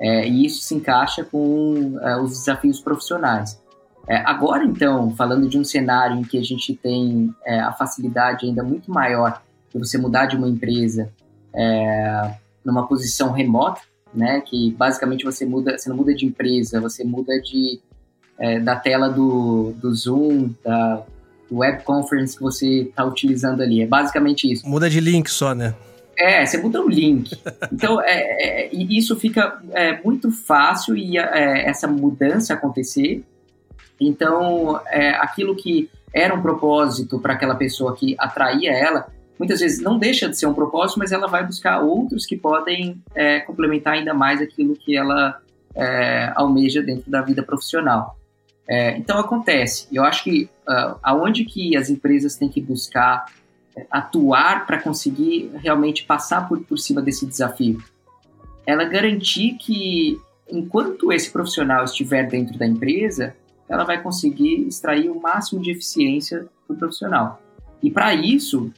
É, 0.00 0.26
e 0.26 0.46
isso 0.46 0.62
se 0.62 0.74
encaixa 0.74 1.22
com 1.22 1.98
é, 2.00 2.16
os 2.16 2.30
desafios 2.30 2.80
profissionais. 2.80 3.62
É, 4.08 4.16
agora, 4.16 4.64
então, 4.64 5.14
falando 5.14 5.46
de 5.46 5.58
um 5.58 5.64
cenário 5.64 6.16
em 6.16 6.22
que 6.22 6.38
a 6.38 6.42
gente 6.42 6.74
tem 6.74 7.34
é, 7.44 7.60
a 7.60 7.72
facilidade 7.72 8.46
ainda 8.46 8.62
muito 8.62 8.90
maior 8.90 9.42
de 9.70 9.78
você 9.78 9.98
mudar 9.98 10.26
de 10.26 10.36
uma 10.36 10.48
empresa 10.48 11.10
numa 12.64 12.88
posição 12.88 13.30
remota, 13.30 13.80
né, 14.12 14.40
que 14.40 14.72
basicamente 14.72 15.24
você 15.24 15.46
muda, 15.46 15.78
você 15.78 15.88
não 15.88 15.96
muda 15.96 16.12
de 16.12 16.26
empresa, 16.26 16.80
você 16.80 17.04
muda 17.04 17.40
de 17.40 17.80
é, 18.38 18.58
da 18.60 18.76
tela 18.76 19.08
do, 19.08 19.74
do 19.76 19.94
Zoom, 19.94 20.50
da 20.64 21.02
web 21.50 21.82
conference 21.84 22.36
que 22.36 22.42
você 22.42 22.82
está 22.82 23.04
utilizando 23.04 23.62
ali. 23.62 23.82
É 23.82 23.86
basicamente 23.86 24.50
isso. 24.50 24.68
Muda 24.68 24.88
de 24.88 25.00
link 25.00 25.28
só, 25.30 25.54
né? 25.54 25.74
É, 26.16 26.46
você 26.46 26.58
muda 26.58 26.80
o 26.80 26.88
link. 26.88 27.36
Então, 27.72 28.00
é, 28.00 28.66
é, 28.66 28.70
isso 28.72 29.16
fica 29.16 29.60
é, 29.72 30.00
muito 30.02 30.30
fácil 30.30 30.96
e 30.96 31.18
é, 31.18 31.68
essa 31.68 31.88
mudança 31.88 32.54
acontecer 32.54 33.24
então, 34.00 34.80
é, 34.86 35.10
aquilo 35.10 35.54
que 35.54 35.90
era 36.12 36.34
um 36.34 36.42
propósito 36.42 37.18
para 37.18 37.34
aquela 37.34 37.54
pessoa 37.54 37.96
que 37.96 38.14
atraía 38.18 38.72
ela, 38.72 39.08
muitas 39.38 39.60
vezes 39.60 39.80
não 39.80 39.98
deixa 39.98 40.28
de 40.28 40.38
ser 40.38 40.46
um 40.46 40.54
propósito, 40.54 40.98
mas 40.98 41.12
ela 41.12 41.26
vai 41.26 41.44
buscar 41.44 41.80
outros 41.80 42.26
que 42.26 42.36
podem 42.36 43.02
é, 43.14 43.40
complementar 43.40 43.94
ainda 43.94 44.14
mais 44.14 44.40
aquilo 44.40 44.76
que 44.76 44.96
ela 44.96 45.40
é, 45.74 46.32
almeja 46.34 46.82
dentro 46.82 47.10
da 47.10 47.20
vida 47.20 47.42
profissional. 47.42 48.16
É, 48.68 48.96
então 48.96 49.18
acontece. 49.18 49.86
Eu 49.92 50.04
acho 50.04 50.24
que 50.24 50.48
uh, 50.66 50.98
aonde 51.02 51.44
que 51.44 51.76
as 51.76 51.90
empresas 51.90 52.36
têm 52.36 52.48
que 52.48 52.60
buscar 52.60 53.26
é, 53.76 53.86
atuar 53.90 54.66
para 54.66 54.80
conseguir 54.80 55.50
realmente 55.56 56.04
passar 56.04 56.48
por, 56.48 56.60
por 56.60 56.78
cima 56.78 57.02
desse 57.02 57.26
desafio, 57.26 57.82
ela 58.66 58.84
garantir 58.84 59.56
que 59.58 60.18
enquanto 60.48 61.12
esse 61.12 61.30
profissional 61.30 61.84
estiver 61.84 62.26
dentro 62.28 62.58
da 62.58 62.66
empresa, 62.66 63.34
ela 63.68 63.84
vai 63.84 64.02
conseguir 64.02 64.66
extrair 64.66 65.10
o 65.10 65.20
máximo 65.20 65.60
de 65.60 65.70
eficiência 65.70 66.46
do 66.68 66.74
profissional. 66.74 67.42
E 67.82 67.90
para 67.90 68.14
isso, 68.14 68.72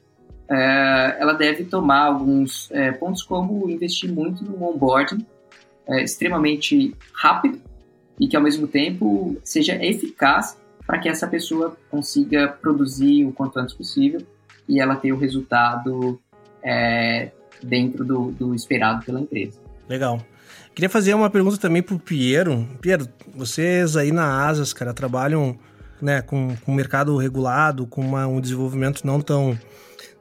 é, 0.48 1.16
ela 1.18 1.32
deve 1.32 1.64
tomar 1.64 2.06
alguns 2.06 2.68
é, 2.72 2.90
pontos 2.92 3.22
como 3.22 3.68
investir 3.70 4.12
muito 4.12 4.44
no 4.44 4.62
onboarding 4.64 5.24
é, 5.88 6.02
extremamente 6.02 6.94
rápido 7.12 7.60
e 8.20 8.28
que 8.28 8.36
ao 8.36 8.42
mesmo 8.42 8.66
tempo 8.66 9.36
seja 9.44 9.74
eficaz 9.84 10.56
para 10.86 10.98
que 10.98 11.08
essa 11.08 11.26
pessoa 11.26 11.76
consiga 11.90 12.48
produzir 12.48 13.24
o 13.24 13.32
quanto 13.32 13.58
antes 13.58 13.74
possível 13.74 14.20
e 14.68 14.80
ela 14.80 14.96
ter 14.96 15.12
o 15.12 15.18
resultado 15.18 16.20
é, 16.62 17.30
dentro 17.62 18.04
do, 18.04 18.30
do 18.32 18.54
esperado 18.54 19.04
pela 19.04 19.20
empresa. 19.20 19.58
Legal. 19.88 20.20
Queria 20.74 20.90
fazer 20.90 21.14
uma 21.14 21.30
pergunta 21.30 21.56
também 21.56 21.82
pro 21.82 21.98
Piero. 21.98 22.68
Piero, 22.80 23.08
vocês 23.34 23.96
aí 23.96 24.12
na 24.12 24.46
Asas, 24.46 24.72
cara, 24.72 24.92
trabalham 24.92 25.58
né, 26.00 26.20
com, 26.22 26.54
com 26.64 26.74
mercado 26.74 27.16
regulado, 27.16 27.86
com 27.86 28.02
uma, 28.02 28.26
um 28.26 28.40
desenvolvimento 28.40 29.06
não 29.06 29.20
tão, 29.20 29.58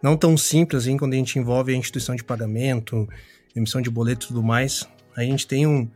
não 0.01 0.15
tão 0.15 0.38
simples 0.38 0.84
assim, 0.84 0.97
quando 0.97 1.13
a 1.13 1.17
gente 1.17 1.38
envolve 1.38 1.73
a 1.73 1.75
instituição 1.75 2.15
de 2.15 2.23
pagamento, 2.23 3.08
emissão 3.55 3.81
de 3.81 3.89
boleto 3.89 4.25
e 4.25 4.27
tudo 4.29 4.41
mais. 4.41 4.88
A 5.15 5.23
gente 5.23 5.45
tem 5.45 5.67
um, 5.67 5.89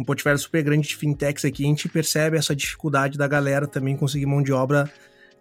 um 0.00 0.04
portfólio 0.04 0.38
super 0.38 0.62
grande 0.62 0.88
de 0.88 0.96
fintechs 0.96 1.44
aqui, 1.44 1.64
a 1.64 1.68
gente 1.68 1.88
percebe 1.88 2.36
essa 2.36 2.56
dificuldade 2.56 3.18
da 3.18 3.28
galera 3.28 3.66
também 3.66 3.96
conseguir 3.96 4.26
mão 4.26 4.42
de 4.42 4.52
obra 4.52 4.90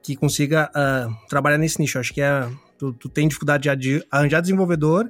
que 0.03 0.15
consiga 0.15 0.69
uh, 0.69 1.27
trabalhar 1.29 1.57
nesse 1.57 1.79
nicho. 1.79 1.97
Acho 1.97 2.13
que 2.13 2.21
é, 2.21 2.47
tu, 2.77 2.91
tu 2.93 3.07
tem 3.07 3.27
dificuldade 3.27 3.73
de 3.77 4.05
arranjar 4.11 4.41
desenvolvedor 4.41 5.09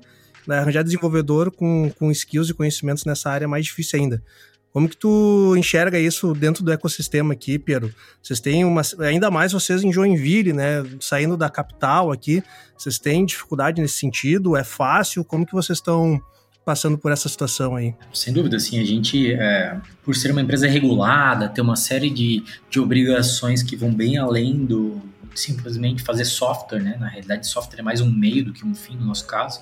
né, 0.49 0.57
arranjar 0.57 0.83
desenvolvedor 0.83 1.51
com, 1.51 1.91
com 1.97 2.11
skills 2.11 2.49
e 2.49 2.53
conhecimentos 2.53 3.05
nessa 3.05 3.29
área 3.29 3.45
é 3.45 3.47
mais 3.47 3.65
difícil 3.65 3.99
ainda. 3.99 4.23
Como 4.71 4.89
que 4.89 4.97
tu 4.97 5.55
enxerga 5.57 5.99
isso 5.99 6.33
dentro 6.33 6.63
do 6.63 6.71
ecossistema 6.71 7.33
aqui, 7.33 7.57
Piero? 7.57 7.93
Vocês 8.21 8.39
têm 8.39 8.63
uma. 8.63 8.81
Ainda 8.99 9.31
mais 9.31 9.51
vocês 9.51 9.83
em 9.83 9.91
Joinville, 9.91 10.53
né? 10.53 10.83
Saindo 10.99 11.35
da 11.35 11.49
capital 11.49 12.11
aqui, 12.11 12.43
vocês 12.77 12.99
têm 12.99 13.25
dificuldade 13.25 13.81
nesse 13.81 13.95
sentido? 13.95 14.55
É 14.55 14.63
fácil? 14.63 15.23
Como 15.23 15.45
que 15.45 15.53
vocês 15.53 15.79
estão 15.79 16.21
passando 16.65 16.97
por 16.97 17.11
essa 17.11 17.27
situação 17.27 17.75
aí? 17.75 17.93
Sem 18.13 18.33
dúvida, 18.33 18.57
assim, 18.57 18.79
a 18.79 18.85
gente, 18.85 19.33
é, 19.33 19.77
por 20.03 20.15
ser 20.15 20.31
uma 20.31 20.41
empresa 20.41 20.67
regulada, 20.67 21.49
ter 21.49 21.61
uma 21.61 21.75
série 21.75 22.09
de, 22.09 22.43
de 22.69 22.79
obrigações 22.79 23.63
que 23.63 23.75
vão 23.75 23.93
bem 23.93 24.17
além 24.17 24.65
do 24.65 25.01
simplesmente 25.35 26.03
fazer 26.03 26.25
software, 26.25 26.81
né? 26.81 26.97
Na 26.99 27.07
realidade, 27.07 27.47
software 27.47 27.79
é 27.79 27.83
mais 27.83 28.01
um 28.01 28.11
meio 28.11 28.43
do 28.45 28.51
que 28.51 28.65
um 28.65 28.75
fim 28.75 28.95
no 28.95 29.05
nosso 29.05 29.25
caso 29.25 29.61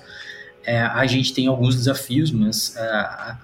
é, 0.68 0.82
a 0.82 1.06
gente 1.06 1.32
tem 1.32 1.46
alguns 1.46 1.74
desafios, 1.74 2.30
mas 2.30 2.76
é, 2.76 3.36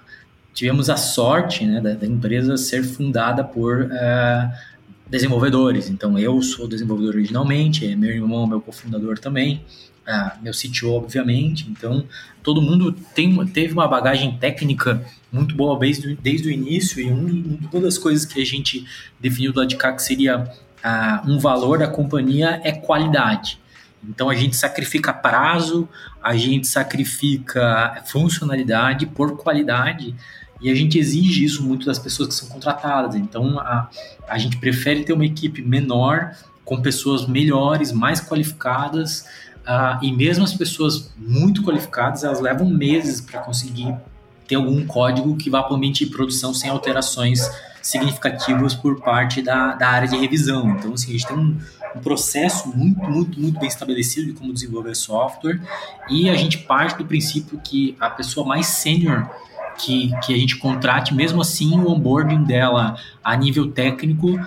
tivemos 0.53 0.91
a 0.91 0.95
sorte 0.95 1.65
né, 1.65 1.81
da, 1.81 1.95
da, 1.95 2.05
empresa 2.05 2.55
ser 2.55 2.83
fundada 2.83 3.43
por 3.43 3.81
uh, 3.81 4.51
desenvolvedores. 5.09 5.89
Então, 5.89 6.19
eu 6.19 6.39
sou 6.43 6.67
desenvolvedor 6.67 7.15
originalmente, 7.15 7.95
meu 7.95 8.11
irmão, 8.11 8.45
meu 8.45 8.61
cofundador 8.61 9.17
também, 9.17 9.65
uh, 10.07 10.41
meu 10.41 10.53
CTO, 10.53 10.91
obviamente. 10.91 11.67
Então, 11.69 12.05
todo 12.43 12.61
mundo 12.61 12.91
tem, 12.91 13.45
teve 13.47 13.73
uma 13.73 13.87
bagagem 13.87 14.37
técnica 14.37 15.03
muito 15.31 15.55
boa 15.55 15.77
desde, 15.77 16.15
desde 16.15 16.47
o 16.47 16.51
início. 16.51 16.99
E 16.99 17.11
um, 17.11 17.59
uma 17.71 17.81
das 17.81 17.97
coisas 17.97 18.25
que 18.25 18.41
a 18.41 18.45
gente 18.45 18.85
definiu 19.19 19.51
do 19.51 19.65
de 19.65 19.75
cá 19.75 19.91
que 19.91 20.01
seria 20.01 20.43
uh, 20.43 21.29
um 21.29 21.39
valor 21.39 21.79
da 21.79 21.87
companhia 21.87 22.61
é 22.63 22.71
qualidade. 22.71 23.59
Então 24.07 24.29
a 24.29 24.35
gente 24.35 24.55
sacrifica 24.55 25.11
prazo, 25.11 25.89
a 26.21 26.35
gente 26.35 26.67
sacrifica 26.67 28.03
funcionalidade 28.05 29.05
por 29.07 29.35
qualidade 29.37 30.15
e 30.61 30.69
a 30.69 30.75
gente 30.75 30.97
exige 30.97 31.43
isso 31.43 31.63
muito 31.63 31.85
das 31.85 31.99
pessoas 31.99 32.29
que 32.29 32.35
são 32.35 32.47
contratadas. 32.47 33.15
Então 33.15 33.59
a, 33.59 33.89
a 34.27 34.37
gente 34.37 34.57
prefere 34.57 35.03
ter 35.03 35.13
uma 35.13 35.25
equipe 35.25 35.61
menor, 35.61 36.35
com 36.63 36.81
pessoas 36.81 37.27
melhores, 37.27 37.91
mais 37.91 38.19
qualificadas, 38.19 39.25
uh, 39.67 40.03
e 40.03 40.11
mesmo 40.11 40.43
as 40.43 40.53
pessoas 40.53 41.11
muito 41.17 41.63
qualificadas, 41.63 42.23
elas 42.23 42.39
levam 42.39 42.69
meses 42.69 43.21
para 43.21 43.39
conseguir 43.41 43.95
ter 44.47 44.55
algum 44.55 44.85
código 44.85 45.35
que 45.35 45.49
vá 45.49 45.67
de 45.91 46.05
produção 46.05 46.53
sem 46.53 46.69
alterações 46.69 47.39
significativas 47.81 48.73
por 48.73 49.01
parte 49.01 49.41
da, 49.41 49.73
da 49.73 49.89
área 49.89 50.07
de 50.07 50.17
revisão. 50.17 50.69
Então, 50.71 50.93
assim, 50.93 51.09
a 51.09 51.11
gente 51.13 51.27
tem 51.27 51.37
um, 51.37 51.57
um 51.95 51.99
processo 51.99 52.69
muito, 52.75 52.99
muito, 53.09 53.39
muito 53.39 53.59
bem 53.59 53.67
estabelecido 53.67 54.27
de 54.27 54.33
como 54.33 54.53
desenvolver 54.53 54.95
software 54.95 55.59
e 56.09 56.29
a 56.29 56.35
gente 56.35 56.59
parte 56.59 56.97
do 56.97 57.05
princípio 57.05 57.59
que 57.63 57.95
a 57.99 58.09
pessoa 58.09 58.45
mais 58.45 58.67
sênior 58.67 59.29
que, 59.77 60.11
que 60.25 60.33
a 60.33 60.37
gente 60.37 60.57
contrate, 60.57 61.13
mesmo 61.13 61.41
assim 61.41 61.79
o 61.79 61.89
onboarding 61.89 62.43
dela 62.43 62.95
a 63.23 63.35
nível 63.35 63.71
técnico 63.71 64.39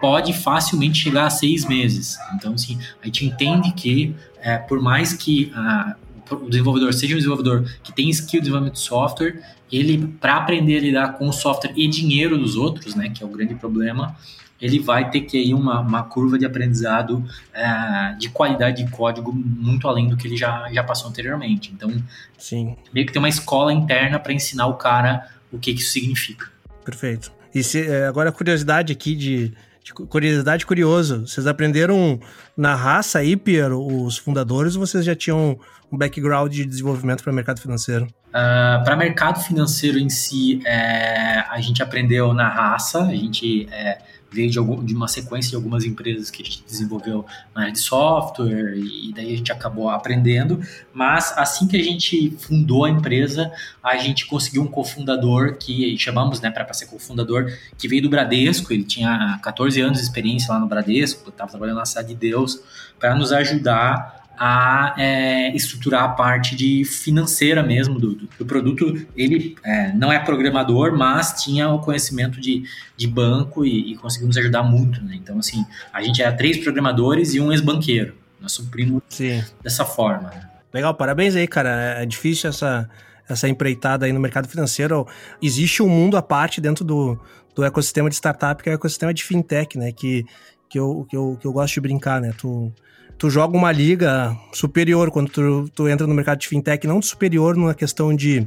pode 0.00 0.32
facilmente 0.32 0.98
chegar 0.98 1.26
a 1.26 1.30
seis 1.30 1.64
meses. 1.64 2.18
Então, 2.34 2.54
assim, 2.54 2.78
a 3.02 3.06
gente 3.06 3.24
entende 3.24 3.72
que, 3.72 4.14
é, 4.46 4.58
por 4.58 4.80
mais 4.80 5.12
que 5.12 5.52
a, 5.56 5.96
o 6.30 6.48
desenvolvedor 6.48 6.94
seja 6.94 7.14
um 7.14 7.16
desenvolvedor 7.16 7.68
que 7.82 7.92
tem 7.92 8.08
skill 8.10 8.38
de 8.38 8.44
desenvolvimento 8.44 8.74
de 8.74 8.80
software, 8.80 9.42
ele, 9.72 10.06
para 10.20 10.36
aprender 10.36 10.76
a 10.76 10.80
lidar 10.80 11.08
com 11.14 11.28
o 11.28 11.32
software 11.32 11.72
e 11.74 11.88
dinheiro 11.88 12.38
dos 12.38 12.54
outros, 12.54 12.94
né, 12.94 13.10
que 13.10 13.24
é 13.24 13.26
o 13.26 13.28
grande 13.28 13.56
problema, 13.56 14.16
ele 14.62 14.78
vai 14.78 15.10
ter 15.10 15.22
que 15.22 15.36
ir 15.36 15.52
uma, 15.52 15.80
uma 15.80 16.04
curva 16.04 16.38
de 16.38 16.46
aprendizado 16.46 17.24
é, 17.52 18.14
de 18.20 18.28
qualidade 18.28 18.84
de 18.84 18.90
código 18.90 19.32
muito 19.32 19.88
além 19.88 20.08
do 20.08 20.16
que 20.16 20.28
ele 20.28 20.36
já, 20.36 20.72
já 20.72 20.84
passou 20.84 21.10
anteriormente. 21.10 21.72
Então, 21.74 21.90
Sim. 22.38 22.76
meio 22.94 23.04
que 23.04 23.12
tem 23.12 23.18
uma 23.18 23.28
escola 23.28 23.72
interna 23.72 24.16
para 24.20 24.32
ensinar 24.32 24.68
o 24.68 24.74
cara 24.74 25.28
o 25.50 25.58
que, 25.58 25.74
que 25.74 25.80
isso 25.80 25.90
significa. 25.90 26.46
Perfeito. 26.84 27.32
E 27.52 27.64
se, 27.64 27.84
é, 27.84 28.06
agora 28.06 28.30
a 28.30 28.32
curiosidade 28.32 28.92
aqui 28.92 29.16
de, 29.16 29.52
curiosidade 29.92 30.66
curioso, 30.66 31.26
vocês 31.26 31.46
aprenderam 31.46 32.18
na 32.56 32.74
raça 32.74 33.18
aí, 33.18 33.36
Piero, 33.36 33.84
os 33.84 34.16
fundadores, 34.16 34.74
ou 34.76 34.86
vocês 34.86 35.04
já 35.04 35.14
tinham 35.14 35.58
um 35.90 35.96
background 35.96 36.52
de 36.52 36.64
desenvolvimento 36.64 37.22
para 37.22 37.32
mercado 37.32 37.60
financeiro? 37.60 38.04
Uh, 38.04 38.38
ah, 38.38 38.82
para 38.84 38.96
mercado 38.96 39.40
financeiro 39.40 39.98
em 39.98 40.08
si, 40.08 40.60
é, 40.66 41.44
a 41.48 41.60
gente 41.60 41.82
aprendeu 41.82 42.32
na 42.34 42.48
raça, 42.48 43.02
a 43.02 43.14
gente 43.14 43.68
é, 43.72 43.98
veio 44.30 44.50
de, 44.50 44.58
algum, 44.58 44.84
de, 44.84 44.94
uma 44.94 45.08
sequência 45.08 45.50
de 45.50 45.56
algumas 45.56 45.84
empresas 45.84 46.30
que 46.30 46.42
a 46.42 46.44
gente 46.44 46.64
desenvolveu 46.66 47.24
na 47.54 47.62
área 47.62 47.72
de 47.72 47.78
software 47.78 48.74
e 48.76 49.12
daí 49.14 49.32
a 49.32 49.36
gente 49.36 49.52
acabou 49.52 49.88
aprendendo, 49.88 50.60
mas 50.92 51.32
assim 51.36 51.66
que 51.66 51.76
a 51.76 51.82
gente 51.82 52.30
fundou 52.38 52.84
a 52.84 52.90
empresa, 52.90 53.50
a 53.82 53.96
gente 53.96 54.26
conseguiu 54.26 54.62
um 54.62 54.66
cofundador 54.66 55.56
que 55.56 55.96
chamamos, 55.98 56.40
né, 56.40 56.50
para 56.50 56.72
ser 56.74 56.86
cofundador, 56.86 57.52
que 57.78 57.88
veio 57.88 58.02
do 58.02 58.10
Bradesco, 58.10 58.72
ele 58.72 58.84
tinha 58.84 59.38
14 59.42 59.80
anos 59.80 59.98
de 59.98 60.04
experiência 60.04 60.52
lá 60.52 60.58
no 60.58 60.66
Bradesco, 60.66 61.28
estava 61.28 61.50
trabalhando 61.50 61.78
na 61.78 61.86
Cidade 61.86 62.08
de 62.08 62.14
Deus, 62.14 62.60
para 62.98 63.14
nos 63.14 63.32
ajudar 63.32 64.15
a 64.38 64.94
é, 64.98 65.54
estruturar 65.56 66.04
a 66.04 66.08
parte 66.08 66.54
de 66.54 66.84
financeira 66.84 67.62
mesmo 67.62 67.98
do, 67.98 68.14
do, 68.14 68.28
do 68.38 68.46
produto. 68.46 69.06
Ele 69.16 69.56
é, 69.64 69.92
não 69.92 70.12
é 70.12 70.18
programador, 70.18 70.96
mas 70.96 71.42
tinha 71.42 71.68
o 71.68 71.80
conhecimento 71.80 72.40
de, 72.40 72.64
de 72.96 73.06
banco 73.06 73.64
e, 73.64 73.92
e 73.92 73.96
conseguiu 73.96 74.28
nos 74.28 74.36
ajudar 74.36 74.62
muito. 74.62 75.02
Né? 75.02 75.14
Então, 75.16 75.38
assim, 75.38 75.64
a 75.92 76.02
gente 76.02 76.22
era 76.22 76.32
três 76.32 76.58
programadores 76.58 77.34
e 77.34 77.40
um 77.40 77.50
ex-banqueiro. 77.52 78.14
Nós 78.40 78.52
suprimos 78.52 79.02
Sim. 79.08 79.42
dessa 79.62 79.84
forma. 79.84 80.30
Né? 80.30 80.48
Legal, 80.72 80.94
parabéns 80.94 81.34
aí, 81.34 81.48
cara. 81.48 82.02
É 82.02 82.06
difícil 82.06 82.50
essa, 82.50 82.88
essa 83.28 83.48
empreitada 83.48 84.06
aí 84.06 84.12
no 84.12 84.20
mercado 84.20 84.48
financeiro. 84.48 85.06
Existe 85.42 85.82
um 85.82 85.88
mundo 85.88 86.16
à 86.16 86.22
parte 86.22 86.60
dentro 86.60 86.84
do, 86.84 87.18
do 87.54 87.64
ecossistema 87.64 88.08
de 88.10 88.16
startup, 88.16 88.62
que 88.62 88.68
é 88.68 88.72
o 88.72 88.74
ecossistema 88.74 89.14
de 89.14 89.24
fintech, 89.24 89.78
né? 89.78 89.90
Que, 89.92 90.24
que, 90.68 90.78
eu, 90.78 91.06
que, 91.08 91.16
eu, 91.16 91.38
que 91.40 91.46
eu 91.46 91.52
gosto 91.52 91.74
de 91.74 91.80
brincar, 91.80 92.20
né? 92.20 92.32
Tu 92.36 92.70
tu 93.18 93.30
joga 93.30 93.56
uma 93.56 93.72
liga 93.72 94.36
superior 94.52 95.10
quando 95.10 95.30
tu, 95.30 95.70
tu 95.74 95.88
entra 95.88 96.06
no 96.06 96.14
mercado 96.14 96.38
de 96.38 96.48
fintech, 96.48 96.86
não 96.86 97.00
superior 97.00 97.56
numa 97.56 97.74
questão 97.74 98.14
de, 98.14 98.46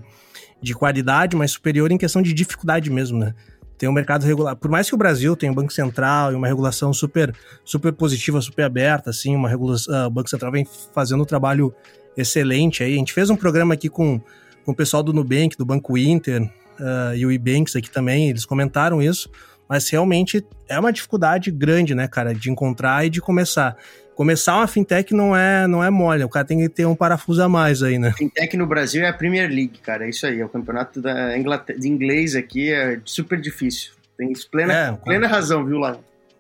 de 0.62 0.74
qualidade, 0.74 1.36
mas 1.36 1.52
superior 1.52 1.92
em 1.92 1.98
questão 1.98 2.22
de 2.22 2.34
dificuldade 2.34 2.90
mesmo, 2.90 3.18
né? 3.18 3.34
Tem 3.78 3.88
um 3.88 3.94
mercado 3.94 4.26
regular. 4.26 4.58
Por 4.58 4.70
mais 4.70 4.90
que 4.90 4.96
o 4.96 4.98
Brasil 4.98 5.36
tenha 5.38 5.52
um 5.52 5.56
Banco 5.56 5.72
Central 5.72 6.34
e 6.34 6.36
uma 6.36 6.48
regulação 6.48 6.92
super, 6.92 7.34
super 7.64 7.94
positiva, 7.94 8.42
super 8.42 8.64
aberta, 8.64 9.10
assim, 9.10 9.36
uma 9.36 9.48
regulação, 9.48 9.94
uh, 9.94 10.08
o 10.08 10.10
Banco 10.10 10.30
Central 10.30 10.52
vem 10.52 10.68
fazendo 10.94 11.24
um 11.24 11.26
trabalho 11.26 11.74
excelente 12.18 12.84
aí. 12.84 12.96
A 12.96 12.98
gente 12.98 13.14
fez 13.14 13.30
um 13.30 13.38
programa 13.38 13.74
aqui 13.74 13.88
com, 13.88 14.20
com 14.66 14.72
o 14.74 14.76
pessoal 14.76 15.02
do 15.02 15.14
Nubank, 15.14 15.58
do 15.58 15.66
Banco 15.66 15.98
Inter 15.98 16.42
uh, 16.44 17.16
e 17.16 17.26
o 17.26 17.32
Ebanks 17.32 17.74
aqui 17.76 17.90
também, 17.90 18.30
eles 18.30 18.44
comentaram 18.44 19.02
isso, 19.02 19.30
mas 19.68 19.88
realmente 19.88 20.46
é 20.68 20.78
uma 20.78 20.92
dificuldade 20.92 21.50
grande, 21.50 21.96
né, 21.96 22.06
cara, 22.06 22.34
de 22.36 22.52
encontrar 22.52 23.06
e 23.06 23.10
de 23.10 23.22
começar 23.22 23.78
começar 24.20 24.58
uma 24.58 24.68
fintech 24.68 25.14
não 25.14 25.34
é, 25.34 25.66
não 25.66 25.82
é 25.82 25.90
mole, 25.90 26.26
o 26.26 26.30
cara 26.30 26.46
tem 26.46 26.60
que 26.60 26.68
ter 26.68 26.86
um 26.86 26.94
parafuso 26.94 27.42
a 27.42 27.48
mais 27.48 27.82
aí, 27.82 27.98
né? 27.98 28.12
Fintech 28.18 28.58
no 28.58 28.68
Brasil 28.68 29.02
é 29.02 29.08
a 29.08 29.14
Premier 29.14 29.48
League, 29.48 29.80
cara, 29.82 30.06
é 30.06 30.10
isso 30.10 30.28
aí, 30.28 30.42
é 30.42 30.46
o 30.46 30.50
campeonato 30.50 31.02
da 31.02 31.38
Inglaterra, 31.38 31.80
de 31.80 31.88
inglês 31.88 32.36
aqui, 32.36 32.70
é 32.70 33.00
super 33.06 33.40
difícil. 33.40 33.94
Tem 34.18 34.34
plena, 34.52 34.74
é, 34.74 34.92
plena 34.92 35.26
razão, 35.26 35.66
viu, 35.66 35.78
lá? 35.78 35.98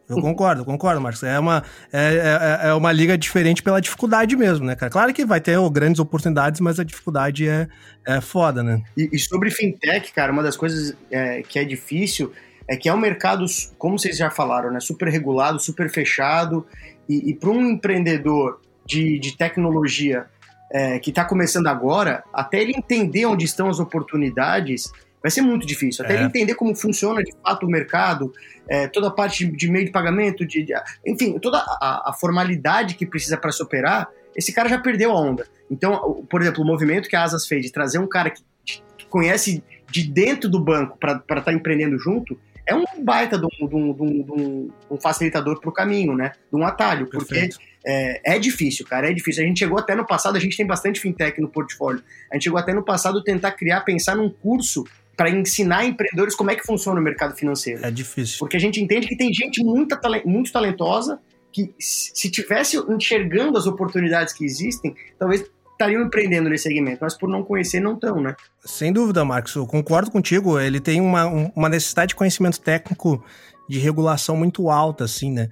Eu 0.09 0.19
concordo, 0.19 0.65
concordo, 0.65 0.99
Marcos. 0.99 1.23
É 1.23 1.39
uma, 1.39 1.63
é, 1.93 2.59
é, 2.63 2.67
é, 2.67 2.73
uma 2.73 2.91
liga 2.91 3.17
diferente 3.17 3.63
pela 3.63 3.79
dificuldade 3.79 4.35
mesmo, 4.35 4.65
né, 4.65 4.75
cara? 4.75 4.91
Claro 4.91 5.13
que 5.13 5.23
vai 5.23 5.39
ter 5.39 5.57
grandes 5.69 6.01
oportunidades, 6.01 6.59
mas 6.59 6.81
a 6.81 6.83
dificuldade 6.83 7.47
é, 7.47 7.65
é 8.05 8.19
foda, 8.19 8.61
né? 8.61 8.81
E, 8.97 9.09
e 9.13 9.19
sobre 9.19 9.49
fintech, 9.51 10.11
cara, 10.11 10.33
uma 10.33 10.43
das 10.43 10.57
coisas 10.57 10.97
é, 11.09 11.43
que 11.43 11.57
é 11.57 11.63
difícil 11.63 12.33
é 12.67 12.75
que 12.75 12.89
é 12.89 12.93
um 12.93 12.97
mercado, 12.97 13.45
como 13.77 13.97
vocês 13.97 14.17
já 14.17 14.29
falaram, 14.29 14.69
né, 14.69 14.79
super 14.79 15.07
regulado, 15.07 15.59
super 15.59 15.89
fechado, 15.89 16.67
e, 17.09 17.31
e 17.31 17.33
para 17.33 17.49
um 17.49 17.71
empreendedor 17.71 18.61
de, 18.85 19.19
de 19.19 19.35
tecnologia 19.35 20.27
é, 20.71 20.99
que 20.99 21.09
está 21.09 21.25
começando 21.25 21.67
agora, 21.67 22.23
até 22.31 22.61
ele 22.61 22.73
entender 22.75 23.25
onde 23.25 23.43
estão 23.43 23.69
as 23.69 23.79
oportunidades, 23.79 24.91
vai 25.21 25.31
ser 25.31 25.41
muito 25.41 25.65
difícil. 25.65 26.05
Até 26.05 26.13
é. 26.13 26.17
ele 26.17 26.25
entender 26.25 26.55
como 26.55 26.75
funciona 26.75 27.23
de 27.23 27.33
fato 27.43 27.65
o 27.65 27.69
mercado, 27.69 28.31
é, 28.67 28.87
toda 28.87 29.07
a 29.07 29.11
parte 29.11 29.45
de, 29.45 29.57
de, 29.57 29.71
meio 29.71 29.85
de 29.85 29.91
pagamento, 29.91 30.45
de, 30.45 30.63
de 30.63 30.73
enfim, 31.05 31.39
toda 31.39 31.57
a, 31.57 32.09
a 32.09 32.13
formalidade 32.13 32.95
que 32.95 33.05
precisa 33.05 33.37
para 33.37 33.51
se 33.51 33.61
operar, 33.63 34.07
esse 34.35 34.53
cara 34.53 34.69
já 34.69 34.79
perdeu 34.79 35.11
a 35.11 35.19
onda. 35.19 35.47
Então, 35.69 36.25
por 36.29 36.41
exemplo, 36.41 36.63
o 36.63 36.67
movimento 36.67 37.09
que 37.09 37.15
a 37.15 37.23
Asas 37.23 37.47
fez 37.47 37.65
de 37.65 37.71
trazer 37.71 37.99
um 37.99 38.07
cara 38.07 38.29
que, 38.29 38.41
que 38.63 39.05
conhece 39.07 39.63
de 39.89 40.03
dentro 40.03 40.49
do 40.49 40.59
banco 40.59 40.97
para 40.97 41.13
estar 41.13 41.41
tá 41.41 41.53
empreendendo 41.53 41.97
junto, 41.97 42.39
é 42.69 42.75
um 42.75 43.03
baita 43.03 43.37
de 43.37 43.45
um, 43.45 43.67
de 43.67 43.75
um, 43.75 43.93
de 43.93 44.31
um, 44.31 44.71
um 44.91 44.97
facilitador 44.97 45.59
para 45.59 45.69
o 45.69 45.73
caminho, 45.73 46.15
né? 46.15 46.33
De 46.51 46.59
um 46.59 46.63
atalho, 46.63 47.07
porque 47.07 47.49
é, 47.85 48.35
é, 48.35 48.39
difícil, 48.39 48.85
cara, 48.85 49.09
é 49.09 49.13
difícil. 49.13 49.43
A 49.43 49.47
gente 49.47 49.57
chegou 49.57 49.79
até 49.79 49.95
no 49.95 50.05
passado, 50.05 50.35
a 50.35 50.39
gente 50.39 50.55
tem 50.55 50.67
bastante 50.67 50.99
fintech 50.99 51.41
no 51.41 51.49
portfólio. 51.49 52.03
A 52.31 52.35
gente 52.35 52.43
chegou 52.43 52.59
até 52.59 52.73
no 52.73 52.83
passado 52.83 53.23
tentar 53.23 53.53
criar, 53.53 53.81
pensar 53.81 54.15
num 54.15 54.29
curso 54.29 54.83
para 55.17 55.29
ensinar 55.31 55.83
empreendedores 55.83 56.35
como 56.35 56.51
é 56.51 56.55
que 56.55 56.65
funciona 56.65 56.99
o 56.99 57.03
mercado 57.03 57.35
financeiro. 57.35 57.83
É 57.83 57.91
difícil. 57.91 58.37
Porque 58.39 58.55
a 58.55 58.59
gente 58.59 58.79
entende 58.79 59.07
que 59.07 59.17
tem 59.17 59.33
gente 59.33 59.63
muito, 59.63 59.97
muito 60.25 60.51
talentosa 60.51 61.19
que, 61.51 61.73
se 61.79 62.29
tivesse 62.29 62.77
enxergando 62.77 63.57
as 63.57 63.65
oportunidades 63.65 64.31
que 64.31 64.45
existem, 64.45 64.95
talvez 65.17 65.43
estariam 65.79 66.03
empreendendo 66.03 66.49
nesse 66.49 66.63
segmento, 66.63 66.99
mas 67.01 67.17
por 67.17 67.29
não 67.29 67.41
conhecer 67.41 67.79
não 67.79 67.93
estão, 67.93 68.19
né? 68.19 68.35
Sem 68.65 68.91
dúvida, 68.91 69.23
Marcos, 69.23 69.55
eu 69.55 69.65
concordo 69.65 70.11
contigo. 70.11 70.59
Ele 70.59 70.81
tem 70.81 70.99
uma, 70.99 71.25
uma 71.25 71.69
necessidade 71.69 72.09
de 72.09 72.15
conhecimento 72.15 72.59
técnico 72.59 73.23
de 73.69 73.79
regulação 73.79 74.35
muito 74.35 74.69
alta, 74.69 75.05
assim, 75.05 75.31
né? 75.31 75.49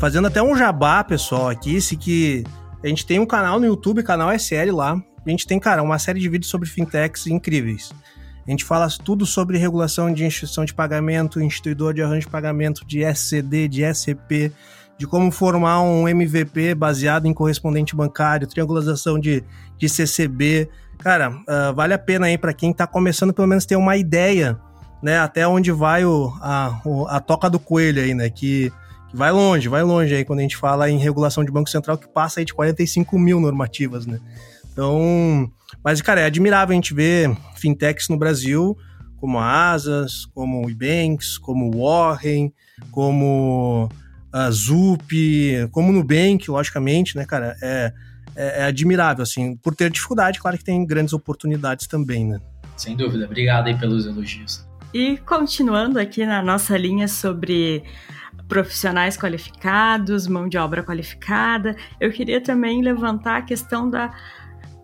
Fazendo 0.00 0.26
até 0.26 0.42
um 0.42 0.56
jabá, 0.56 1.04
pessoal, 1.04 1.50
aqui, 1.50 1.78
se 1.80 1.96
que 1.96 2.44
a 2.82 2.88
gente 2.88 3.04
tem 3.04 3.18
um 3.18 3.26
canal 3.26 3.60
no 3.60 3.66
YouTube, 3.66 4.02
canal 4.02 4.32
SL 4.32 4.72
lá. 4.72 5.02
A 5.26 5.30
gente 5.30 5.46
tem, 5.46 5.58
cara, 5.58 5.82
uma 5.82 5.98
série 5.98 6.20
de 6.20 6.28
vídeos 6.28 6.50
sobre 6.50 6.68
fintechs 6.68 7.26
incríveis. 7.26 7.92
A 8.46 8.50
gente 8.50 8.64
fala 8.64 8.88
tudo 9.04 9.26
sobre 9.26 9.58
regulação 9.58 10.12
de 10.12 10.24
instituição 10.24 10.64
de 10.64 10.72
pagamento, 10.72 11.40
instituidor 11.40 11.92
de 11.92 12.00
arranjo 12.00 12.26
de 12.26 12.28
pagamento, 12.28 12.86
de 12.86 13.02
SCD, 13.02 13.66
de 13.66 13.82
SCP, 13.82 14.52
de 14.98 15.06
como 15.06 15.30
formar 15.30 15.82
um 15.82 16.08
MVP 16.08 16.74
baseado 16.74 17.26
em 17.26 17.34
correspondente 17.34 17.94
bancário, 17.94 18.46
triangulação 18.46 19.18
de, 19.18 19.44
de 19.78 19.88
CCB, 19.88 20.68
cara, 20.98 21.30
uh, 21.30 21.74
vale 21.74 21.94
a 21.94 21.98
pena 21.98 22.26
aí 22.26 22.38
para 22.38 22.52
quem 22.52 22.70
está 22.70 22.86
começando 22.86 23.32
pelo 23.32 23.48
menos 23.48 23.66
ter 23.66 23.76
uma 23.76 23.96
ideia, 23.96 24.58
né, 25.02 25.18
até 25.18 25.46
onde 25.46 25.70
vai 25.70 26.04
o, 26.04 26.32
a, 26.40 26.80
o, 26.84 27.06
a 27.08 27.20
toca 27.20 27.50
do 27.50 27.58
coelho 27.58 28.02
aí, 28.02 28.14
né, 28.14 28.30
que, 28.30 28.72
que, 29.10 29.16
vai 29.16 29.30
longe, 29.30 29.68
vai 29.68 29.82
longe 29.82 30.14
aí 30.14 30.24
quando 30.24 30.38
a 30.38 30.42
gente 30.42 30.56
fala 30.56 30.90
em 30.90 30.98
regulação 30.98 31.44
de 31.44 31.52
Banco 31.52 31.68
Central 31.68 31.98
que 31.98 32.08
passa 32.08 32.40
aí 32.40 32.46
de 32.46 32.54
45 32.54 33.18
mil 33.18 33.38
normativas, 33.38 34.06
né. 34.06 34.18
Então, 34.72 35.50
mas, 35.82 36.02
cara, 36.02 36.20
é 36.20 36.24
admirável 36.26 36.72
a 36.72 36.74
gente 36.74 36.92
ver 36.92 37.34
fintechs 37.54 38.08
no 38.08 38.16
Brasil 38.16 38.76
como 39.18 39.38
a 39.38 39.72
Asas, 39.72 40.26
como 40.26 40.64
o 40.64 40.70
Ebanks, 40.70 41.38
como 41.38 41.70
o 41.70 41.82
Warren, 41.82 42.52
como 42.90 43.88
a 44.36 44.50
Zup, 44.50 45.10
como 45.70 45.88
o 45.88 45.92
Nubank, 45.92 46.50
logicamente, 46.50 47.16
né, 47.16 47.24
cara, 47.24 47.56
é, 47.62 47.92
é, 48.34 48.60
é, 48.60 48.64
admirável, 48.64 49.22
assim, 49.22 49.56
por 49.56 49.74
ter 49.74 49.90
dificuldade, 49.90 50.38
claro 50.38 50.58
que 50.58 50.64
tem 50.64 50.84
grandes 50.84 51.14
oportunidades 51.14 51.86
também, 51.86 52.26
né. 52.26 52.38
Sem 52.76 52.94
dúvida, 52.94 53.24
obrigado 53.24 53.68
aí 53.68 53.78
pelos 53.78 54.04
elogios. 54.04 54.66
E 54.92 55.16
continuando 55.18 55.98
aqui 55.98 56.26
na 56.26 56.42
nossa 56.42 56.76
linha 56.76 57.08
sobre 57.08 57.82
profissionais 58.46 59.16
qualificados, 59.16 60.26
mão 60.26 60.48
de 60.48 60.58
obra 60.58 60.82
qualificada, 60.82 61.74
eu 61.98 62.12
queria 62.12 62.40
também 62.40 62.82
levantar 62.82 63.38
a 63.38 63.42
questão 63.42 63.88
da 63.88 64.14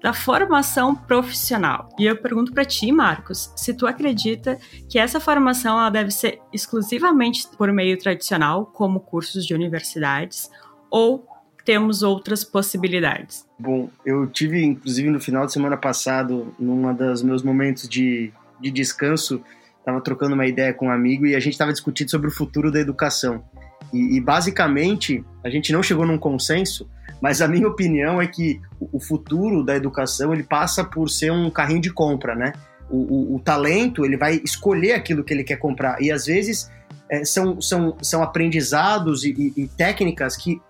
da 0.02 0.12
formação 0.12 0.94
profissional. 0.94 1.88
E 1.98 2.04
eu 2.04 2.16
pergunto 2.16 2.52
para 2.52 2.64
ti, 2.64 2.90
Marcos, 2.90 3.52
se 3.56 3.72
tu 3.72 3.86
acredita 3.86 4.58
que 4.88 4.98
essa 4.98 5.20
formação 5.20 5.78
ela 5.78 5.90
deve 5.90 6.10
ser 6.10 6.40
exclusivamente 6.52 7.46
por 7.56 7.72
meio 7.72 7.96
tradicional, 7.96 8.66
como 8.66 8.98
cursos 8.98 9.46
de 9.46 9.54
universidades, 9.54 10.50
ou 10.90 11.26
temos 11.64 12.02
outras 12.02 12.42
possibilidades? 12.42 13.46
Bom, 13.58 13.88
eu 14.04 14.26
tive, 14.26 14.64
inclusive, 14.64 15.08
no 15.08 15.20
final 15.20 15.46
de 15.46 15.52
semana 15.52 15.76
passado, 15.76 16.52
num 16.58 16.92
dos 16.92 17.22
meus 17.22 17.42
momentos 17.42 17.88
de, 17.88 18.32
de 18.60 18.70
descanso, 18.72 19.40
estava 19.78 20.00
trocando 20.00 20.34
uma 20.34 20.46
ideia 20.46 20.74
com 20.74 20.86
um 20.86 20.90
amigo 20.90 21.26
e 21.26 21.36
a 21.36 21.40
gente 21.40 21.52
estava 21.52 21.72
discutindo 21.72 22.10
sobre 22.10 22.28
o 22.28 22.32
futuro 22.32 22.72
da 22.72 22.80
educação. 22.80 23.44
E, 23.92 24.16
e, 24.16 24.20
basicamente, 24.20 25.24
a 25.44 25.50
gente 25.50 25.72
não 25.72 25.82
chegou 25.82 26.04
num 26.04 26.18
consenso, 26.18 26.88
mas 27.22 27.40
a 27.40 27.46
minha 27.46 27.68
opinião 27.68 28.20
é 28.20 28.26
que 28.26 28.60
o 28.80 28.98
futuro 28.98 29.62
da 29.62 29.76
educação 29.76 30.34
ele 30.34 30.42
passa 30.42 30.82
por 30.82 31.08
ser 31.08 31.30
um 31.30 31.48
carrinho 31.48 31.80
de 31.80 31.92
compra, 31.92 32.34
né? 32.34 32.52
O, 32.90 32.96
o, 32.96 33.36
o 33.36 33.40
talento 33.40 34.04
ele 34.04 34.16
vai 34.16 34.40
escolher 34.44 34.94
aquilo 34.94 35.22
que 35.22 35.32
ele 35.32 35.44
quer 35.44 35.56
comprar 35.56 36.02
e 36.02 36.10
às 36.10 36.26
vezes 36.26 36.68
é, 37.08 37.24
são, 37.24 37.60
são, 37.60 37.96
são 38.02 38.24
aprendizados 38.24 39.22
e, 39.22 39.30
e, 39.38 39.62
e 39.62 39.68
técnicas 39.68 40.36
que 40.36 40.60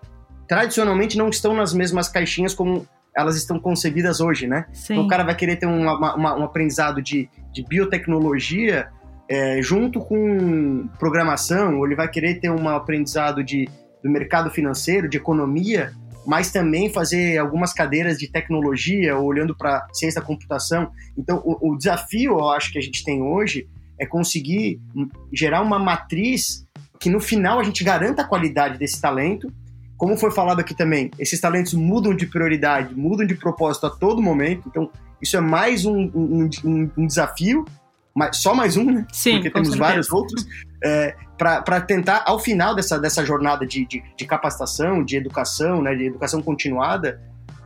tradicionalmente 0.47 1.17
não 1.17 1.27
estão 1.27 1.55
nas 1.55 1.73
mesmas 1.73 2.07
caixinhas 2.07 2.53
como 2.53 2.87
elas 3.17 3.35
estão 3.35 3.59
concebidas 3.59 4.21
hoje, 4.21 4.45
né? 4.45 4.67
Sim. 4.73 4.93
Então 4.93 5.05
o 5.05 5.07
cara 5.07 5.23
vai 5.23 5.35
querer 5.35 5.55
ter 5.55 5.65
um, 5.65 5.81
uma, 5.81 6.37
um 6.37 6.43
aprendizado 6.43 7.01
de, 7.01 7.27
de 7.51 7.63
biotecnologia 7.63 8.89
é, 9.27 9.59
junto 9.59 9.99
com 9.99 10.87
programação, 10.99 11.79
ou 11.79 11.85
ele 11.87 11.95
vai 11.95 12.07
querer 12.07 12.39
ter 12.39 12.51
um 12.51 12.69
aprendizado 12.69 13.43
de, 13.43 13.67
do 14.03 14.09
mercado 14.09 14.51
financeiro, 14.51 15.09
de 15.09 15.17
economia, 15.17 15.93
mas 16.25 16.51
também 16.51 16.89
fazer 16.89 17.37
algumas 17.37 17.73
cadeiras 17.73 18.17
de 18.17 18.27
tecnologia, 18.27 19.17
olhando 19.17 19.55
para 19.55 19.87
ciência 19.93 20.21
da 20.21 20.25
computação. 20.25 20.91
Então, 21.17 21.41
o, 21.43 21.71
o, 21.71 21.77
desafio, 21.77 22.33
eu 22.33 22.49
acho, 22.49 22.71
que 22.71 22.77
a 22.77 22.81
gente 22.81 23.03
tem 23.03 23.21
hoje 23.21 23.67
é 23.99 24.05
conseguir 24.05 24.79
gerar 25.31 25.61
uma 25.61 25.77
matriz 25.77 26.65
que 26.99 27.09
no 27.09 27.19
final 27.19 27.59
a 27.59 27.63
gente 27.63 27.83
garanta 27.83 28.21
a 28.21 28.25
qualidade 28.25 28.77
desse 28.77 28.99
talento. 28.99 29.51
Como 29.97 30.17
foi 30.17 30.31
falado 30.31 30.59
aqui 30.59 30.75
também, 30.75 31.11
esses 31.19 31.39
talentos 31.39 31.73
mudam 31.73 32.15
de 32.15 32.25
prioridade, 32.25 32.95
mudam 32.95 33.25
de 33.25 33.35
propósito 33.35 33.85
a 33.85 33.89
todo 33.89 34.21
momento. 34.21 34.63
Então, 34.67 34.89
isso 35.21 35.37
é 35.37 35.41
mais 35.41 35.85
um, 35.85 36.09
um, 36.13 36.49
um, 36.65 36.91
um 36.97 37.07
desafio, 37.07 37.65
mas 38.15 38.37
só 38.37 38.53
mais 38.53 38.77
um, 38.77 38.85
né? 38.85 39.05
Sim, 39.11 39.33
Porque 39.33 39.49
temos 39.49 39.69
certeza. 39.69 39.89
vários 39.89 40.11
outros. 40.11 40.45
É, 40.83 41.15
para 41.37 41.81
tentar, 41.81 42.23
ao 42.25 42.39
final 42.39 42.75
dessa, 42.75 42.99
dessa 42.99 43.25
jornada 43.25 43.65
de, 43.65 43.85
de, 43.85 44.03
de, 44.15 44.25
capacitação, 44.25 45.03
de 45.03 45.17
educação, 45.17 45.81
né, 45.81 45.95
de 45.95 46.05
educação 46.05 46.41
continuada, 46.41 47.21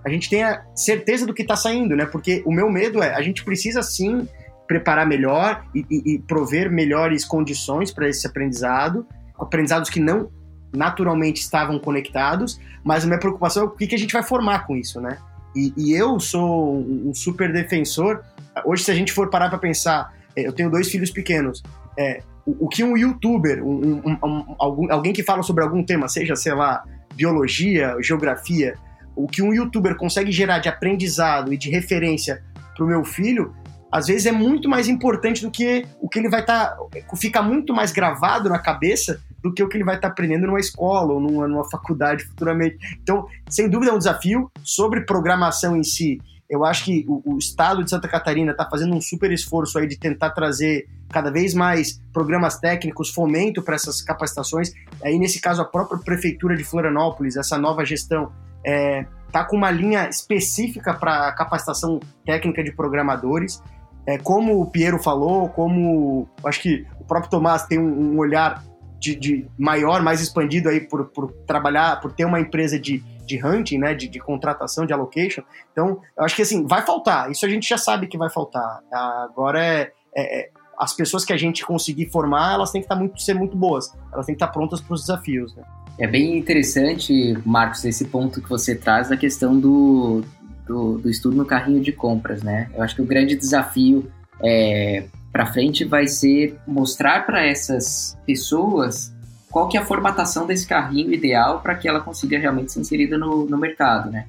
a 0.06 0.10
gente 0.10 0.30
tenha 0.30 0.64
certeza 0.76 1.26
do 1.26 1.34
que 1.34 1.42
está 1.42 1.56
saindo, 1.56 1.96
né? 1.96 2.06
Porque 2.06 2.42
o 2.46 2.52
meu 2.52 2.72
medo 2.72 3.04
é, 3.04 3.14
a 3.14 3.22
gente 3.22 3.44
precisa 3.44 3.84
sim 3.84 4.28
preparar 4.68 5.06
melhor 5.06 5.66
e, 5.74 5.86
e, 5.90 6.14
e 6.14 6.20
prover 6.20 6.72
melhores 6.72 7.26
condições 7.26 7.92
para 7.92 8.08
esse 8.08 8.26
aprendizado, 8.26 9.06
aprendizados 9.38 9.90
que 9.90 10.00
não 10.00 10.30
naturalmente 10.76 11.42
estavam 11.42 11.80
conectados, 11.80 12.60
mas 12.84 13.04
a 13.04 13.08
minha 13.08 13.20
preocupação 13.20 13.64
é 13.64 13.66
o 13.66 13.70
que, 13.70 13.88
que 13.88 13.96
a 13.96 13.98
gente 13.98 14.14
vai 14.14 14.24
formar 14.24 14.66
com 14.68 14.76
isso, 14.76 15.00
né? 15.02 15.18
E, 15.56 15.74
e 15.76 15.94
eu 15.94 16.20
sou 16.20 16.78
um 16.78 17.14
super 17.14 17.52
defensor. 17.52 18.24
Hoje, 18.64 18.84
se 18.84 18.92
a 18.92 18.96
gente 18.96 19.12
for 19.12 19.30
parar 19.30 19.50
para 19.50 19.58
pensar, 19.58 20.14
é, 20.36 20.48
eu 20.48 20.54
tenho 20.54 20.70
dois 20.70 20.90
filhos 20.90 21.10
pequenos. 21.10 21.64
É, 21.98 22.22
o, 22.60 22.68
que 22.68 22.84
um 22.84 22.98
youtuber, 22.98 23.64
um, 23.64 24.02
um, 24.06 24.56
algum, 24.58 24.92
alguém 24.92 25.12
que 25.12 25.24
fala 25.24 25.44
sobre 25.44 25.64
algum 25.64 25.84
tema, 25.84 26.08
seja, 26.08 26.36
sei 26.36 26.54
lá, 26.54 26.84
biologia, 27.14 27.96
geografia, 28.02 28.76
o 29.16 29.28
que 29.28 29.42
um 29.42 29.54
youtuber 29.54 29.96
consegue 29.96 30.32
gerar 30.32 30.60
de 30.60 30.70
aprendizado 30.70 31.54
e 31.54 31.58
de 31.58 31.70
referência 31.70 32.44
para 32.76 32.86
o 32.86 32.88
meu 32.88 33.04
filho, 33.04 33.54
às 33.92 34.08
vezes 34.08 34.26
é 34.26 34.32
muito 34.32 34.70
mais 34.70 34.88
importante 34.88 35.42
do 35.42 35.52
que 35.52 35.86
o 36.00 36.08
que 36.08 36.20
ele 36.20 36.30
vai 36.30 36.42
estar. 36.42 36.76
Tá, 36.76 37.18
fica 37.18 37.42
muito 37.42 37.74
mais 37.74 37.92
gravado 37.92 38.50
na 38.50 38.60
cabeça 38.60 39.20
do 39.42 39.54
que 39.54 39.64
o 39.64 39.68
que 39.68 39.78
ele 39.78 39.84
vai 39.84 39.96
estar 39.96 40.10
tá 40.10 40.12
aprendendo 40.12 40.46
numa 40.46 40.60
escola 40.60 41.14
ou 41.14 41.20
numa, 41.20 41.48
numa 41.48 41.70
faculdade 41.70 42.24
futuramente. 42.26 42.78
Então, 43.02 43.26
sem 43.50 43.70
dúvida, 43.70 43.92
é 43.92 43.96
um 43.96 43.98
desafio 43.98 44.52
sobre 44.64 45.02
programação 45.02 45.76
em 45.76 45.84
si 45.84 46.20
eu 46.50 46.64
acho 46.64 46.86
que 46.86 47.06
o, 47.08 47.34
o 47.34 47.38
estado 47.38 47.84
de 47.84 47.90
Santa 47.90 48.08
Catarina 48.08 48.52
está 48.52 48.68
fazendo 48.70 48.96
um 48.96 49.02
super 49.02 49.32
esforço 49.32 49.78
aí 49.78 49.88
de 49.88 49.98
tentar 49.98 50.30
trazer 50.30 50.88
cada 51.10 51.32
vez 51.32 51.54
mais 51.54 52.00
programas 52.12 52.60
técnicos, 52.60 53.10
fomento 53.10 53.62
para 53.62 53.76
essas 53.76 54.02
capacitações. 54.02 54.72
Aí, 55.04 55.18
nesse 55.18 55.40
caso, 55.40 55.62
a 55.62 55.66
própria 55.66 56.00
Prefeitura 56.00 56.56
de 56.56 56.64
Florianópolis, 56.64 57.38
essa 57.38 57.58
nova 57.58 57.86
gestão, 57.86 58.32
é, 58.66 59.06
tá 59.32 59.46
com 59.46 59.56
uma 59.56 59.72
linha 59.72 60.10
específica 60.10 60.94
para 60.94 61.32
capacitação 61.34 62.00
técnica 62.26 62.64
de 62.64 62.72
programadores. 62.72 63.62
É, 64.06 64.18
como 64.18 64.62
o 64.62 64.66
Piero 64.66 65.00
falou, 65.00 65.50
como 65.50 66.28
acho 66.44 66.62
que 66.62 66.86
o 67.00 67.04
próprio 67.04 67.30
Tomás 67.30 67.66
tem 67.66 67.78
um, 67.78 68.14
um 68.14 68.18
olhar 68.20 68.64
de, 69.00 69.16
de, 69.16 69.48
maior, 69.58 70.02
mais 70.02 70.22
expandido 70.22 70.70
aí 70.70 70.82
por, 70.82 71.06
por 71.06 71.32
trabalhar, 71.46 72.00
por 72.00 72.12
ter 72.14 72.26
uma 72.26 72.40
empresa 72.40 72.80
de, 72.80 73.00
de 73.26 73.46
hunting, 73.46 73.78
né, 73.78 73.94
de, 73.94 74.08
de, 74.08 74.20
contratação, 74.20 74.86
de 74.86 74.94
allocation. 74.94 75.44
Então, 75.72 76.02
eu 76.18 76.24
acho 76.24 76.36
que 76.36 76.42
assim, 76.42 76.66
vai 76.66 76.82
faltar. 76.86 77.30
Isso 77.30 77.46
a 77.46 77.50
gente 77.50 77.68
já 77.68 77.78
sabe 77.78 78.08
que 78.08 78.18
vai 78.18 78.30
faltar. 78.30 78.82
Agora 78.92 79.64
é, 79.64 79.92
é, 80.16 80.40
é 80.40 80.50
as 80.78 80.94
pessoas 80.94 81.26
que 81.26 81.34
a 81.34 81.38
gente 81.38 81.66
conseguir 81.66 82.10
formar, 82.10 82.54
elas 82.54 82.72
têm 82.72 82.82
que 82.82 82.86
estar 82.86 82.96
muito, 82.96 83.22
ser 83.22 83.34
muito 83.34 83.58
boas. 83.58 83.92
Elas 84.14 84.26
têm 84.26 84.36
que 84.36 84.44
estar 84.44 84.52
prontas 84.52 84.80
para 84.80 84.94
os 84.94 85.02
desafios. 85.02 85.56
Né? 85.56 85.64
É 85.98 86.06
bem 86.06 86.38
interessante, 86.38 87.38
Marcos, 87.46 87.84
esse 87.84 88.06
ponto 88.06 88.42
que 88.42 88.50
você 88.50 88.76
traz 88.76 89.10
da 89.10 89.18
questão 89.18 89.60
do, 89.60 90.24
do, 90.68 91.00
do 91.00 91.10
estudo 91.10 91.36
no 91.36 91.46
carrinho 91.46 91.82
de 91.82 91.92
compras, 91.92 92.44
né? 92.44 92.70
Eu 92.76 92.84
acho 92.84 92.96
que 92.96 93.02
o 93.02 93.06
grande 93.06 93.36
desafio 93.36 94.12
é, 94.44 95.06
para 95.32 95.48
frente 95.48 95.84
vai 95.84 96.08
ser 96.08 96.60
mostrar 96.68 97.26
para 97.26 97.44
essas 97.44 98.16
pessoas 98.26 99.16
qual 99.50 99.68
que 99.68 99.78
é 99.78 99.80
a 99.80 99.86
formatação 99.86 100.46
desse 100.46 100.68
carrinho 100.68 101.12
ideal 101.12 101.62
para 101.62 101.74
que 101.74 101.88
ela 101.88 102.00
consiga 102.00 102.38
realmente 102.38 102.72
ser 102.72 102.82
inserida 102.82 103.18
no, 103.18 103.46
no 103.46 103.58
mercado, 103.58 104.12
né? 104.12 104.28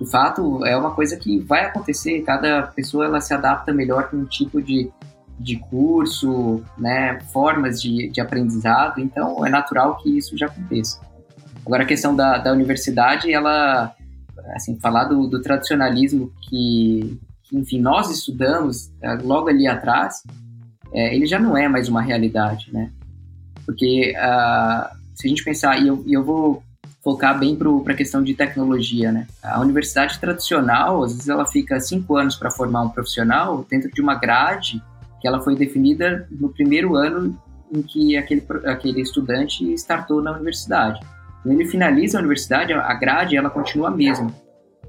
De 0.00 0.10
fato, 0.10 0.64
é 0.64 0.76
uma 0.76 0.92
coisa 0.92 1.16
que 1.16 1.38
vai 1.38 1.66
acontecer, 1.66 2.22
cada 2.22 2.62
pessoa 2.62 3.04
ela 3.04 3.20
se 3.20 3.34
adapta 3.34 3.72
melhor 3.72 4.08
com 4.08 4.16
um 4.16 4.24
tipo 4.24 4.60
de, 4.62 4.90
de 5.38 5.56
curso, 5.56 6.62
né, 6.78 7.18
formas 7.32 7.80
de, 7.80 8.08
de 8.08 8.20
aprendizado, 8.20 9.00
então 9.00 9.44
é 9.44 9.50
natural 9.50 9.96
que 9.98 10.16
isso 10.16 10.36
já 10.36 10.46
aconteça. 10.46 11.00
Agora, 11.64 11.84
a 11.84 11.86
questão 11.86 12.14
da, 12.14 12.38
da 12.38 12.52
universidade, 12.52 13.32
ela, 13.32 13.94
assim, 14.54 14.78
falar 14.78 15.04
do, 15.04 15.26
do 15.26 15.40
tradicionalismo 15.40 16.32
que, 16.42 17.20
que, 17.44 17.56
enfim, 17.56 17.80
nós 17.80 18.10
estudamos 18.10 18.90
é, 19.00 19.14
logo 19.14 19.48
ali 19.48 19.66
atrás, 19.66 20.22
é, 20.92 21.14
ele 21.14 21.26
já 21.26 21.38
não 21.38 21.56
é 21.56 21.68
mais 21.68 21.88
uma 21.88 22.02
realidade, 22.02 22.70
né? 22.72 22.90
Porque 23.64 24.12
uh, 24.16 24.96
se 25.14 25.26
a 25.26 25.28
gente 25.28 25.44
pensar, 25.44 25.80
e 25.80 25.86
eu, 25.86 26.04
eu 26.06 26.24
vou 26.24 26.62
focar 27.02 27.38
bem 27.38 27.56
para 27.56 27.92
a 27.92 27.96
questão 27.96 28.22
de 28.22 28.34
tecnologia, 28.34 29.10
né? 29.10 29.26
A 29.42 29.60
universidade 29.60 30.18
tradicional, 30.18 31.02
às 31.02 31.12
vezes 31.12 31.28
ela 31.28 31.46
fica 31.46 31.80
cinco 31.80 32.16
anos 32.16 32.36
para 32.36 32.50
formar 32.50 32.82
um 32.82 32.88
profissional 32.88 33.64
dentro 33.68 33.90
de 33.90 34.00
uma 34.00 34.14
grade 34.14 34.82
que 35.22 35.28
ela 35.28 35.40
foi 35.40 35.54
definida 35.54 36.26
no 36.30 36.48
primeiro 36.48 36.96
ano 36.96 37.40
em 37.72 37.80
que 37.80 38.16
aquele, 38.16 38.44
aquele 38.66 39.00
estudante 39.00 39.72
startou 39.74 40.20
na 40.20 40.32
universidade. 40.32 41.00
Quando 41.42 41.60
ele 41.60 41.70
finaliza 41.70 42.18
a 42.18 42.20
universidade, 42.20 42.72
a 42.72 42.94
grade 42.94 43.36
ela 43.36 43.48
continua 43.48 43.88
a 43.88 43.90
mesma. 43.90 44.34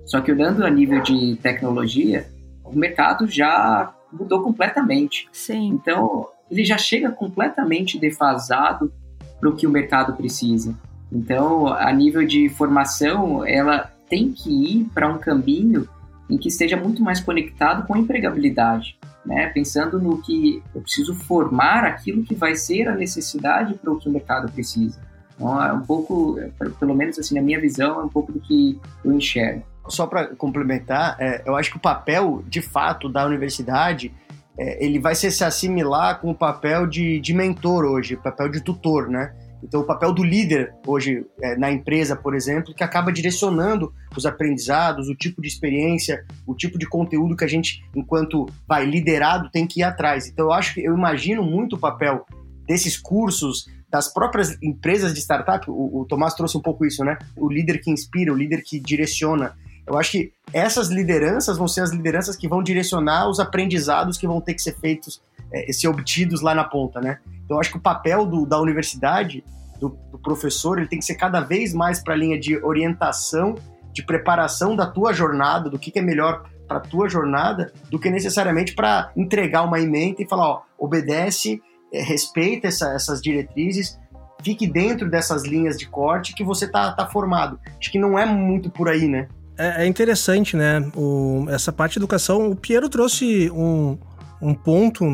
Só 0.06 0.20
que 0.20 0.32
olhando 0.32 0.66
a 0.66 0.70
nível 0.70 1.02
de 1.02 1.38
tecnologia, 1.38 2.28
o 2.64 2.76
mercado 2.76 3.28
já 3.28 3.94
mudou 4.12 4.42
completamente. 4.42 5.30
Sim. 5.32 5.70
Então, 5.70 6.28
ele 6.50 6.66
já 6.66 6.78
chega 6.78 7.12
completamente 7.12 8.00
defasado 8.00 8.92
para 9.40 9.50
o 9.50 9.56
que 9.56 9.68
o 9.68 9.70
mercado 9.70 10.14
precisa. 10.14 10.76
Então, 11.12 11.68
a 11.68 11.92
nível 11.94 12.26
de 12.26 12.50
formação, 12.50 13.46
ela 13.46 13.92
tem 14.10 14.32
que 14.32 14.50
ir 14.50 14.86
para 14.94 15.08
um 15.08 15.20
caminho 15.20 15.88
em 16.30 16.38
que 16.38 16.48
esteja 16.48 16.76
muito 16.76 17.04
mais 17.04 17.20
conectado 17.20 17.86
com 17.86 17.94
a 17.94 18.00
empregabilidade, 18.00 18.98
né? 19.26 19.48
Pensando 19.48 20.00
no 20.00 20.22
que 20.22 20.62
eu 20.74 20.82
preciso 20.82 21.16
formar 21.16 21.84
aquilo 21.84 22.24
que 22.24 22.36
vai 22.36 22.56
ser 22.56 22.88
a 22.88 22.96
necessidade 22.96 23.76
para 23.76 23.92
o 23.92 23.98
que 23.98 24.10
o 24.10 24.12
mercado 24.12 24.52
precisa. 24.52 25.00
Então, 25.36 25.64
é 25.64 25.74
um 25.74 25.82
pouco, 25.82 26.40
é, 26.40 26.50
pelo 26.80 26.96
menos 26.96 27.18
assim, 27.18 27.36
na 27.36 27.42
minha 27.42 27.60
visão, 27.60 28.02
é 28.02 28.04
um 28.04 28.10
pouco 28.10 28.32
do 28.32 28.40
que 28.40 28.80
eu 29.04 29.12
enxergo. 29.12 29.64
Só 29.88 30.08
para 30.08 30.28
complementar, 30.36 31.18
é, 31.20 31.44
eu 31.46 31.56
acho 31.56 31.72
que 31.72 31.78
o 31.78 31.80
papel, 31.80 32.44
de 32.48 32.62
fato, 32.62 33.10
da 33.10 33.26
universidade, 33.26 34.14
é, 34.58 34.84
ele 34.84 35.00
vai 35.00 35.16
se, 35.16 35.44
assimilar 35.44 36.22
com 36.22 36.32
o 36.32 36.36
papel 36.36 36.88
de, 36.88 37.20
de 37.20 37.34
mentor 37.34 37.84
hoje, 37.86 38.16
papel 38.16 38.50
de 38.50 38.62
tutor, 38.62 39.10
né? 39.10 39.34
Então, 39.64 39.82
o 39.82 39.86
papel 39.86 40.14
do 40.14 40.24
líder 40.24 40.76
hoje 40.86 41.26
é, 41.42 41.56
na 41.56 41.72
empresa, 41.72 42.16
por 42.16 42.36
exemplo, 42.36 42.74
que 42.76 42.84
acaba 42.84 43.12
direcionando 43.12 43.94
os 44.16 44.26
aprendizados, 44.26 45.08
o 45.08 45.16
tipo 45.16 45.42
de 45.42 45.48
experiência, 45.48 46.26
o 46.46 46.54
tipo 46.54 46.78
de 46.78 46.86
conteúdo 46.86 47.36
que 47.36 47.46
a 47.46 47.48
gente, 47.48 47.84
enquanto 47.96 48.46
vai 48.68 48.86
liderado, 48.86 49.50
tem 49.50 49.66
que 49.66 49.80
ir 49.80 49.84
atrás. 49.84 50.28
Então, 50.28 50.48
eu 50.48 50.52
acho 50.52 50.74
que 50.74 50.82
eu 50.82 50.94
imagino 50.94 51.42
muito 51.44 51.78
o 51.78 51.80
papel 51.80 52.26
desses 52.68 52.98
cursos, 52.98 53.70
das 53.90 54.12
próprias 54.12 54.58
empresas 54.62 55.14
de 55.14 55.22
startup. 55.22 55.70
O, 55.70 56.02
o 56.02 56.06
Tomás 56.06 56.34
trouxe 56.34 56.58
um 56.58 56.62
pouco 56.62 56.86
isso, 56.86 57.04
né? 57.04 57.18
O 57.38 57.50
líder 57.50 57.80
que 57.80 57.92
inspira, 57.92 58.34
o 58.34 58.36
líder 58.36 58.64
que 58.64 58.80
direciona. 58.80 59.56
Eu 59.86 59.98
acho 59.98 60.12
que 60.12 60.34
essas 60.52 60.90
lideranças 60.90 61.58
vão 61.58 61.68
ser 61.68 61.82
as 61.82 61.92
lideranças 61.92 62.36
que 62.36 62.48
vão 62.48 62.64
direcionar 62.64 63.30
os 63.30 63.40
aprendizados 63.40 64.18
que 64.18 64.28
vão 64.28 64.42
ter 64.42 64.54
que 64.54 64.62
ser 64.62 64.76
feitos, 64.80 65.22
é, 65.52 65.72
ser 65.72 65.88
obtidos 65.88 66.42
lá 66.42 66.56
na 66.56 66.64
ponta, 66.64 67.00
né? 67.00 67.20
Então, 67.54 67.58
eu 67.58 67.60
acho 67.60 67.72
que 67.72 67.78
o 67.78 67.82
papel 67.82 68.26
do, 68.26 68.46
da 68.48 68.60
universidade, 68.60 69.44
do, 69.80 69.90
do, 70.12 70.18
professor, 70.18 70.80
ele 70.80 70.88
tem 70.88 70.98
que 70.98 71.06
ser 71.06 71.16
cada 71.16 71.40
vez 71.40 71.72
mais 71.74 72.02
para 72.02 72.16
a 72.16 72.18
linha 72.18 72.40
de 72.40 72.58
orientação, 72.58 73.56
de 73.92 74.04
preparação 74.04 74.76
da 74.76 74.88
tua 74.88 75.14
jornada, 75.14 75.70
do 75.70 75.78
que, 75.78 75.92
que 75.92 76.00
é 76.00 76.02
melhor 76.02 76.50
para 76.68 76.78
a 76.78 76.82
tua 76.82 77.08
jornada, 77.08 77.72
do 77.92 78.00
que 78.00 78.10
necessariamente 78.10 78.74
para 78.74 79.12
entregar 79.16 79.62
uma 79.64 79.80
emenda 79.80 80.24
e 80.24 80.28
falar, 80.28 80.48
ó, 80.48 80.62
obedece, 80.80 81.62
é, 81.94 82.02
respeita 82.02 82.70
essa, 82.70 82.92
essas 82.94 83.22
diretrizes, 83.22 84.00
fique 84.42 84.66
dentro 84.66 85.08
dessas 85.08 85.44
linhas 85.44 85.78
de 85.78 85.88
corte 85.88 86.34
que 86.34 86.44
você 86.44 86.68
tá, 86.68 86.92
tá 86.94 87.06
formado. 87.08 87.60
Acho 87.80 87.92
que 87.92 88.00
não 88.00 88.18
é 88.18 88.26
muito 88.26 88.72
por 88.72 88.90
aí, 88.90 89.08
né? 89.08 89.28
É, 89.56 89.84
é 89.84 89.86
interessante, 89.86 90.58
né? 90.58 90.80
O, 90.96 91.46
essa 91.50 91.72
parte 91.72 91.94
de 91.94 92.00
educação, 92.00 92.50
o 92.50 92.56
Piero 92.56 92.90
trouxe 92.90 93.52
um, 93.52 93.96
um 94.42 94.56
ponto 94.56 95.06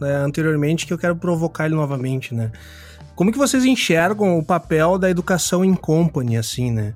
né, 0.00 0.16
anteriormente 0.16 0.86
que 0.86 0.92
eu 0.92 0.98
quero 0.98 1.16
provocar 1.16 1.66
ele 1.66 1.74
novamente, 1.74 2.34
né? 2.34 2.52
Como 3.14 3.32
que 3.32 3.38
vocês 3.38 3.64
enxergam 3.64 4.38
o 4.38 4.44
papel 4.44 4.98
da 4.98 5.08
educação 5.08 5.64
em 5.64 5.74
company, 5.74 6.36
assim, 6.36 6.70
né? 6.70 6.94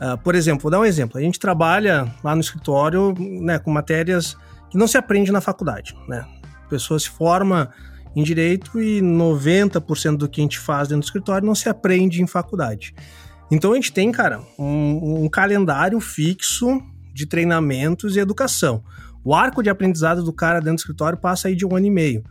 Uh, 0.00 0.16
por 0.18 0.34
exemplo, 0.34 0.62
vou 0.62 0.70
dar 0.70 0.80
um 0.80 0.84
exemplo. 0.84 1.18
A 1.18 1.20
gente 1.20 1.38
trabalha 1.38 2.12
lá 2.22 2.34
no 2.34 2.40
escritório 2.40 3.14
né, 3.18 3.58
com 3.58 3.70
matérias 3.70 4.36
que 4.70 4.78
não 4.78 4.86
se 4.86 4.96
aprende 4.96 5.30
na 5.30 5.40
faculdade, 5.40 5.94
né? 6.08 6.24
A 6.64 6.68
pessoa 6.68 6.98
se 6.98 7.08
forma 7.08 7.70
em 8.14 8.22
direito 8.22 8.80
e 8.80 9.00
90% 9.00 10.16
do 10.16 10.28
que 10.28 10.40
a 10.40 10.44
gente 10.44 10.58
faz 10.58 10.88
dentro 10.88 11.02
do 11.02 11.04
escritório 11.04 11.46
não 11.46 11.54
se 11.54 11.68
aprende 11.68 12.22
em 12.22 12.26
faculdade. 12.26 12.94
Então 13.50 13.72
a 13.72 13.74
gente 13.74 13.92
tem, 13.92 14.10
cara, 14.12 14.40
um, 14.58 15.24
um 15.24 15.28
calendário 15.28 16.00
fixo 16.00 16.80
de 17.12 17.26
treinamentos 17.26 18.16
e 18.16 18.20
educação. 18.20 18.82
O 19.28 19.34
arco 19.34 19.62
de 19.62 19.68
aprendizado 19.68 20.22
do 20.22 20.32
cara 20.32 20.58
dentro 20.58 20.76
do 20.76 20.78
escritório 20.78 21.18
passa 21.18 21.48
aí 21.48 21.54
de 21.54 21.66
um 21.66 21.76
ano 21.76 21.84
e 21.84 21.90
meio. 21.90 22.24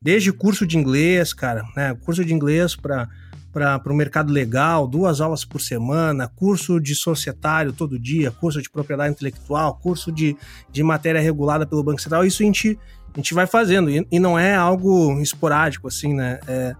Desde 0.00 0.32
curso 0.32 0.64
de 0.64 0.78
inglês, 0.78 1.32
cara, 1.32 1.64
né? 1.76 1.96
Curso 2.04 2.24
de 2.24 2.32
inglês 2.32 2.76
para 2.76 3.08
para 3.52 3.92
o 3.92 3.94
mercado 3.94 4.32
legal, 4.32 4.86
duas 4.86 5.20
aulas 5.20 5.44
por 5.44 5.60
semana, 5.60 6.28
curso 6.28 6.80
de 6.80 6.94
societário 6.94 7.72
todo 7.72 7.98
dia, 7.98 8.30
curso 8.30 8.60
de 8.62 8.70
propriedade 8.70 9.14
intelectual, 9.14 9.78
curso 9.80 10.10
de, 10.12 10.36
de 10.70 10.82
matéria 10.82 11.20
regulada 11.20 11.64
pelo 11.64 11.82
Banco 11.82 12.00
Central. 12.00 12.24
Isso 12.24 12.42
a 12.42 12.46
gente, 12.46 12.78
a 13.12 13.16
gente 13.16 13.32
vai 13.34 13.46
fazendo. 13.46 13.90
E, 13.90 14.06
e 14.10 14.20
não 14.20 14.38
é 14.38 14.54
algo 14.54 15.20
esporádico, 15.20 15.88
assim, 15.88 16.14
né? 16.14 16.38
É, 16.46 16.74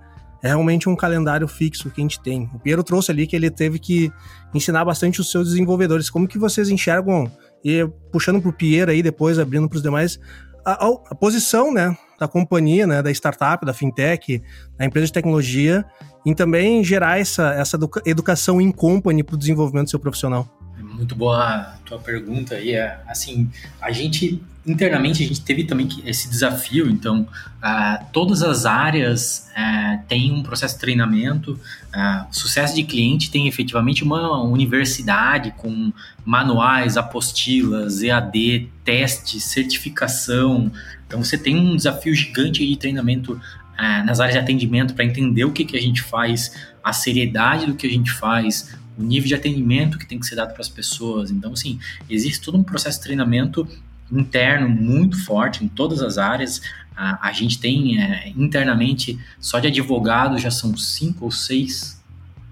é 0.44 0.48
realmente 0.48 0.88
um 0.88 0.94
calendário 0.94 1.48
fixo 1.48 1.90
que 1.90 2.00
a 2.00 2.04
gente 2.04 2.20
tem. 2.20 2.48
O 2.54 2.60
Piero 2.60 2.84
trouxe 2.84 3.10
ali 3.10 3.26
que 3.26 3.34
ele 3.34 3.50
teve 3.50 3.80
que 3.80 4.12
ensinar 4.52 4.84
bastante 4.84 5.20
os 5.20 5.30
seus 5.30 5.48
desenvolvedores. 5.48 6.10
Como 6.10 6.28
que 6.28 6.38
vocês 6.38 6.68
enxergam, 6.68 7.28
e 7.64 7.88
puxando 8.12 8.40
para 8.40 8.50
o 8.50 8.52
Piero 8.52 8.90
aí, 8.90 9.02
depois 9.02 9.38
abrindo 9.38 9.68
para 9.68 9.76
os 9.76 9.82
demais, 9.82 10.20
a, 10.64 10.86
a, 11.10 11.14
posição, 11.14 11.72
né, 11.72 11.96
da 12.18 12.28
companhia, 12.28 12.86
né, 12.86 13.02
da 13.02 13.10
startup, 13.10 13.64
da 13.64 13.72
fintech, 13.72 14.42
da 14.78 14.84
empresa 14.84 15.06
de 15.06 15.12
tecnologia, 15.12 15.84
em 16.24 16.34
também 16.34 16.82
gerar 16.82 17.18
essa, 17.18 17.52
essa 17.54 17.78
educação 18.06 18.60
em 18.60 18.70
company 18.70 19.22
para 19.22 19.34
o 19.34 19.38
desenvolvimento 19.38 19.86
do 19.86 19.90
seu 19.90 19.98
profissional. 19.98 20.48
Muito 20.78 21.14
boa 21.14 21.44
a 21.44 21.76
tua 21.84 21.98
pergunta 21.98 22.54
aí. 22.54 22.72
É, 22.72 23.00
assim, 23.06 23.50
a 23.80 23.90
gente 23.90 24.42
internamente 24.66 25.22
a 25.22 25.26
gente 25.26 25.42
teve 25.42 25.64
também 25.64 25.88
esse 26.06 26.28
desafio, 26.28 26.88
então 26.88 27.28
uh, 27.58 28.04
todas 28.12 28.42
as 28.42 28.64
áreas 28.64 29.50
uh, 29.50 30.02
têm 30.08 30.32
um 30.32 30.42
processo 30.42 30.74
de 30.74 30.80
treinamento. 30.80 31.52
Uh, 31.52 32.26
sucesso 32.30 32.74
de 32.74 32.82
cliente 32.82 33.30
tem 33.30 33.46
efetivamente 33.46 34.02
uma 34.02 34.42
universidade 34.42 35.52
com 35.56 35.92
manuais, 36.24 36.96
apostilas, 36.96 38.02
EAD, 38.02 38.70
testes, 38.84 39.44
certificação. 39.44 40.72
Então 41.06 41.22
você 41.22 41.36
tem 41.36 41.56
um 41.56 41.76
desafio 41.76 42.14
gigante 42.14 42.66
de 42.66 42.76
treinamento 42.76 43.32
uh, 43.32 44.06
nas 44.06 44.18
áreas 44.18 44.34
de 44.34 44.40
atendimento 44.40 44.94
para 44.94 45.04
entender 45.04 45.44
o 45.44 45.52
que, 45.52 45.64
que 45.64 45.76
a 45.76 45.80
gente 45.80 46.00
faz, 46.00 46.54
a 46.82 46.92
seriedade 46.92 47.66
do 47.66 47.74
que 47.74 47.86
a 47.86 47.90
gente 47.90 48.10
faz, 48.10 48.74
o 48.96 49.02
nível 49.02 49.28
de 49.28 49.34
atendimento 49.34 49.98
que 49.98 50.06
tem 50.06 50.18
que 50.18 50.26
ser 50.26 50.36
dado 50.36 50.52
para 50.52 50.60
as 50.60 50.68
pessoas. 50.68 51.30
Então, 51.30 51.52
assim, 51.52 51.78
existe 52.08 52.40
todo 52.40 52.56
um 52.56 52.62
processo 52.62 52.98
de 52.98 53.04
treinamento 53.04 53.66
interno 54.10 54.68
muito 54.68 55.22
forte 55.24 55.64
em 55.64 55.68
todas 55.68 56.00
as 56.00 56.18
áreas. 56.18 56.60
A, 56.96 57.28
a 57.28 57.32
gente 57.32 57.58
tem 57.58 58.00
é, 58.00 58.28
internamente, 58.36 59.18
só 59.40 59.58
de 59.58 59.66
advogados 59.66 60.40
já 60.40 60.50
são 60.50 60.76
cinco 60.76 61.24
ou 61.24 61.30
seis 61.30 62.02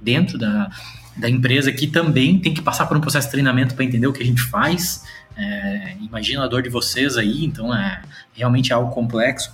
dentro 0.00 0.36
da, 0.36 0.70
da 1.16 1.30
empresa 1.30 1.70
que 1.72 1.86
também 1.86 2.38
tem 2.38 2.52
que 2.52 2.62
passar 2.62 2.86
por 2.86 2.96
um 2.96 3.00
processo 3.00 3.28
de 3.28 3.32
treinamento 3.32 3.74
para 3.74 3.84
entender 3.84 4.06
o 4.06 4.12
que 4.12 4.22
a 4.22 4.26
gente 4.26 4.42
faz. 4.42 5.04
É, 5.36 5.96
imagina 6.00 6.44
a 6.44 6.48
dor 6.48 6.62
de 6.62 6.68
vocês 6.68 7.16
aí, 7.16 7.44
então 7.44 7.74
é 7.74 8.02
realmente 8.34 8.72
algo 8.72 8.90
complexo. 8.90 9.52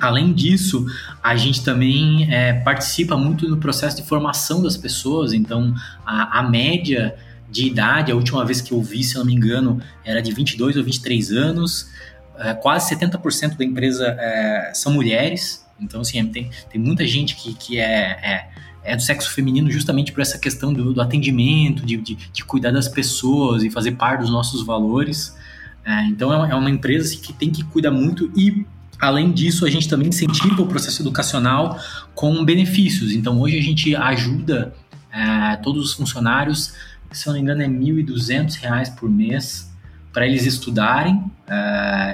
Além 0.00 0.32
disso, 0.32 0.86
a 1.22 1.36
gente 1.36 1.62
também 1.62 2.32
é, 2.32 2.54
participa 2.54 3.16
muito 3.16 3.48
no 3.48 3.58
processo 3.58 3.96
de 3.96 4.02
formação 4.02 4.62
das 4.62 4.76
pessoas, 4.76 5.32
então 5.32 5.74
a, 6.04 6.38
a 6.40 6.42
média 6.42 7.14
de 7.50 7.66
idade, 7.66 8.12
a 8.12 8.14
última 8.14 8.44
vez 8.44 8.60
que 8.60 8.72
eu 8.72 8.80
vi, 8.80 9.02
se 9.02 9.16
eu 9.16 9.20
não 9.20 9.26
me 9.26 9.34
engano, 9.34 9.82
era 10.04 10.22
de 10.22 10.32
22 10.32 10.76
ou 10.76 10.84
23 10.84 11.32
anos. 11.32 11.90
É, 12.38 12.54
quase 12.54 12.94
70% 12.94 13.56
da 13.56 13.64
empresa 13.64 14.06
é, 14.18 14.72
são 14.72 14.92
mulheres. 14.92 15.66
Então, 15.80 16.00
assim, 16.00 16.24
tem, 16.26 16.50
tem 16.70 16.80
muita 16.80 17.06
gente 17.06 17.34
que, 17.34 17.54
que 17.54 17.78
é, 17.78 17.84
é, 17.84 18.48
é 18.84 18.96
do 18.96 19.02
sexo 19.02 19.30
feminino 19.32 19.70
justamente 19.70 20.12
por 20.12 20.20
essa 20.20 20.38
questão 20.38 20.72
do, 20.72 20.94
do 20.94 21.00
atendimento, 21.02 21.84
de, 21.84 21.96
de, 21.96 22.14
de, 22.14 22.44
cuidar 22.44 22.70
das 22.70 22.88
pessoas 22.88 23.62
e 23.64 23.70
fazer 23.70 23.92
parte 23.92 24.20
dos 24.20 24.30
nossos 24.30 24.64
valores. 24.64 25.36
É, 25.84 26.04
então, 26.04 26.32
é 26.32 26.54
uma 26.54 26.68
é 26.68 26.72
empresa 26.72 27.08
assim, 27.08 27.20
que 27.20 27.32
tem 27.32 27.50
que 27.50 27.64
cuidar 27.64 27.90
muito 27.90 28.30
e 28.36 28.64
Além 29.00 29.32
disso, 29.32 29.64
a 29.64 29.70
gente 29.70 29.88
também 29.88 30.08
incentiva 30.08 30.60
o 30.62 30.66
processo 30.66 31.02
educacional 31.02 31.78
com 32.14 32.44
benefícios. 32.44 33.12
Então, 33.12 33.40
hoje 33.40 33.58
a 33.58 33.62
gente 33.62 33.96
ajuda 33.96 34.74
é, 35.12 35.56
todos 35.56 35.84
os 35.84 35.92
funcionários 35.94 36.74
se 37.12 37.28
eu 37.28 37.32
não 37.32 37.40
me 37.40 37.42
engano, 37.42 37.62
é 37.62 37.66
R$ 37.66 37.72
1.200 37.72 38.94
por 38.94 39.10
mês 39.10 39.70
para 40.12 40.26
eles 40.26 40.46
estudarem. 40.46 41.24
É, 41.48 41.54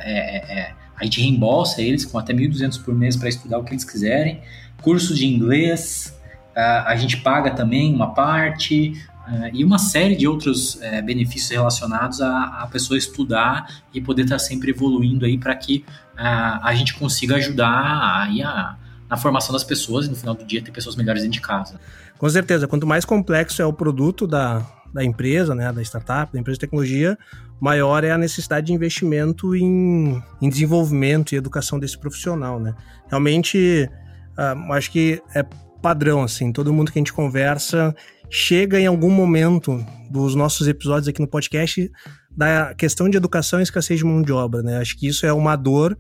é, 0.05 0.59
é, 0.59 0.75
a 0.97 1.05
gente 1.05 1.21
reembolsa 1.21 1.83
eles 1.83 2.05
com 2.05 2.19
até 2.19 2.33
R$ 2.33 2.49
1.200 2.49 2.83
por 2.83 2.95
mês 2.95 3.17
para 3.17 3.29
estudar 3.29 3.59
o 3.59 3.65
que 3.65 3.73
eles 3.73 3.85
quiserem. 3.85 4.41
Curso 4.83 5.15
de 5.15 5.27
inglês, 5.27 6.19
é, 6.55 6.63
a 6.63 6.97
gente 6.97 7.19
paga 7.19 7.51
também 7.51 7.95
uma 7.95 8.15
parte. 8.15 8.95
É, 9.29 9.51
e 9.53 9.65
uma 9.65 9.79
série 9.79 10.15
de 10.15 10.27
outros 10.27 10.81
é, 10.81 11.03
benefícios 11.03 11.51
relacionados 11.51 12.21
a, 12.21 12.63
a 12.63 12.67
pessoa 12.69 12.97
estudar 12.97 13.83
e 13.93 14.01
poder 14.01 14.23
estar 14.23 14.39
sempre 14.39 14.71
evoluindo 14.71 15.25
aí 15.25 15.37
para 15.37 15.55
que 15.55 15.85
a 16.19 16.75
gente 16.75 16.95
consiga 16.95 17.37
ajudar 17.37 18.23
aí 18.23 18.43
a, 18.43 18.75
na 19.09 19.17
formação 19.19 19.53
das 19.53 19.63
pessoas 19.63 20.07
e 20.07 20.09
no 20.09 20.17
final 20.17 20.35
do 20.35 20.45
dia 20.45 20.63
ter 20.63 20.71
pessoas 20.71 20.97
melhores 20.97 21.23
dentro 21.23 21.35
de 21.35 21.47
casa. 21.47 21.79
Com 22.17 22.29
certeza, 22.31 22.67
quanto 22.67 22.87
mais 22.87 23.05
complexo 23.05 23.61
é 23.61 23.67
o 23.67 23.73
produto 23.73 24.27
da, 24.27 24.65
da 24.93 25.05
empresa, 25.05 25.55
né, 25.55 25.71
da 25.71 25.83
startup, 25.83 26.33
da 26.33 26.39
empresa 26.39 26.57
de 26.57 26.61
tecnologia, 26.61 27.19
maior 27.61 28.05
é 28.05 28.11
a 28.11 28.19
necessidade 28.19 28.69
de 28.69 28.73
investimento 28.73 29.55
em, 29.55 30.23
em 30.41 30.49
desenvolvimento 30.49 31.33
e 31.33 31.37
educação 31.37 31.79
desse 31.79 31.99
profissional, 31.99 32.59
né? 32.59 32.75
Realmente, 33.09 33.91
uh, 34.39 34.73
acho 34.73 34.91
que 34.91 35.23
é 35.35 35.45
padrão, 35.83 36.23
assim, 36.23 36.53
todo 36.53 36.73
mundo 36.73 36.91
que 36.91 36.99
a 36.99 37.01
gente 37.01 37.13
conversa 37.13 37.95
chega 38.31 38.79
em 38.81 38.87
algum 38.87 39.11
momento 39.11 39.85
dos 40.11 40.35
nossos 40.35 40.69
episódios 40.69 41.09
aqui 41.09 41.21
no 41.21 41.29
podcast 41.29 41.91
da 42.31 42.75
questão 42.75 43.09
de 43.09 43.17
educação 43.17 43.61
e 43.61 43.63
escassez 43.63 43.99
de 43.99 44.05
mão 44.05 44.23
de 44.23 44.33
obra, 44.33 44.63
né? 44.63 44.79
Acho 44.79 44.97
que 44.97 45.07
isso 45.07 45.25
é 45.25 45.33
uma 45.33 45.57
dor 45.57 45.97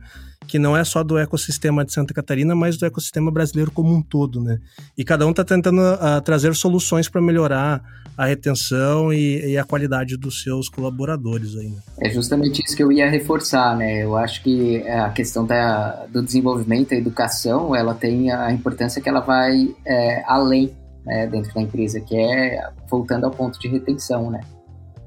que 0.46 0.58
não 0.58 0.76
é 0.76 0.84
só 0.84 1.02
do 1.02 1.18
ecossistema 1.18 1.84
de 1.84 1.92
Santa 1.92 2.14
Catarina, 2.14 2.54
mas 2.54 2.76
do 2.76 2.86
ecossistema 2.86 3.30
brasileiro 3.32 3.70
como 3.70 3.92
um 3.92 4.02
todo, 4.02 4.40
né? 4.40 4.58
E 4.96 5.04
cada 5.04 5.26
um 5.26 5.30
está 5.30 5.44
tentando 5.44 5.80
uh, 5.80 6.20
trazer 6.22 6.54
soluções 6.54 7.08
para 7.08 7.20
melhorar 7.20 7.82
a 8.16 8.26
retenção 8.26 9.12
e, 9.12 9.52
e, 9.52 9.58
a 9.58 9.64
qualidade 9.64 10.16
dos 10.16 10.42
seus 10.42 10.70
colaboradores 10.70 11.54
ainda. 11.54 11.76
Né? 11.76 12.08
É 12.08 12.10
justamente 12.10 12.62
isso 12.64 12.74
que 12.74 12.82
eu 12.82 12.90
ia 12.90 13.10
reforçar, 13.10 13.76
né? 13.76 14.02
Eu 14.02 14.16
acho 14.16 14.42
que 14.42 14.86
a 14.88 15.10
questão 15.10 15.44
da, 15.44 16.06
do 16.06 16.22
desenvolvimento, 16.22 16.94
a 16.94 16.96
educação, 16.96 17.74
ela 17.74 17.94
tem 17.94 18.30
a 18.30 18.50
importância 18.52 19.02
que 19.02 19.08
ela 19.08 19.20
vai 19.20 19.74
é, 19.84 20.22
além 20.26 20.72
né, 21.06 21.26
dentro 21.28 21.54
da 21.54 21.62
empresa, 21.62 22.00
que 22.00 22.16
é 22.16 22.68
voltando 22.90 23.24
ao 23.24 23.30
ponto 23.30 23.58
de 23.58 23.68
retenção, 23.68 24.30
né? 24.30 24.40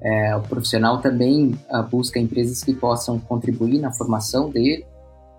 É, 0.02 0.34
o 0.34 0.42
profissional 0.42 1.00
também 1.00 1.60
uh, 1.70 1.84
busca 1.84 2.18
empresas 2.18 2.64
que 2.64 2.74
possam 2.74 3.20
contribuir 3.20 3.80
na 3.80 3.92
formação 3.92 4.50
dele 4.50 4.86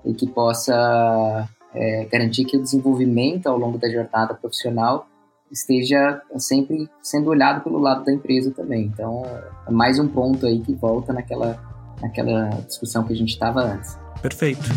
e 0.04 0.12
que 0.12 0.26
possa 0.26 1.48
é, 1.74 2.04
garantir 2.04 2.44
que 2.44 2.58
o 2.58 2.62
desenvolvimento 2.62 3.46
ao 3.46 3.56
longo 3.56 3.78
da 3.78 3.88
jornada 3.88 4.34
profissional 4.34 5.06
esteja 5.50 6.20
sempre 6.36 6.88
sendo 7.02 7.30
olhado 7.30 7.62
pelo 7.62 7.78
lado 7.78 8.04
da 8.04 8.12
empresa 8.12 8.50
também. 8.50 8.84
Então, 8.84 9.22
é 9.66 9.70
mais 9.70 9.98
um 9.98 10.06
ponto 10.06 10.46
aí 10.46 10.61
que 10.61 10.74
volta 10.74 11.12
naquela, 11.12 11.58
naquela 12.00 12.48
discussão 12.66 13.02
que 13.04 13.12
a 13.12 13.16
gente 13.16 13.30
estava 13.30 13.61
antes. 13.62 13.98
Perfeito. 14.22 14.68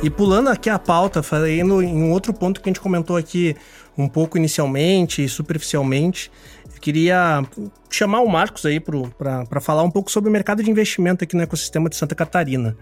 E 0.00 0.08
pulando 0.08 0.48
aqui 0.48 0.70
a 0.70 0.78
pauta, 0.78 1.24
falando 1.24 1.82
em 1.82 2.02
um 2.02 2.12
outro 2.12 2.32
ponto 2.32 2.60
que 2.60 2.68
a 2.68 2.70
gente 2.70 2.80
comentou 2.80 3.16
aqui 3.16 3.56
um 3.96 4.08
pouco 4.08 4.38
inicialmente 4.38 5.24
e 5.24 5.28
superficialmente, 5.28 6.30
eu 6.72 6.80
queria 6.80 7.42
chamar 7.90 8.20
o 8.20 8.28
Marcos 8.28 8.64
aí 8.64 8.78
para 8.78 9.60
falar 9.60 9.82
um 9.82 9.90
pouco 9.90 10.08
sobre 10.08 10.30
o 10.30 10.32
mercado 10.32 10.62
de 10.62 10.70
investimento 10.70 11.24
aqui 11.24 11.34
no 11.34 11.42
ecossistema 11.42 11.88
de 11.88 11.96
Santa 11.96 12.14
Catarina. 12.14 12.76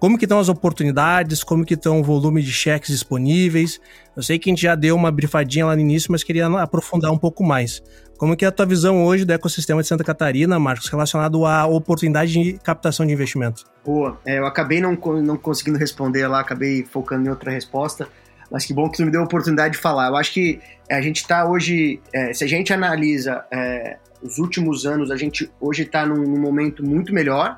Como 0.00 0.18
que 0.18 0.24
estão 0.24 0.40
as 0.40 0.48
oportunidades, 0.48 1.44
como 1.44 1.64
que 1.64 1.74
estão 1.74 2.00
o 2.00 2.04
volume 2.04 2.42
de 2.42 2.52
cheques 2.52 2.90
disponíveis. 2.90 3.80
Eu 4.16 4.22
sei 4.22 4.36
que 4.38 4.50
a 4.50 4.52
gente 4.52 4.62
já 4.62 4.74
deu 4.74 4.96
uma 4.96 5.12
brifadinha 5.12 5.66
lá 5.66 5.76
no 5.76 5.80
início, 5.80 6.10
mas 6.10 6.24
queria 6.24 6.48
aprofundar 6.60 7.12
um 7.12 7.18
pouco 7.18 7.44
mais. 7.44 7.82
Como 8.18 8.36
que 8.36 8.44
é 8.44 8.48
a 8.48 8.52
tua 8.52 8.66
visão 8.66 9.04
hoje 9.04 9.24
do 9.24 9.32
ecossistema 9.32 9.80
de 9.80 9.86
Santa 9.86 10.02
Catarina, 10.02 10.58
Marcos, 10.58 10.88
relacionado 10.88 11.46
à 11.46 11.64
oportunidade 11.66 12.32
de 12.32 12.54
captação 12.54 13.06
de 13.06 13.12
investimento? 13.12 13.64
Boa, 13.86 14.20
é, 14.26 14.40
eu 14.40 14.44
acabei 14.44 14.80
não, 14.80 14.98
não 15.22 15.36
conseguindo 15.36 15.78
responder 15.78 16.26
lá, 16.26 16.40
acabei 16.40 16.84
focando 16.84 17.28
em 17.28 17.30
outra 17.30 17.52
resposta, 17.52 18.08
mas 18.50 18.66
que 18.66 18.74
bom 18.74 18.90
que 18.90 18.96
tu 18.96 19.04
me 19.04 19.12
deu 19.12 19.20
a 19.20 19.24
oportunidade 19.24 19.74
de 19.74 19.80
falar. 19.80 20.08
Eu 20.08 20.16
acho 20.16 20.32
que 20.32 20.58
é, 20.90 20.96
a 20.96 21.00
gente 21.00 21.18
está 21.18 21.48
hoje, 21.48 22.00
é, 22.12 22.32
se 22.32 22.42
a 22.42 22.48
gente 22.48 22.72
analisa 22.72 23.44
é, 23.52 23.98
os 24.20 24.38
últimos 24.38 24.84
anos, 24.84 25.12
a 25.12 25.16
gente 25.16 25.48
hoje 25.60 25.84
está 25.84 26.04
num, 26.04 26.16
num, 26.16 26.40
momento 26.40 26.84
muito 26.84 27.14
melhor, 27.14 27.56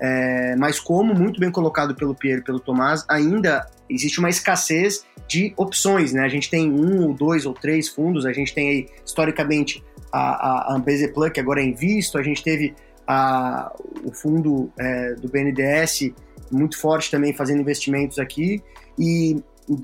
é, 0.00 0.56
mas 0.56 0.80
como 0.80 1.14
muito 1.14 1.38
bem 1.38 1.52
colocado 1.52 1.94
pelo 1.94 2.16
Pierre 2.16 2.40
e 2.40 2.44
pelo 2.44 2.58
Tomás, 2.58 3.04
ainda 3.08 3.64
existe 3.88 4.18
uma 4.18 4.28
escassez 4.28 5.04
de 5.28 5.54
opções, 5.56 6.12
né? 6.12 6.22
A 6.24 6.28
gente 6.28 6.50
tem 6.50 6.68
um, 6.68 7.06
ou 7.06 7.14
dois 7.14 7.46
ou 7.46 7.54
três 7.54 7.88
fundos, 7.88 8.26
a 8.26 8.32
gente 8.32 8.52
tem 8.52 8.68
aí, 8.68 8.88
historicamente, 9.06 9.84
a, 10.12 10.72
a 10.72 10.76
Ambeze 10.76 11.08
Plus, 11.08 11.30
que 11.30 11.40
agora 11.40 11.60
é 11.60 11.64
Invisto, 11.64 12.18
a 12.18 12.22
gente 12.22 12.42
teve 12.42 12.74
a, 13.06 13.72
o 14.04 14.12
fundo 14.12 14.72
é, 14.78 15.14
do 15.14 15.28
BNDES 15.28 16.12
muito 16.50 16.78
forte 16.78 17.10
também 17.10 17.32
fazendo 17.32 17.60
investimentos 17.60 18.18
aqui, 18.18 18.62
e 18.98 19.42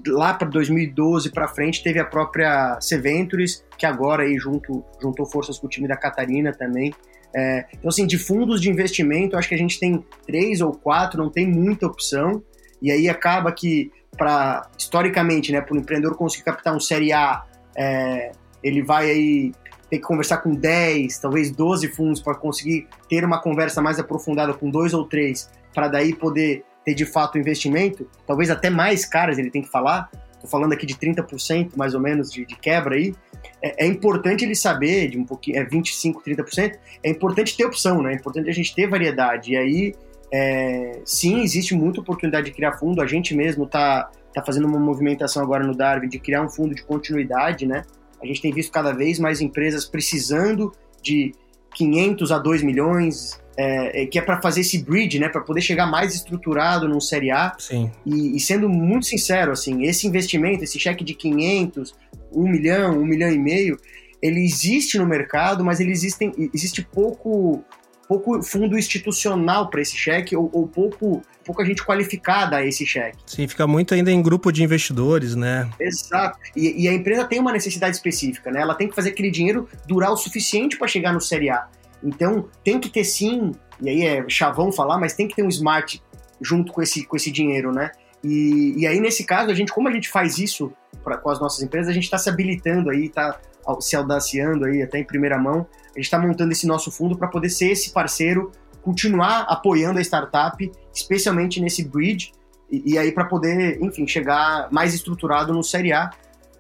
lá 0.09 0.35
para 0.35 0.49
2012 0.49 1.31
para 1.31 1.47
frente 1.47 1.83
teve 1.83 1.99
a 2.01 2.05
própria 2.05 2.79
Seventures, 2.81 3.65
que 3.79 3.87
agora 3.87 4.25
aí 4.25 4.37
junto, 4.37 4.85
juntou 5.01 5.27
forças 5.27 5.59
com 5.59 5.67
o 5.67 5.71
time 5.71 5.87
da 5.87 5.97
Catarina 5.97 6.53
também. 6.53 6.93
É, 7.35 7.67
então, 7.73 7.89
assim, 7.89 8.07
de 8.07 8.19
fundos 8.19 8.61
de 8.61 8.71
investimento, 8.71 9.37
acho 9.37 9.49
que 9.49 9.55
a 9.55 9.59
gente 9.59 9.79
tem 9.79 10.05
três 10.27 10.61
ou 10.61 10.73
quatro, 10.73 11.23
não 11.23 11.31
tem 11.31 11.47
muita 11.47 11.87
opção, 11.87 12.43
e 12.81 12.91
aí 12.91 13.09
acaba 13.09 13.53
que, 13.53 13.93
para 14.17 14.69
historicamente, 14.79 15.53
né, 15.53 15.61
para 15.61 15.75
o 15.75 15.79
empreendedor 15.79 16.17
conseguir 16.17 16.45
captar 16.45 16.75
um 16.75 16.81
Série 16.81 17.13
A, 17.13 17.45
é, 17.77 18.33
ele 18.63 18.83
vai 18.83 19.11
aí 19.11 19.53
ter 19.91 19.99
que 19.99 20.03
conversar 20.03 20.39
com 20.39 20.55
10, 20.55 21.19
talvez 21.19 21.51
12 21.51 21.89
fundos 21.89 22.21
para 22.21 22.35
conseguir 22.35 22.89
ter 23.09 23.25
uma 23.25 23.41
conversa 23.41 23.81
mais 23.81 23.99
aprofundada 23.99 24.53
com 24.53 24.71
dois 24.71 24.93
ou 24.93 25.05
três, 25.05 25.49
para 25.75 25.89
daí 25.89 26.15
poder 26.15 26.65
ter 26.85 26.95
de 26.95 27.05
fato 27.05 27.39
investimento, 27.39 28.09
talvez 28.27 28.51
até 28.51 28.71
mais 28.71 29.05
caras 29.05 29.39
ele 29.39 29.51
tem 29.51 29.63
que 29.63 29.71
falar, 29.71 30.09
estou 30.33 30.49
falando 30.49 30.73
aqui 30.73 30.87
de 30.87 30.95
30% 30.95 31.71
mais 31.77 31.95
ou 31.95 32.01
menos 32.01 32.33
de, 32.33 32.45
de 32.45 32.57
quebra 32.57 32.95
aí, 32.95 33.15
é, 33.63 33.85
é, 33.85 33.87
importante 33.87 34.45
ele 34.45 34.55
saber, 34.55 35.09
de 35.09 35.19
um 35.19 35.25
pouquinho, 35.25 35.59
é 35.59 35.65
25%, 35.65 36.17
30%, 36.27 36.79
é 37.03 37.11
importante 37.11 37.57
ter 37.57 37.65
opção, 37.65 38.03
né? 38.03 38.13
É 38.13 38.17
importante 38.17 38.49
a 38.49 38.53
gente 38.53 38.75
ter 38.75 38.87
variedade. 38.89 39.53
E 39.53 39.57
aí, 39.57 39.95
é, 40.33 41.01
sim, 41.05 41.43
existe 41.43 41.75
muita 41.75 42.01
oportunidade 42.01 42.47
de 42.47 42.53
criar 42.53 42.73
fundo, 42.73 43.01
a 43.01 43.07
gente 43.07 43.35
mesmo 43.35 43.65
está 43.65 44.11
tá 44.35 44.45
fazendo 44.45 44.67
uma 44.67 44.79
movimentação 44.79 45.43
agora 45.43 45.67
no 45.67 45.75
Darwin 45.75 46.09
de 46.09 46.19
criar 46.19 46.43
um 46.43 46.49
fundo 46.49 46.75
de 46.75 46.83
continuidade, 46.83 47.67
né? 47.67 47.83
A 48.27 48.29
gente 48.29 48.43
tem 48.43 48.53
visto 48.53 48.73
cada 48.73 48.93
vez 48.93 49.19
mais 49.19 49.41
empresas 49.41 49.85
precisando 49.85 50.73
de 51.03 51.33
500 51.75 52.33
a 52.33 52.39
2 52.39 52.63
milhões, 52.63 53.39
é, 53.57 54.03
é, 54.03 54.07
que 54.07 54.19
é 54.19 54.23
para 54.23 54.41
fazer 54.41 54.61
esse 54.61 54.79
bridge, 54.79 55.19
né, 55.19 55.29
para 55.29 55.41
poder 55.41 55.61
chegar 55.61 55.87
mais 55.87 56.15
estruturado 56.15 56.89
num 56.89 57.01
Série 57.01 57.31
A. 57.31 57.55
Sim. 57.59 57.91
E, 58.05 58.37
e, 58.37 58.41
sendo 58.41 58.69
muito 58.69 59.07
sincero, 59.07 59.53
assim, 59.53 59.85
esse 59.85 60.07
investimento, 60.07 60.65
esse 60.65 60.79
cheque 60.79 61.05
de 61.05 61.15
500, 61.15 61.95
1 62.33 62.43
milhão, 62.49 62.99
1 62.99 63.05
milhão 63.05 63.31
e 63.31 63.39
meio, 63.39 63.79
ele 64.21 64.45
existe 64.45 64.99
no 64.99 65.07
mercado, 65.07 65.65
mas 65.65 65.81
ele 65.81 65.93
existem, 65.93 66.33
existe 66.53 66.83
pouco, 66.83 67.65
pouco 68.09 68.43
fundo 68.43 68.79
institucional 68.79 69.69
para 69.69 69.81
esse 69.81 69.97
cheque 69.97 70.37
ou, 70.37 70.51
ou, 70.53 70.67
pouco, 70.67 71.23
pouca 71.45 71.65
gente 71.65 71.85
qualificada 71.85 72.57
a 72.57 72.65
esse 72.65 72.87
cheque. 72.87 73.19
Sim, 73.27 73.47
fica 73.49 73.67
muito 73.67 73.95
ainda 73.95 74.11
em 74.11 74.23
grupo 74.23 74.53
de 74.53 74.63
investidores, 74.63 75.35
né? 75.35 75.69
Exato. 75.79 76.39
E, 76.55 76.85
e 76.85 76.89
a 76.89 76.93
empresa 76.93 77.25
tem 77.25 77.41
uma 77.41 77.53
necessidade 77.53 77.97
específica, 77.97 78.51
né? 78.51 78.61
Ela 78.61 78.75
tem 78.75 78.89
que 78.89 78.95
fazer 78.95 79.11
aquele 79.11 79.31
dinheiro 79.31 79.69
durar 79.87 80.13
o 80.13 80.17
suficiente 80.17 80.79
para 80.79 80.87
chegar 80.87 81.13
no 81.13 81.21
Série 81.21 81.51
A. 81.51 81.69
Então, 82.03 82.49
tem 82.63 82.79
que 82.79 82.89
ter 82.89 83.05
sim, 83.05 83.53
e 83.81 83.89
aí 83.89 84.03
é 84.03 84.25
chavão 84.29 84.71
falar, 84.71 84.99
mas 84.99 85.15
tem 85.15 85.27
que 85.27 85.35
ter 85.35 85.43
um 85.43 85.49
smart 85.49 86.03
junto 86.41 86.73
com 86.73 86.83
esse, 86.83 87.05
com 87.05 87.17
esse 87.17 87.31
dinheiro, 87.31 87.73
né? 87.73 87.91
E, 88.23 88.75
e 88.77 88.87
aí, 88.87 89.01
nesse 89.01 89.25
caso, 89.25 89.51
a 89.51 89.55
gente, 89.55 89.73
como 89.73 89.89
a 89.89 89.93
gente 89.93 90.09
faz 90.09 90.39
isso 90.39 90.73
pra, 91.03 91.17
com 91.17 91.31
as 91.31 91.41
nossas 91.41 91.63
empresas, 91.63 91.89
a 91.89 91.93
gente 91.93 92.05
está 92.05 92.19
se 92.19 92.29
habilitando 92.29 92.91
aí, 92.91 93.07
está 93.07 93.39
se 93.81 93.97
audaciando 93.97 94.65
aí 94.65 94.83
até 94.83 94.99
em 94.99 95.05
primeira 95.05 95.39
mão. 95.39 95.67
A 95.85 95.99
gente 95.99 96.05
está 96.05 96.19
montando 96.19 96.53
esse 96.53 96.67
nosso 96.67 96.91
fundo 96.91 97.17
para 97.17 97.29
poder 97.29 97.49
ser 97.49 97.71
esse 97.71 97.91
parceiro, 97.91 98.53
continuar 98.83 99.47
apoiando 99.49 99.99
a 99.99 100.03
startup, 100.03 100.71
especialmente 100.95 101.61
nesse 101.61 101.85
bridge, 101.85 102.33
e, 102.71 102.95
e 102.95 102.99
aí 102.99 103.11
para 103.13 103.25
poder, 103.25 103.83
enfim, 103.83 104.07
chegar 104.07 104.69
mais 104.71 104.95
estruturado 104.95 105.53
no 105.53 105.63
Série 105.63 105.93
A. 105.93 106.11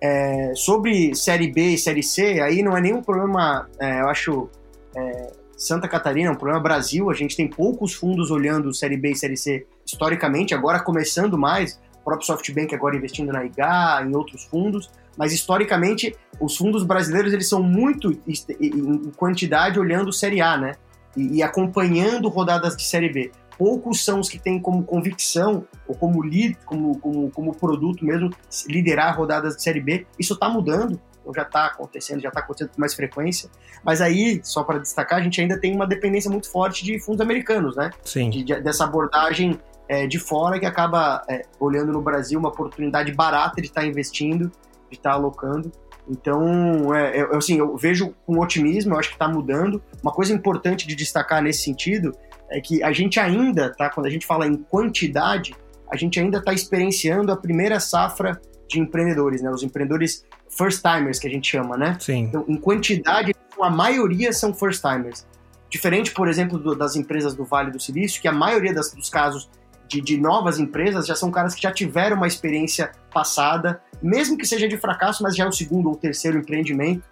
É, 0.00 0.52
sobre 0.54 1.14
Série 1.14 1.50
B 1.50 1.70
e 1.70 1.78
Série 1.78 2.02
C, 2.02 2.40
aí 2.40 2.62
não 2.62 2.76
é 2.76 2.80
nenhum 2.80 3.02
problema, 3.02 3.66
é, 3.80 4.00
eu 4.02 4.08
acho, 4.08 4.48
é, 4.94 5.32
Santa 5.56 5.88
Catarina, 5.88 6.28
é 6.28 6.32
um 6.32 6.36
problema 6.36 6.60
Brasil, 6.60 7.10
a 7.10 7.14
gente 7.14 7.34
tem 7.34 7.48
poucos 7.48 7.94
fundos 7.94 8.30
olhando 8.30 8.74
Série 8.74 8.96
B 8.96 9.12
e 9.12 9.16
Série 9.16 9.38
C 9.38 9.66
historicamente, 9.86 10.54
agora 10.54 10.80
começando 10.80 11.38
mais, 11.38 11.80
o 12.00 12.04
próprio 12.04 12.26
SoftBank 12.26 12.74
agora 12.74 12.94
investindo 12.94 13.32
na 13.32 13.44
IGA, 13.44 14.04
em 14.06 14.14
outros 14.14 14.44
fundos, 14.44 14.90
mas 15.16 15.32
historicamente 15.32 16.14
os 16.40 16.56
fundos 16.56 16.84
brasileiros 16.84 17.32
eles 17.32 17.48
são 17.48 17.62
muito 17.62 18.12
em 18.60 19.10
quantidade 19.16 19.78
olhando 19.78 20.12
Série 20.12 20.40
A, 20.40 20.56
né? 20.56 20.72
E, 21.16 21.36
e 21.36 21.42
acompanhando 21.42 22.28
rodadas 22.28 22.76
de 22.76 22.82
Série 22.84 23.12
B. 23.12 23.32
Poucos 23.58 24.04
são 24.04 24.20
os 24.20 24.28
que 24.28 24.38
têm 24.38 24.60
como 24.60 24.84
convicção 24.84 25.66
ou 25.88 25.94
como 25.94 26.22
lead, 26.22 26.58
como, 26.66 26.98
como, 26.98 27.30
como 27.30 27.54
produto 27.54 28.04
mesmo, 28.04 28.30
liderar 28.68 29.16
rodadas 29.16 29.56
de 29.56 29.62
Série 29.62 29.80
B. 29.80 30.06
Isso 30.18 30.34
está 30.34 30.48
mudando 30.48 31.00
ou 31.24 31.34
já 31.34 31.42
está 31.42 31.66
acontecendo, 31.66 32.20
já 32.20 32.28
está 32.28 32.40
acontecendo 32.40 32.70
com 32.70 32.80
mais 32.80 32.94
frequência. 32.94 33.50
Mas 33.82 34.00
aí, 34.00 34.40
só 34.44 34.62
para 34.62 34.78
destacar, 34.78 35.18
a 35.18 35.22
gente 35.22 35.40
ainda 35.40 35.58
tem 35.58 35.74
uma 35.74 35.86
dependência 35.86 36.30
muito 36.30 36.50
forte 36.50 36.84
de 36.84 37.00
fundos 37.00 37.20
americanos, 37.20 37.74
né? 37.74 37.90
Sim. 38.04 38.30
De, 38.30 38.44
de, 38.44 38.60
dessa 38.60 38.84
abordagem 38.84 39.58
é, 39.88 40.06
de 40.06 40.18
fora 40.18 40.58
que 40.58 40.66
acaba 40.66 41.24
é, 41.28 41.42
olhando 41.58 41.92
no 41.92 42.00
Brasil 42.00 42.38
uma 42.38 42.48
oportunidade 42.48 43.12
barata 43.12 43.60
de 43.60 43.66
estar 43.68 43.80
tá 43.80 43.86
investindo, 43.86 44.52
de 44.90 44.96
estar 44.96 45.10
tá 45.10 45.16
alocando. 45.16 45.70
Então, 46.08 46.94
é, 46.94 47.20
eu, 47.20 47.36
assim, 47.36 47.58
eu 47.58 47.76
vejo 47.76 48.14
com 48.24 48.38
otimismo, 48.38 48.94
eu 48.94 48.98
acho 48.98 49.08
que 49.08 49.14
está 49.14 49.28
mudando. 49.28 49.82
Uma 50.02 50.12
coisa 50.12 50.32
importante 50.32 50.86
de 50.86 50.94
destacar 50.94 51.42
nesse 51.42 51.62
sentido 51.62 52.12
é 52.50 52.60
que 52.60 52.82
a 52.82 52.92
gente 52.92 53.18
ainda, 53.18 53.72
tá? 53.74 53.90
Quando 53.90 54.06
a 54.06 54.10
gente 54.10 54.26
fala 54.26 54.46
em 54.46 54.56
quantidade, 54.56 55.54
a 55.90 55.96
gente 55.96 56.18
ainda 56.20 56.38
está 56.38 56.52
experienciando 56.52 57.32
a 57.32 57.36
primeira 57.36 57.80
safra 57.80 58.40
de 58.68 58.80
empreendedores, 58.80 59.42
né? 59.42 59.50
Os 59.50 59.62
empreendedores 59.62 60.24
first 60.48 60.80
timers 60.82 61.18
que 61.18 61.26
a 61.26 61.30
gente 61.30 61.48
chama, 61.48 61.76
né? 61.76 61.96
Sim. 62.00 62.24
Então, 62.24 62.44
em 62.48 62.56
quantidade, 62.56 63.34
a 63.60 63.70
maioria 63.70 64.32
são 64.32 64.54
first 64.54 64.80
timers. 64.80 65.26
Diferente, 65.68 66.12
por 66.12 66.28
exemplo, 66.28 66.58
do, 66.58 66.74
das 66.74 66.94
empresas 66.94 67.34
do 67.34 67.44
Vale 67.44 67.72
do 67.72 67.80
Silício, 67.80 68.20
que 68.22 68.28
a 68.28 68.32
maioria 68.32 68.72
das, 68.72 68.92
dos 68.92 69.10
casos 69.10 69.50
de, 69.88 70.00
de, 70.00 70.18
novas 70.18 70.58
empresas 70.58 71.06
já 71.06 71.14
são 71.14 71.30
caras 71.30 71.54
que 71.54 71.62
já 71.62 71.72
tiveram 71.72 72.16
uma 72.16 72.26
experiência 72.26 72.92
passada, 73.12 73.80
mesmo 74.02 74.36
que 74.36 74.46
seja 74.46 74.68
de 74.68 74.76
fracasso, 74.76 75.22
mas 75.22 75.36
já 75.36 75.44
é 75.44 75.48
o 75.48 75.52
segundo 75.52 75.88
ou 75.88 75.96
terceiro 75.96 76.38
empreendimento. 76.38 77.02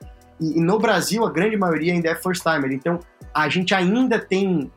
E, 0.40 0.58
e 0.58 0.60
no 0.60 0.78
Brasil, 0.78 1.24
a 1.24 1.30
grande 1.30 1.56
maioria 1.56 1.92
ainda 1.92 2.08
é 2.10 2.14
first 2.14 2.42
timer. 2.42 2.72
Então, 2.72 3.00
a 3.32 3.48
gente 3.48 3.74
ainda 3.74 4.18
tem 4.18 4.70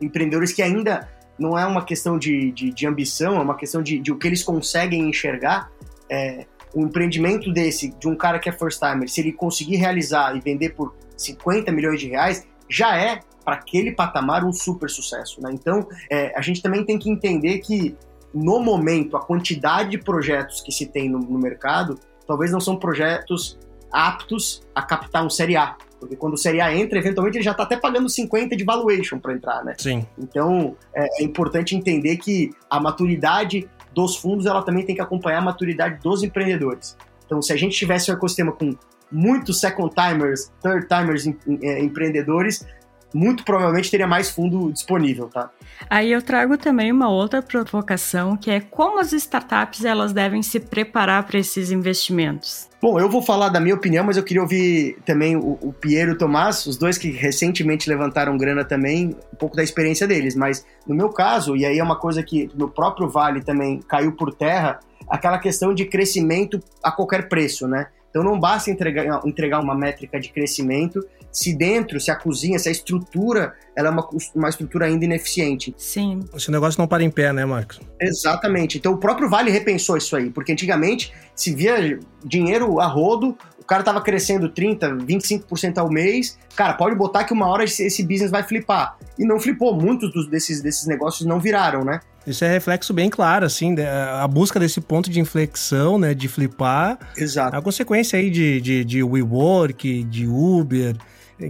empreendedores 0.00 0.52
que 0.52 0.62
ainda 0.62 1.08
não 1.38 1.58
é 1.58 1.66
uma 1.66 1.84
questão 1.84 2.18
de, 2.18 2.50
de, 2.52 2.70
de 2.70 2.86
ambição, 2.86 3.36
é 3.36 3.40
uma 3.40 3.56
questão 3.56 3.82
de, 3.82 3.98
de, 3.98 4.12
o 4.12 4.16
que 4.16 4.26
eles 4.26 4.42
conseguem 4.42 5.08
enxergar. 5.08 5.70
É, 6.08 6.46
um 6.74 6.86
empreendimento 6.86 7.52
desse, 7.52 7.90
de 7.98 8.08
um 8.08 8.16
cara 8.16 8.38
que 8.38 8.48
é 8.48 8.52
first 8.52 8.80
timer, 8.80 9.08
se 9.08 9.20
ele 9.20 9.32
conseguir 9.32 9.76
realizar 9.76 10.36
e 10.36 10.40
vender 10.40 10.70
por 10.70 10.94
50 11.16 11.70
milhões 11.70 12.00
de 12.00 12.08
reais, 12.08 12.46
já 12.68 12.96
é, 12.98 13.20
para 13.44 13.56
aquele 13.56 13.92
patamar, 13.92 14.44
um 14.44 14.52
super 14.52 14.88
sucesso. 14.88 15.40
Né? 15.40 15.50
Então, 15.52 15.86
é, 16.10 16.32
a 16.36 16.40
gente 16.40 16.62
também 16.62 16.84
tem 16.84 16.98
que 16.98 17.10
entender 17.10 17.58
que, 17.58 17.96
no 18.32 18.58
momento, 18.60 19.16
a 19.16 19.20
quantidade 19.20 19.90
de 19.90 19.98
projetos 19.98 20.60
que 20.60 20.72
se 20.72 20.86
tem 20.86 21.08
no, 21.08 21.18
no 21.18 21.38
mercado, 21.38 21.98
talvez 22.26 22.50
não 22.50 22.60
são 22.60 22.76
projetos 22.76 23.58
aptos 23.92 24.62
a 24.74 24.82
captar 24.82 25.24
um 25.24 25.30
Série 25.30 25.56
A. 25.56 25.76
Porque 26.00 26.16
quando 26.16 26.34
o 26.34 26.38
Série 26.38 26.60
A 26.60 26.74
entra, 26.74 26.98
eventualmente 26.98 27.38
ele 27.38 27.44
já 27.44 27.52
está 27.52 27.62
até 27.62 27.76
pagando 27.76 28.08
50 28.08 28.56
de 28.56 28.64
valuation 28.64 29.18
para 29.18 29.32
entrar, 29.32 29.64
né? 29.64 29.74
Sim. 29.78 30.04
Então 30.18 30.76
é, 30.94 31.22
é, 31.22 31.24
importante 31.24 31.74
entender 31.74 32.16
que 32.16 32.50
a 32.68 32.78
maturidade 32.78 33.68
dos 33.94 34.16
fundos 34.16 34.44
ela 34.44 34.62
também 34.62 34.84
tem 34.84 34.94
que 34.94 35.00
acompanhar 35.00 35.38
a 35.38 35.42
maturidade 35.42 36.00
dos 36.02 36.22
empreendedores. 36.22 36.96
Então, 37.24 37.40
se 37.40 37.52
a 37.52 37.56
gente 37.56 37.76
tivesse 37.76 38.10
um 38.10 38.14
ecossistema 38.14 38.52
com 38.52 38.76
muitos 39.10 39.60
second 39.60 39.94
timers, 39.94 40.52
third 40.60 40.86
timers 40.88 41.26
em, 41.26 41.36
em, 41.46 41.58
é, 41.62 41.82
empreendedores, 41.82 42.66
muito 43.14 43.44
provavelmente 43.44 43.90
teria 43.90 44.06
mais 44.06 44.28
fundo 44.28 44.72
disponível, 44.72 45.28
tá? 45.28 45.50
Aí 45.88 46.10
eu 46.10 46.20
trago 46.20 46.58
também 46.58 46.90
uma 46.90 47.08
outra 47.08 47.40
provocação, 47.40 48.36
que 48.36 48.50
é 48.50 48.60
como 48.60 48.98
as 48.98 49.12
startups 49.12 49.84
elas 49.84 50.12
devem 50.12 50.42
se 50.42 50.58
preparar 50.58 51.22
para 51.24 51.38
esses 51.38 51.70
investimentos. 51.70 52.68
Bom, 52.82 52.98
eu 52.98 53.08
vou 53.08 53.22
falar 53.22 53.48
da 53.48 53.60
minha 53.60 53.74
opinião, 53.74 54.04
mas 54.04 54.16
eu 54.16 54.22
queria 54.22 54.42
ouvir 54.42 54.98
também 55.06 55.36
o, 55.36 55.58
o 55.62 55.72
Piero 55.72 56.10
e 56.10 56.14
o 56.14 56.18
Tomás, 56.18 56.66
os 56.66 56.76
dois 56.76 56.98
que 56.98 57.10
recentemente 57.10 57.88
levantaram 57.88 58.36
grana 58.36 58.64
também, 58.64 59.16
um 59.32 59.36
pouco 59.36 59.56
da 59.56 59.62
experiência 59.62 60.06
deles. 60.06 60.34
Mas 60.34 60.66
no 60.86 60.94
meu 60.94 61.08
caso, 61.08 61.56
e 61.56 61.64
aí 61.64 61.78
é 61.78 61.82
uma 61.82 61.96
coisa 61.96 62.22
que 62.22 62.50
no 62.54 62.68
próprio 62.68 63.08
Vale 63.08 63.42
também 63.42 63.80
caiu 63.88 64.12
por 64.12 64.34
terra, 64.34 64.80
aquela 65.08 65.38
questão 65.38 65.72
de 65.72 65.84
crescimento 65.84 66.60
a 66.82 66.90
qualquer 66.90 67.28
preço, 67.28 67.68
né? 67.68 67.86
Então 68.10 68.22
não 68.22 68.38
basta 68.38 68.70
entregar, 68.70 69.22
entregar 69.24 69.60
uma 69.60 69.74
métrica 69.74 70.20
de 70.20 70.28
crescimento 70.28 71.04
se 71.34 71.52
dentro, 71.52 71.98
se 71.98 72.12
a 72.12 72.14
cozinha, 72.14 72.60
se 72.60 72.68
a 72.68 72.72
estrutura, 72.72 73.54
ela 73.76 73.88
é 73.88 73.90
uma, 73.90 74.08
uma 74.36 74.48
estrutura 74.48 74.86
ainda 74.86 75.04
ineficiente. 75.04 75.74
Sim. 75.76 76.20
Esse 76.32 76.48
negócio 76.48 76.80
não 76.80 76.86
para 76.86 77.02
em 77.02 77.10
pé, 77.10 77.32
né, 77.32 77.44
Marcos? 77.44 77.80
Exatamente. 78.00 78.78
Então 78.78 78.92
o 78.92 78.98
próprio 78.98 79.28
Vale 79.28 79.50
repensou 79.50 79.96
isso 79.96 80.14
aí, 80.14 80.30
porque 80.30 80.52
antigamente 80.52 81.12
se 81.34 81.52
via 81.52 81.98
dinheiro 82.24 82.78
a 82.78 82.86
rodo, 82.86 83.36
o 83.58 83.64
cara 83.64 83.82
tava 83.82 84.00
crescendo 84.00 84.48
30, 84.48 84.90
25% 84.98 85.78
ao 85.78 85.90
mês, 85.90 86.38
cara, 86.54 86.74
pode 86.74 86.94
botar 86.94 87.24
que 87.24 87.32
uma 87.32 87.48
hora 87.48 87.64
esse, 87.64 87.82
esse 87.82 88.04
business 88.04 88.30
vai 88.30 88.44
flipar. 88.44 88.96
E 89.18 89.26
não 89.26 89.40
flipou, 89.40 89.74
muitos 89.74 90.12
dos, 90.12 90.28
desses, 90.28 90.62
desses 90.62 90.86
negócios 90.86 91.26
não 91.26 91.40
viraram, 91.40 91.84
né? 91.84 91.98
Isso 92.24 92.44
é 92.44 92.48
reflexo 92.48 92.94
bem 92.94 93.10
claro, 93.10 93.44
assim, 93.44 93.74
a 93.80 94.26
busca 94.28 94.60
desse 94.60 94.80
ponto 94.80 95.10
de 95.10 95.20
inflexão, 95.20 95.98
né, 95.98 96.14
de 96.14 96.28
flipar. 96.28 96.98
Exato. 97.16 97.56
A 97.56 97.60
consequência 97.60 98.18
aí 98.18 98.30
de, 98.30 98.60
de, 98.60 98.84
de 98.84 99.02
WeWork, 99.02 100.04
de 100.04 100.26
Uber, 100.26 100.96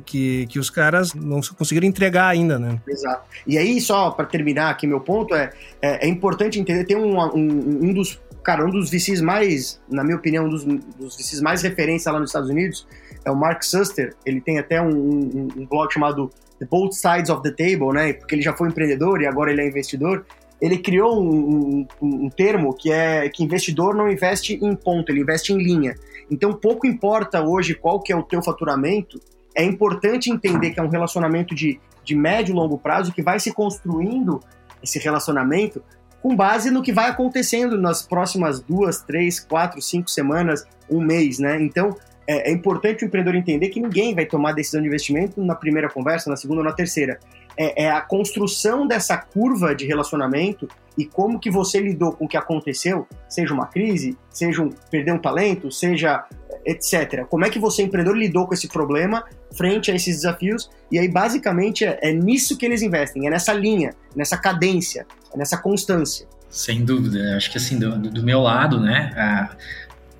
que, 0.00 0.46
que 0.46 0.58
os 0.58 0.70
caras 0.70 1.14
não 1.14 1.40
conseguiram 1.56 1.86
entregar 1.86 2.28
ainda, 2.28 2.58
né? 2.58 2.80
Exato. 2.88 3.22
E 3.46 3.58
aí, 3.58 3.80
só 3.80 4.10
para 4.10 4.26
terminar 4.26 4.70
aqui 4.70 4.86
meu 4.86 5.00
ponto, 5.00 5.34
é, 5.34 5.50
é, 5.80 6.06
é, 6.06 6.08
importante 6.08 6.58
entender, 6.58 6.84
tem 6.84 6.96
um, 6.96 7.18
um, 7.18 7.88
um 7.88 7.92
dos, 7.92 8.20
cara, 8.42 8.64
um 8.64 8.70
dos 8.70 8.90
VCs 8.90 9.20
mais, 9.20 9.80
na 9.90 10.04
minha 10.04 10.16
opinião, 10.16 10.46
um 10.46 10.48
dos, 10.48 10.64
dos 10.64 11.16
VCs 11.16 11.40
mais 11.40 11.62
referência 11.62 12.10
lá 12.10 12.18
nos 12.18 12.30
Estados 12.30 12.50
Unidos, 12.50 12.86
é 13.24 13.30
o 13.30 13.36
Mark 13.36 13.62
Suster, 13.62 14.14
ele 14.24 14.40
tem 14.40 14.58
até 14.58 14.80
um, 14.80 14.90
um, 14.90 15.48
um 15.56 15.66
blog 15.66 15.92
chamado 15.92 16.30
The 16.58 16.66
Both 16.66 16.94
Sides 16.94 17.30
of 17.30 17.42
the 17.42 17.50
Table, 17.50 17.92
né? 17.92 18.12
Porque 18.12 18.34
ele 18.34 18.42
já 18.42 18.54
foi 18.54 18.68
empreendedor 18.68 19.20
e 19.22 19.26
agora 19.26 19.50
ele 19.50 19.62
é 19.62 19.66
investidor. 19.66 20.24
Ele 20.60 20.78
criou 20.78 21.20
um, 21.20 21.86
um, 22.00 22.30
termo 22.30 22.72
que 22.74 22.90
é 22.90 23.28
que 23.28 23.42
investidor 23.42 23.94
não 23.94 24.10
investe 24.10 24.54
em 24.54 24.74
ponto, 24.74 25.10
ele 25.10 25.20
investe 25.20 25.52
em 25.52 25.58
linha. 25.58 25.94
Então 26.30 26.52
pouco 26.52 26.86
importa 26.86 27.42
hoje 27.42 27.74
qual 27.74 28.00
que 28.00 28.12
é 28.12 28.16
o 28.16 28.22
teu 28.22 28.42
faturamento, 28.42 29.20
é 29.54 29.64
importante 29.64 30.30
entender 30.30 30.70
que 30.70 30.80
é 30.80 30.82
um 30.82 30.88
relacionamento 30.88 31.54
de, 31.54 31.80
de 32.02 32.14
médio 32.14 32.52
e 32.52 32.54
longo 32.54 32.78
prazo 32.78 33.12
que 33.12 33.22
vai 33.22 33.38
se 33.38 33.52
construindo 33.52 34.40
esse 34.82 34.98
relacionamento 34.98 35.82
com 36.22 36.34
base 36.34 36.70
no 36.70 36.82
que 36.82 36.92
vai 36.92 37.10
acontecendo 37.10 37.78
nas 37.78 38.02
próximas 38.02 38.58
duas, 38.58 39.02
três, 39.02 39.38
quatro, 39.38 39.80
cinco 39.82 40.10
semanas, 40.10 40.66
um 40.90 40.98
mês, 40.98 41.38
né? 41.38 41.60
Então, 41.60 41.94
é, 42.26 42.50
é, 42.50 42.52
importante 42.52 43.04
o 43.04 43.06
empreendedor 43.06 43.36
entender 43.36 43.68
que 43.68 43.78
ninguém 43.78 44.14
vai 44.14 44.24
tomar 44.24 44.52
decisão 44.52 44.80
de 44.80 44.86
investimento 44.86 45.44
na 45.44 45.54
primeira 45.54 45.90
conversa, 45.90 46.30
na 46.30 46.36
segunda 46.36 46.60
ou 46.60 46.64
na 46.64 46.72
terceira. 46.72 47.20
É, 47.56 47.84
é, 47.84 47.90
a 47.90 48.00
construção 48.00 48.86
dessa 48.86 49.18
curva 49.18 49.74
de 49.74 49.86
relacionamento 49.86 50.66
e 50.96 51.04
como 51.04 51.38
que 51.38 51.50
você 51.50 51.78
lidou 51.78 52.12
com 52.12 52.24
o 52.24 52.28
que 52.28 52.36
aconteceu, 52.36 53.06
seja 53.28 53.52
uma 53.52 53.66
crise, 53.66 54.16
seja 54.30 54.62
um 54.62 54.70
perder 54.90 55.12
um 55.12 55.18
talento, 55.18 55.70
seja 55.70 56.24
etc. 56.64 57.26
Como 57.28 57.44
é 57.44 57.50
que 57.50 57.58
você, 57.58 57.82
empreendedor, 57.82 58.16
lidou 58.16 58.46
com 58.46 58.54
esse 58.54 58.68
problema 58.68 59.24
frente 59.56 59.90
a 59.90 59.94
esses 59.94 60.16
desafios? 60.16 60.70
E 60.90 60.98
aí, 60.98 61.08
basicamente, 61.08 61.84
é, 61.84 61.98
é 62.02 62.12
nisso 62.12 62.56
que 62.56 62.64
eles 62.64 62.82
investem, 62.82 63.26
é 63.26 63.30
nessa 63.30 63.52
linha, 63.52 63.94
nessa 64.14 64.36
cadência, 64.36 65.06
é 65.32 65.38
nessa 65.38 65.56
constância. 65.56 66.26
Sem 66.50 66.84
dúvida. 66.84 67.36
Acho 67.36 67.50
que, 67.50 67.58
assim, 67.58 67.78
do, 67.78 67.98
do 67.98 68.22
meu 68.22 68.40
lado, 68.40 68.78
né, 68.80 69.12
a, 69.16 69.56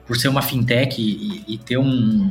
por 0.07 0.17
ser 0.17 0.29
uma 0.29 0.43
fintech 0.43 1.01
e, 1.01 1.45
e 1.47 1.59
ter 1.59 1.79
um, 1.79 2.31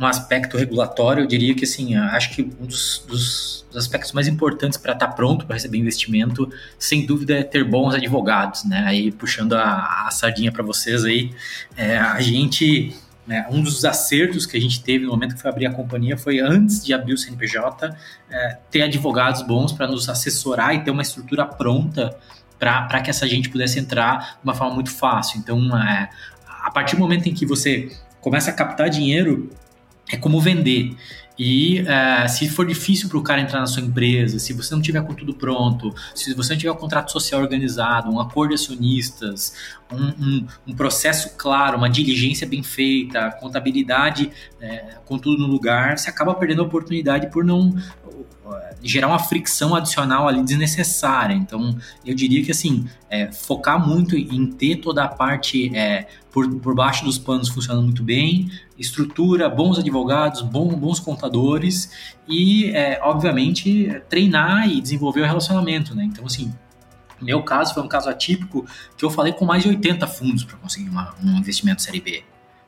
um 0.00 0.06
aspecto 0.06 0.56
regulatório, 0.56 1.24
eu 1.24 1.26
diria 1.26 1.54
que, 1.54 1.64
assim, 1.64 1.96
acho 1.96 2.34
que 2.34 2.42
um 2.60 2.66
dos, 2.66 3.04
dos, 3.06 3.66
aspectos 3.74 4.12
mais 4.12 4.28
importantes 4.28 4.78
para 4.78 4.92
estar 4.92 5.08
tá 5.08 5.12
pronto 5.12 5.46
para 5.46 5.54
receber 5.54 5.78
investimento, 5.78 6.48
sem 6.78 7.04
dúvida, 7.04 7.34
é 7.34 7.42
ter 7.42 7.64
bons 7.64 7.92
advogados, 7.92 8.64
né? 8.64 8.84
Aí, 8.86 9.10
puxando 9.10 9.54
a, 9.54 10.06
a 10.06 10.10
sardinha 10.12 10.52
para 10.52 10.62
vocês 10.62 11.04
aí, 11.04 11.32
é, 11.76 11.96
a 11.96 12.20
gente 12.20 12.94
né? 13.26 13.46
Um 13.50 13.62
dos 13.62 13.84
acertos 13.84 14.44
que 14.46 14.56
a 14.56 14.60
gente 14.60 14.82
teve 14.82 15.04
no 15.04 15.10
momento 15.10 15.34
que 15.34 15.40
foi 15.40 15.50
abrir 15.50 15.66
a 15.66 15.72
companhia 15.72 16.16
foi 16.16 16.40
antes 16.40 16.84
de 16.84 16.92
abrir 16.92 17.14
o 17.14 17.18
CNPJ, 17.18 17.96
é, 18.30 18.58
ter 18.70 18.82
advogados 18.82 19.42
bons 19.42 19.72
para 19.72 19.86
nos 19.86 20.08
assessorar 20.08 20.74
e 20.74 20.84
ter 20.84 20.90
uma 20.90 21.02
estrutura 21.02 21.46
pronta 21.46 22.16
para 22.58 23.00
que 23.00 23.10
essa 23.10 23.26
gente 23.26 23.48
pudesse 23.48 23.78
entrar 23.78 24.36
de 24.36 24.44
uma 24.44 24.54
forma 24.54 24.74
muito 24.74 24.90
fácil. 24.90 25.38
Então, 25.38 25.76
é, 25.76 26.08
a 26.46 26.70
partir 26.70 26.96
do 26.96 27.00
momento 27.00 27.28
em 27.28 27.34
que 27.34 27.44
você 27.44 27.90
começa 28.20 28.50
a 28.50 28.54
captar 28.54 28.88
dinheiro, 28.88 29.50
é 30.10 30.16
como 30.16 30.40
vender. 30.40 30.94
E 31.38 31.82
uh, 31.82 32.28
se 32.28 32.48
for 32.48 32.64
difícil 32.64 33.08
para 33.08 33.18
o 33.18 33.22
cara 33.22 33.40
entrar 33.40 33.58
na 33.58 33.66
sua 33.66 33.82
empresa, 33.82 34.38
se 34.38 34.52
você 34.52 34.72
não 34.74 34.80
tiver 34.80 35.02
com 35.02 35.14
tudo 35.14 35.34
pronto, 35.34 35.92
se 36.14 36.32
você 36.32 36.52
não 36.52 36.58
tiver 36.58 36.70
um 36.70 36.76
contrato 36.76 37.10
social 37.10 37.40
organizado, 37.40 38.10
um 38.10 38.20
acordo 38.20 38.50
de 38.50 38.54
acionistas, 38.54 39.54
um, 39.92 40.06
um, 40.24 40.46
um 40.68 40.74
processo 40.74 41.36
claro, 41.36 41.76
uma 41.76 41.90
diligência 41.90 42.46
bem 42.46 42.62
feita, 42.62 43.32
contabilidade 43.40 44.30
é, 44.64 44.98
com 45.04 45.18
tudo 45.18 45.42
no 45.42 45.46
lugar, 45.46 45.98
você 45.98 46.08
acaba 46.08 46.34
perdendo 46.34 46.62
a 46.62 46.64
oportunidade 46.64 47.30
por 47.30 47.44
não 47.44 47.74
gerar 48.82 49.08
uma 49.08 49.18
fricção 49.18 49.74
adicional 49.74 50.28
ali 50.28 50.42
desnecessária. 50.42 51.34
Então, 51.34 51.76
eu 52.04 52.14
diria 52.14 52.44
que 52.44 52.50
assim, 52.50 52.86
é, 53.08 53.32
focar 53.32 53.84
muito 53.84 54.16
em 54.16 54.46
ter 54.46 54.76
toda 54.76 55.04
a 55.04 55.08
parte 55.08 55.74
é, 55.74 56.06
por, 56.30 56.48
por 56.56 56.74
baixo 56.74 57.04
dos 57.04 57.18
panos 57.18 57.48
funcionando 57.48 57.84
muito 57.84 58.02
bem, 58.02 58.50
estrutura, 58.78 59.48
bons 59.48 59.78
advogados, 59.78 60.42
bom, 60.42 60.68
bons 60.68 61.00
contadores 61.00 61.90
e, 62.28 62.70
é, 62.72 63.00
obviamente, 63.02 64.02
treinar 64.08 64.68
e 64.68 64.80
desenvolver 64.80 65.22
o 65.22 65.26
relacionamento, 65.26 65.94
né? 65.94 66.04
Então, 66.04 66.26
assim, 66.26 66.52
meu 67.20 67.42
caso 67.42 67.72
foi 67.72 67.82
um 67.82 67.88
caso 67.88 68.10
atípico 68.10 68.66
que 68.96 69.04
eu 69.04 69.10
falei 69.10 69.32
com 69.32 69.46
mais 69.46 69.62
de 69.62 69.70
80 69.70 70.06
fundos 70.06 70.44
para 70.44 70.58
conseguir 70.58 70.90
uma, 70.90 71.14
um 71.22 71.38
investimento 71.38 71.80
série 71.80 72.00
B. 72.00 72.22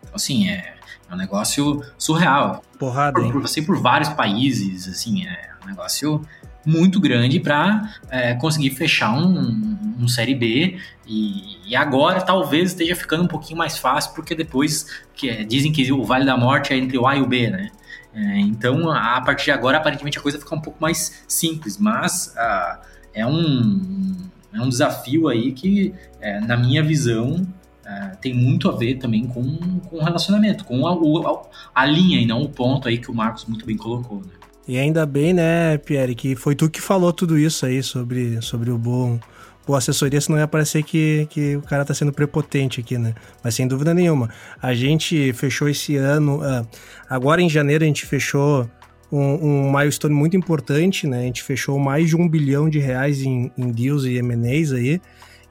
Então, 0.06 0.16
assim, 0.16 0.48
é, 0.48 0.74
é 1.10 1.14
um 1.14 1.16
negócio 1.16 1.82
surreal. 1.98 2.62
Porrada, 2.78 3.20
hein? 3.20 3.30
Por, 3.30 3.42
por, 3.42 3.66
por 3.66 3.80
vários 3.80 4.08
países, 4.10 4.88
assim, 4.88 5.26
é 5.26 5.50
um 5.62 5.66
negócio 5.66 6.24
muito 6.66 6.98
grande 6.98 7.38
para 7.38 7.94
é, 8.10 8.34
conseguir 8.34 8.70
fechar 8.70 9.12
um, 9.12 9.78
um 10.00 10.08
Série 10.08 10.34
B 10.34 10.76
e, 11.06 11.58
e, 11.64 11.76
agora 11.76 12.20
talvez 12.20 12.72
esteja 12.72 12.96
ficando 12.96 13.22
um 13.22 13.28
pouquinho 13.28 13.56
mais 13.56 13.78
fácil 13.78 14.12
porque 14.14 14.34
depois 14.34 14.86
que 15.14 15.30
é, 15.30 15.44
dizem 15.44 15.70
que 15.70 15.92
o 15.92 16.02
Vale 16.02 16.26
da 16.26 16.36
Morte 16.36 16.72
é 16.72 16.76
entre 16.76 16.98
o 16.98 17.06
A 17.06 17.16
e 17.16 17.22
o 17.22 17.26
B, 17.26 17.48
né? 17.48 17.70
É, 18.12 18.40
então 18.40 18.90
a, 18.90 19.16
a, 19.16 19.20
partir 19.20 19.44
de 19.44 19.50
agora 19.52 19.76
aparentemente 19.76 20.18
a 20.18 20.20
coisa 20.20 20.38
fica 20.38 20.54
um 20.54 20.60
pouco 20.60 20.82
mais 20.82 21.24
simples, 21.28 21.78
mas 21.78 22.34
uh, 22.36 22.80
é 23.14 23.24
um 23.24 24.16
é 24.52 24.60
um 24.60 24.68
desafio 24.68 25.28
aí 25.28 25.52
que 25.52 25.94
é, 26.20 26.40
na 26.40 26.56
minha 26.56 26.82
visão 26.82 27.46
Uh, 27.86 28.16
tem 28.20 28.34
muito 28.34 28.68
a 28.68 28.76
ver 28.76 28.96
também 28.96 29.28
com, 29.28 29.44
com 29.88 29.98
o 29.98 30.02
relacionamento, 30.02 30.64
com 30.64 30.88
a, 30.88 30.92
a, 30.92 31.82
a, 31.82 31.86
linha 31.86 32.20
e 32.20 32.26
não 32.26 32.42
o 32.42 32.48
ponto 32.48 32.88
aí 32.88 32.98
que 32.98 33.08
o 33.08 33.14
Marcos 33.14 33.44
muito 33.44 33.64
bem 33.64 33.76
colocou, 33.76 34.18
né? 34.18 34.32
E 34.66 34.76
ainda 34.76 35.06
bem, 35.06 35.32
né, 35.32 35.78
Pierre, 35.78 36.16
que 36.16 36.34
foi 36.34 36.56
tu 36.56 36.68
que 36.68 36.80
falou 36.80 37.12
tudo 37.12 37.38
isso 37.38 37.64
aí 37.64 37.84
sobre, 37.84 38.42
sobre 38.42 38.72
o 38.72 38.76
bom 38.76 39.20
boa 39.66 39.78
assessoria, 39.78 40.20
senão 40.20 40.38
ia 40.38 40.46
parecer 40.46 40.82
que, 40.84 41.26
que 41.28 41.56
o 41.56 41.62
cara 41.62 41.84
tá 41.84 41.92
sendo 41.92 42.12
prepotente 42.12 42.80
aqui, 42.80 42.96
né? 42.96 43.14
Mas 43.42 43.54
sem 43.54 43.66
dúvida 43.66 43.92
nenhuma. 43.92 44.30
A 44.62 44.72
gente 44.74 45.32
fechou 45.32 45.68
esse 45.68 45.96
ano, 45.96 46.38
uh, 46.38 46.66
agora 47.10 47.42
em 47.42 47.48
janeiro 47.48 47.82
a 47.82 47.86
gente 47.86 48.06
fechou 48.06 48.68
um, 49.10 49.66
um 49.66 49.72
milestone 49.72 50.14
muito 50.14 50.36
importante, 50.36 51.06
né? 51.06 51.18
A 51.18 51.22
gente 51.22 51.42
fechou 51.42 51.78
mais 51.78 52.08
de 52.08 52.16
um 52.16 52.28
bilhão 52.28 52.70
de 52.70 52.78
reais 52.78 53.22
em, 53.22 53.50
em 53.58 53.72
deals 53.72 54.04
e 54.04 54.16
M&As 54.16 54.72
aí, 54.72 55.00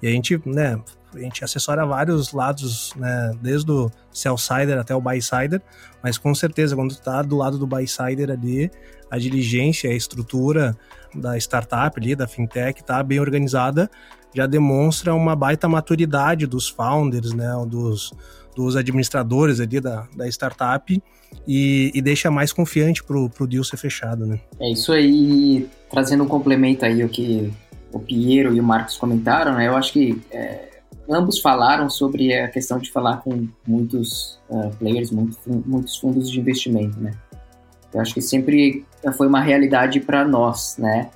e 0.02 0.08
a 0.08 0.12
gente, 0.12 0.42
né, 0.46 0.80
a 1.16 1.20
gente 1.20 1.43
assessora 1.43 1.86
vários 1.86 2.32
lados, 2.32 2.93
né, 2.95 3.32
desde 3.41 3.72
o 3.72 3.89
sell-sider 4.11 4.78
até 4.80 4.95
o 4.95 5.01
buy-sider, 5.01 5.61
mas 6.03 6.18
com 6.18 6.34
certeza, 6.34 6.76
quando 6.76 6.95
tu 6.95 7.01
tá 7.01 7.22
do 7.22 7.38
lado 7.38 7.57
do 7.57 7.68
buy-sider 7.68 8.30
ali, 8.30 8.70
a 9.09 9.18
diligência, 9.18 9.89
a 9.89 9.93
estrutura 9.93 10.76
da 11.13 11.38
startup 11.38 11.99
ali, 11.99 12.16
da 12.16 12.28
fintech, 12.28 12.84
tá 12.84 13.01
bem 13.01 13.20
organizada, 13.20 13.89
já 14.34 14.45
demonstra 14.45 15.13
uma 15.13 15.36
baita 15.36 15.68
maturidade 15.68 16.45
dos 16.45 16.68
founders, 16.68 17.34
né, 17.34 17.47
dos, 17.68 18.13
dos 18.55 18.76
administradores 18.76 19.59
ali 19.59 19.80
da, 19.80 20.07
da 20.16 20.28
startup 20.28 21.01
e, 21.47 21.91
e 21.93 22.01
deixa 22.01 22.30
mais 22.30 22.51
confiante 22.51 23.03
pro, 23.03 23.30
pro 23.30 23.47
deal 23.47 23.63
ser 23.63 23.78
fechado, 23.78 24.26
né? 24.26 24.39
É 24.59 24.72
isso 24.72 24.91
aí, 24.91 25.68
trazendo 25.89 26.24
um 26.24 26.28
complemento 26.28 26.86
aí 26.86 27.03
o 27.03 27.09
que 27.09 27.51
o 27.91 27.99
Piero 27.99 28.53
e 28.53 28.59
o 28.59 28.63
Marcos 28.63 28.97
comentaram, 28.97 29.55
né, 29.55 29.68
eu 29.68 29.76
acho 29.76 29.93
que 29.93 30.22
é, 30.30 30.74
ambos 31.10 31.39
falaram 31.39 31.89
sobre 31.89 32.34
a 32.34 32.47
questão 32.47 32.78
de 32.80 32.91
falar 32.91 33.18
com 33.18 33.47
muitos 33.68 34.39
uh, 34.49 34.70
players, 34.78 35.12
muito, 35.12 35.38
muitos 35.45 35.97
fundos 35.97 36.30
de 36.30 36.39
investimento, 36.39 36.99
né? 36.99 37.12
Eu 37.93 38.01
acho 38.01 38.14
que 38.14 38.22
sempre 38.22 38.86
foi 39.18 39.28
uma 39.28 39.39
realidade 39.39 39.99
para 40.01 40.26
nós, 40.26 40.76
né? 40.78 41.10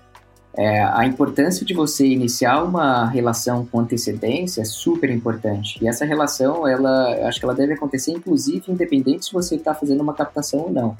É, 0.57 0.81
a 0.83 1.05
importância 1.05 1.65
de 1.65 1.73
você 1.73 2.07
iniciar 2.07 2.63
uma 2.63 3.07
relação 3.07 3.65
com 3.65 3.79
antecedência 3.79 4.61
é 4.61 4.65
super 4.65 5.09
importante. 5.09 5.77
E 5.81 5.87
essa 5.87 6.05
relação, 6.05 6.67
ela, 6.67 7.27
acho 7.27 7.39
que 7.39 7.45
ela 7.45 7.53
deve 7.53 7.73
acontecer, 7.73 8.11
inclusive, 8.11 8.63
independente 8.67 9.25
se 9.25 9.33
você 9.33 9.55
está 9.55 9.73
fazendo 9.73 10.01
uma 10.01 10.13
captação 10.13 10.61
ou 10.61 10.71
não. 10.71 10.97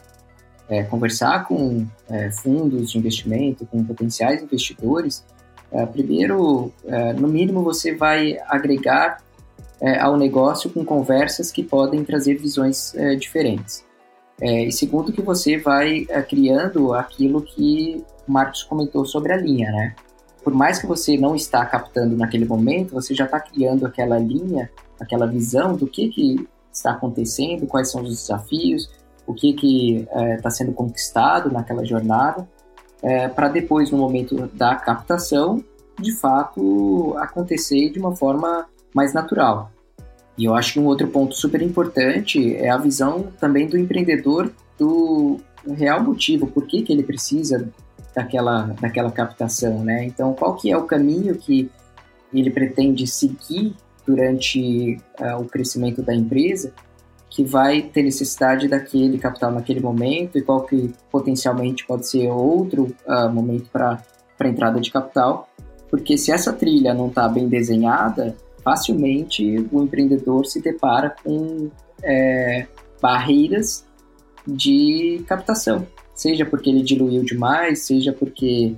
É, 0.70 0.84
conversar 0.84 1.46
com 1.46 1.86
é, 2.10 2.30
fundos 2.30 2.92
de 2.92 3.00
investimento, 3.00 3.66
com 3.66 3.84
potenciais 3.84 4.44
investidores, 4.44 5.26
é, 5.72 5.86
primeiro, 5.86 6.72
é, 6.86 7.14
no 7.14 7.28
mínimo, 7.28 7.64
você 7.64 7.94
vai 7.94 8.38
agregar 8.48 9.22
é, 9.80 10.00
ao 10.00 10.18
negócio 10.18 10.70
com 10.70 10.84
conversas 10.84 11.52
que 11.52 11.64
podem 11.64 12.04
trazer 12.04 12.36
visões 12.36 12.94
diferentes. 13.18 13.84
e 14.42 14.72
segundo, 14.72 15.12
que 15.12 15.22
você 15.22 15.58
vai 15.58 16.06
criando 16.30 16.94
aquilo 16.94 17.42
que 17.42 18.04
o 18.28 18.32
Marcos 18.32 18.64
comentou 18.64 19.06
sobre 19.06 19.34
a 19.34 19.38
linha, 19.38 19.70
né? 19.72 19.96
Por 20.44 20.54
mais 20.54 20.80
que 20.80 20.88
você 20.88 21.18
não 21.18 21.36
está 21.36 21.66
captando 21.66 22.16
naquele 22.16 22.46
momento, 22.46 22.94
você 22.94 23.14
já 23.14 23.26
está 23.26 23.40
criando 23.40 23.86
aquela 23.86 24.18
linha, 24.18 24.70
aquela 24.98 25.28
visão 25.28 25.76
do 25.76 25.86
que, 25.86 26.08
que 26.08 26.48
está 26.72 26.92
acontecendo, 26.92 27.68
quais 27.68 27.92
são 27.92 28.02
os 28.02 28.10
desafios, 28.10 28.90
o 29.28 29.34
que 29.34 29.54
que 29.54 30.08
está 30.36 30.50
sendo 30.50 30.72
conquistado 30.72 31.52
naquela 31.52 31.84
jornada 31.84 32.48
é, 33.02 33.28
para 33.28 33.48
depois, 33.48 33.92
no 33.92 33.98
momento 33.98 34.50
da 34.54 34.76
captação, 34.76 35.64
de 36.00 36.14
fato 36.14 37.16
acontecer 37.18 37.90
de 37.90 38.00
uma 38.00 38.16
forma 38.16 38.68
mais 38.94 39.14
natural. 39.14 39.72
E 40.38 40.46
eu 40.46 40.56
acho 40.56 40.74
que 40.74 40.80
um 40.80 40.86
outro 40.86 41.08
ponto 41.08 41.36
super 41.36 41.62
importante 41.62 42.56
é 42.56 42.70
a 42.70 42.78
visão 42.78 43.28
também 43.40 43.68
do 43.68 43.78
empreendedor 43.78 44.52
do 44.78 45.40
real 45.76 46.02
motivo, 46.02 46.48
por 46.48 46.66
que, 46.66 46.82
que 46.82 46.94
ele 46.94 47.04
precisa 47.04 47.70
daquela, 48.16 48.74
daquela 48.80 49.12
captação, 49.12 49.84
né? 49.84 50.06
Então, 50.06 50.34
qual 50.34 50.56
que 50.56 50.72
é 50.72 50.78
o 50.78 50.84
caminho 50.84 51.36
que 51.36 51.70
ele 52.34 52.50
pretende 52.50 53.06
seguir 53.06 53.76
durante 54.06 54.98
uh, 55.20 55.42
o 55.42 55.46
crescimento 55.46 56.02
da 56.02 56.16
empresa 56.16 56.74
que 57.30 57.44
vai 57.44 57.84
ter 57.84 58.04
necessidade 58.04 58.68
daquele 58.68 59.18
capital 59.18 59.52
naquele 59.52 59.80
momento 59.80 60.38
e 60.38 60.42
qual 60.42 60.64
que 60.64 60.92
potencialmente 61.12 61.86
pode 61.86 62.08
ser 62.08 62.28
outro 62.28 62.96
uh, 63.06 63.30
momento 63.32 63.70
para 63.72 64.04
entrada 64.46 64.80
de 64.80 64.92
capital, 64.92 65.48
porque 65.90 66.18
se 66.18 66.32
essa 66.32 66.52
trilha 66.54 66.94
não 66.94 67.08
está 67.08 67.28
bem 67.28 67.48
desenhada, 67.48 68.36
facilmente 68.64 69.68
o 69.72 69.84
empreendedor 69.84 70.46
se 70.46 70.62
depara 70.62 71.16
com 71.24 71.70
é, 72.04 72.68
barreiras 73.02 73.86
de 74.48 75.24
captação, 75.28 75.86
seja 76.14 76.46
porque 76.46 76.70
ele 76.70 76.82
diluiu 76.82 77.24
demais, 77.24 77.80
seja 77.80 78.14
porque 78.14 78.76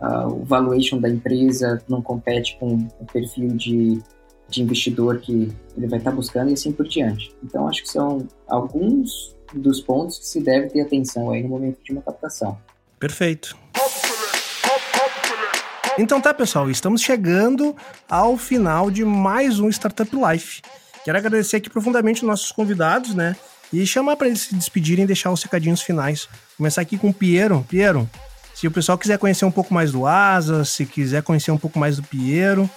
uh, 0.00 0.26
o 0.28 0.44
valuation 0.44 0.98
da 0.98 1.08
empresa 1.08 1.82
não 1.88 2.00
compete 2.00 2.56
com 2.58 2.74
o 2.74 3.04
perfil 3.12 3.48
de 3.48 4.00
de 4.50 4.62
investidor 4.62 5.20
que 5.20 5.50
ele 5.76 5.86
vai 5.86 5.98
estar 5.98 6.10
buscando 6.10 6.50
e 6.50 6.54
assim 6.54 6.72
por 6.72 6.86
diante. 6.86 7.34
Então, 7.42 7.68
acho 7.68 7.82
que 7.82 7.88
são 7.88 8.26
alguns 8.48 9.34
dos 9.54 9.80
pontos 9.80 10.18
que 10.18 10.26
se 10.26 10.40
deve 10.40 10.68
ter 10.68 10.80
atenção 10.80 11.30
aí 11.30 11.42
no 11.42 11.48
momento 11.48 11.78
de 11.82 11.92
uma 11.92 12.02
captação. 12.02 12.58
Perfeito. 12.98 13.56
Então 15.98 16.20
tá, 16.20 16.32
pessoal, 16.32 16.70
estamos 16.70 17.02
chegando 17.02 17.76
ao 18.08 18.36
final 18.36 18.90
de 18.90 19.04
mais 19.04 19.58
um 19.58 19.68
Startup 19.68 20.10
Life. 20.14 20.62
Quero 21.04 21.18
agradecer 21.18 21.56
aqui 21.56 21.68
profundamente 21.68 22.22
os 22.22 22.28
nossos 22.28 22.52
convidados, 22.52 23.14
né? 23.14 23.36
E 23.72 23.86
chamar 23.86 24.16
para 24.16 24.28
eles 24.28 24.40
se 24.42 24.54
despedirem 24.54 25.04
e 25.04 25.06
deixar 25.06 25.30
os 25.30 25.42
recadinhos 25.42 25.82
finais. 25.82 26.28
Começar 26.56 26.80
aqui 26.80 26.96
com 26.96 27.10
o 27.10 27.14
Piero. 27.14 27.64
Piero, 27.68 28.08
se 28.54 28.66
o 28.66 28.70
pessoal 28.70 28.98
quiser 28.98 29.18
conhecer 29.18 29.44
um 29.44 29.50
pouco 29.50 29.72
mais 29.72 29.92
do 29.92 30.06
Asa, 30.06 30.64
se 30.64 30.86
quiser 30.86 31.22
conhecer 31.22 31.50
um 31.50 31.58
pouco 31.58 31.78
mais 31.78 31.96
do 31.96 32.02
Piero, 32.02 32.68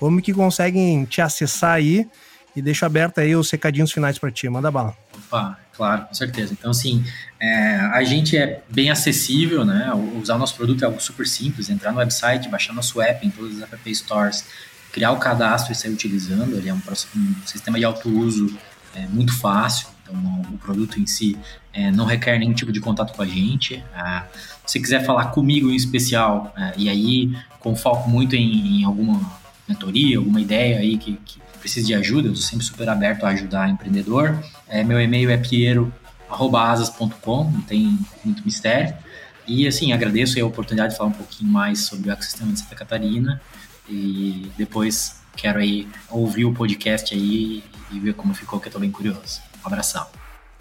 como 0.00 0.22
que 0.22 0.32
conseguem 0.32 1.04
te 1.04 1.20
acessar 1.20 1.74
aí 1.74 2.08
e 2.56 2.62
deixo 2.62 2.86
aberto 2.86 3.18
aí 3.18 3.36
os 3.36 3.50
recadinhos 3.50 3.92
finais 3.92 4.18
para 4.18 4.30
ti. 4.30 4.48
Manda 4.48 4.70
bala. 4.70 4.96
Opa, 5.14 5.58
claro, 5.76 6.06
com 6.06 6.14
certeza. 6.14 6.54
Então, 6.58 6.70
assim, 6.70 7.04
é, 7.38 7.76
a 7.76 8.02
gente 8.02 8.34
é 8.34 8.62
bem 8.70 8.90
acessível, 8.90 9.62
né? 9.62 9.92
Usar 10.18 10.36
o 10.36 10.38
nosso 10.38 10.56
produto 10.56 10.82
é 10.82 10.86
algo 10.86 11.00
super 11.00 11.26
simples, 11.26 11.68
entrar 11.68 11.92
no 11.92 11.98
website, 11.98 12.48
baixar 12.48 12.72
nosso 12.72 13.00
app 13.00 13.24
em 13.24 13.30
todas 13.30 13.62
as 13.62 13.70
app 13.70 13.94
stores, 13.94 14.44
criar 14.90 15.12
o 15.12 15.18
cadastro 15.18 15.70
e 15.70 15.76
sair 15.76 15.92
utilizando. 15.92 16.56
Ele 16.56 16.70
é 16.70 16.74
um, 16.74 16.80
um 17.16 17.34
sistema 17.44 17.78
de 17.78 17.84
alto 17.84 18.08
uso 18.08 18.56
é, 18.96 19.06
muito 19.06 19.38
fácil. 19.38 19.86
Então, 20.02 20.42
o 20.50 20.56
produto 20.56 20.98
em 20.98 21.06
si 21.06 21.38
é, 21.74 21.90
não 21.92 22.06
requer 22.06 22.38
nenhum 22.38 22.54
tipo 22.54 22.72
de 22.72 22.80
contato 22.80 23.12
com 23.12 23.20
a 23.20 23.26
gente. 23.26 23.84
É, 23.94 24.22
se 24.64 24.80
quiser 24.80 25.04
falar 25.04 25.26
comigo 25.26 25.70
em 25.70 25.76
especial, 25.76 26.52
é, 26.56 26.72
e 26.78 26.88
aí 26.88 27.36
com 27.60 27.76
foco 27.76 28.08
muito 28.08 28.34
em, 28.34 28.80
em 28.80 28.84
alguma 28.84 29.39
mentoria, 29.70 30.18
alguma 30.18 30.40
ideia 30.40 30.78
aí 30.78 30.98
que, 30.98 31.18
que 31.24 31.40
precise 31.60 31.86
de 31.86 31.94
ajuda, 31.94 32.28
eu 32.28 32.32
estou 32.32 32.48
sempre 32.48 32.64
super 32.64 32.88
aberto 32.88 33.24
a 33.24 33.28
ajudar 33.28 33.68
empreendedor. 33.68 34.36
É, 34.66 34.82
meu 34.82 35.00
e-mail 35.00 35.30
é 35.30 35.36
piero.asas.com, 35.36 37.44
não 37.44 37.60
tem 37.62 37.98
muito 38.24 38.44
mistério. 38.44 38.94
E 39.46 39.66
assim, 39.66 39.92
agradeço 39.92 40.40
a 40.40 40.46
oportunidade 40.46 40.92
de 40.92 40.98
falar 40.98 41.10
um 41.10 41.14
pouquinho 41.14 41.50
mais 41.50 41.80
sobre 41.80 42.08
o 42.08 42.12
ecossistema 42.12 42.52
de 42.52 42.60
Santa 42.60 42.74
Catarina 42.74 43.40
e 43.88 44.50
depois 44.56 45.20
quero 45.36 45.58
aí 45.58 45.88
ouvir 46.08 46.44
o 46.44 46.52
podcast 46.52 47.14
aí 47.14 47.62
e 47.90 47.98
ver 47.98 48.14
como 48.14 48.34
ficou, 48.34 48.60
que 48.60 48.68
eu 48.68 48.72
tô 48.72 48.78
bem 48.78 48.90
curioso. 48.90 49.40
Um 49.62 49.66
abração. 49.66 50.06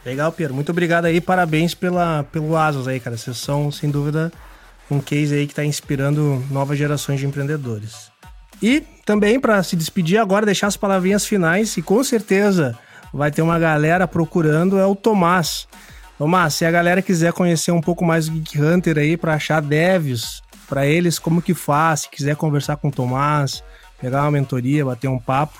Legal, 0.05 0.31
Piero. 0.31 0.53
Muito 0.53 0.71
obrigado 0.71 1.05
aí, 1.05 1.21
parabéns 1.21 1.73
pela, 1.73 2.23
pelo 2.31 2.55
Asas 2.55 2.87
aí, 2.87 2.99
cara. 2.99 3.17
Vocês 3.17 3.37
são, 3.37 3.71
sem 3.71 3.91
dúvida, 3.91 4.31
um 4.89 4.99
case 4.99 5.35
aí 5.35 5.45
que 5.45 5.51
está 5.51 5.63
inspirando 5.63 6.43
novas 6.49 6.77
gerações 6.77 7.19
de 7.19 7.25
empreendedores. 7.25 8.08
E 8.61 8.81
também, 9.05 9.39
para 9.39 9.63
se 9.63 9.75
despedir 9.75 10.19
agora, 10.19 10.45
deixar 10.45 10.67
as 10.67 10.77
palavrinhas 10.77 11.25
finais, 11.25 11.75
e 11.77 11.81
com 11.81 12.03
certeza 12.03 12.77
vai 13.13 13.31
ter 13.31 13.41
uma 13.41 13.57
galera 13.57 14.07
procurando, 14.07 14.77
é 14.77 14.85
o 14.85 14.95
Tomás. 14.95 15.67
Tomás, 16.17 16.53
se 16.53 16.65
a 16.65 16.71
galera 16.71 17.01
quiser 17.01 17.33
conhecer 17.33 17.71
um 17.71 17.81
pouco 17.81 18.05
mais 18.05 18.27
do 18.27 18.33
Geek 18.33 18.61
Hunter 18.61 18.97
aí, 18.97 19.17
para 19.17 19.33
achar 19.33 19.61
devs, 19.61 20.41
para 20.67 20.85
eles, 20.85 21.17
como 21.17 21.41
que 21.41 21.53
faz, 21.53 22.01
se 22.01 22.09
quiser 22.09 22.35
conversar 22.35 22.75
com 22.75 22.89
o 22.89 22.91
Tomás, 22.91 23.63
pegar 23.99 24.21
uma 24.23 24.31
mentoria, 24.31 24.85
bater 24.85 25.07
um 25.07 25.17
papo, 25.17 25.57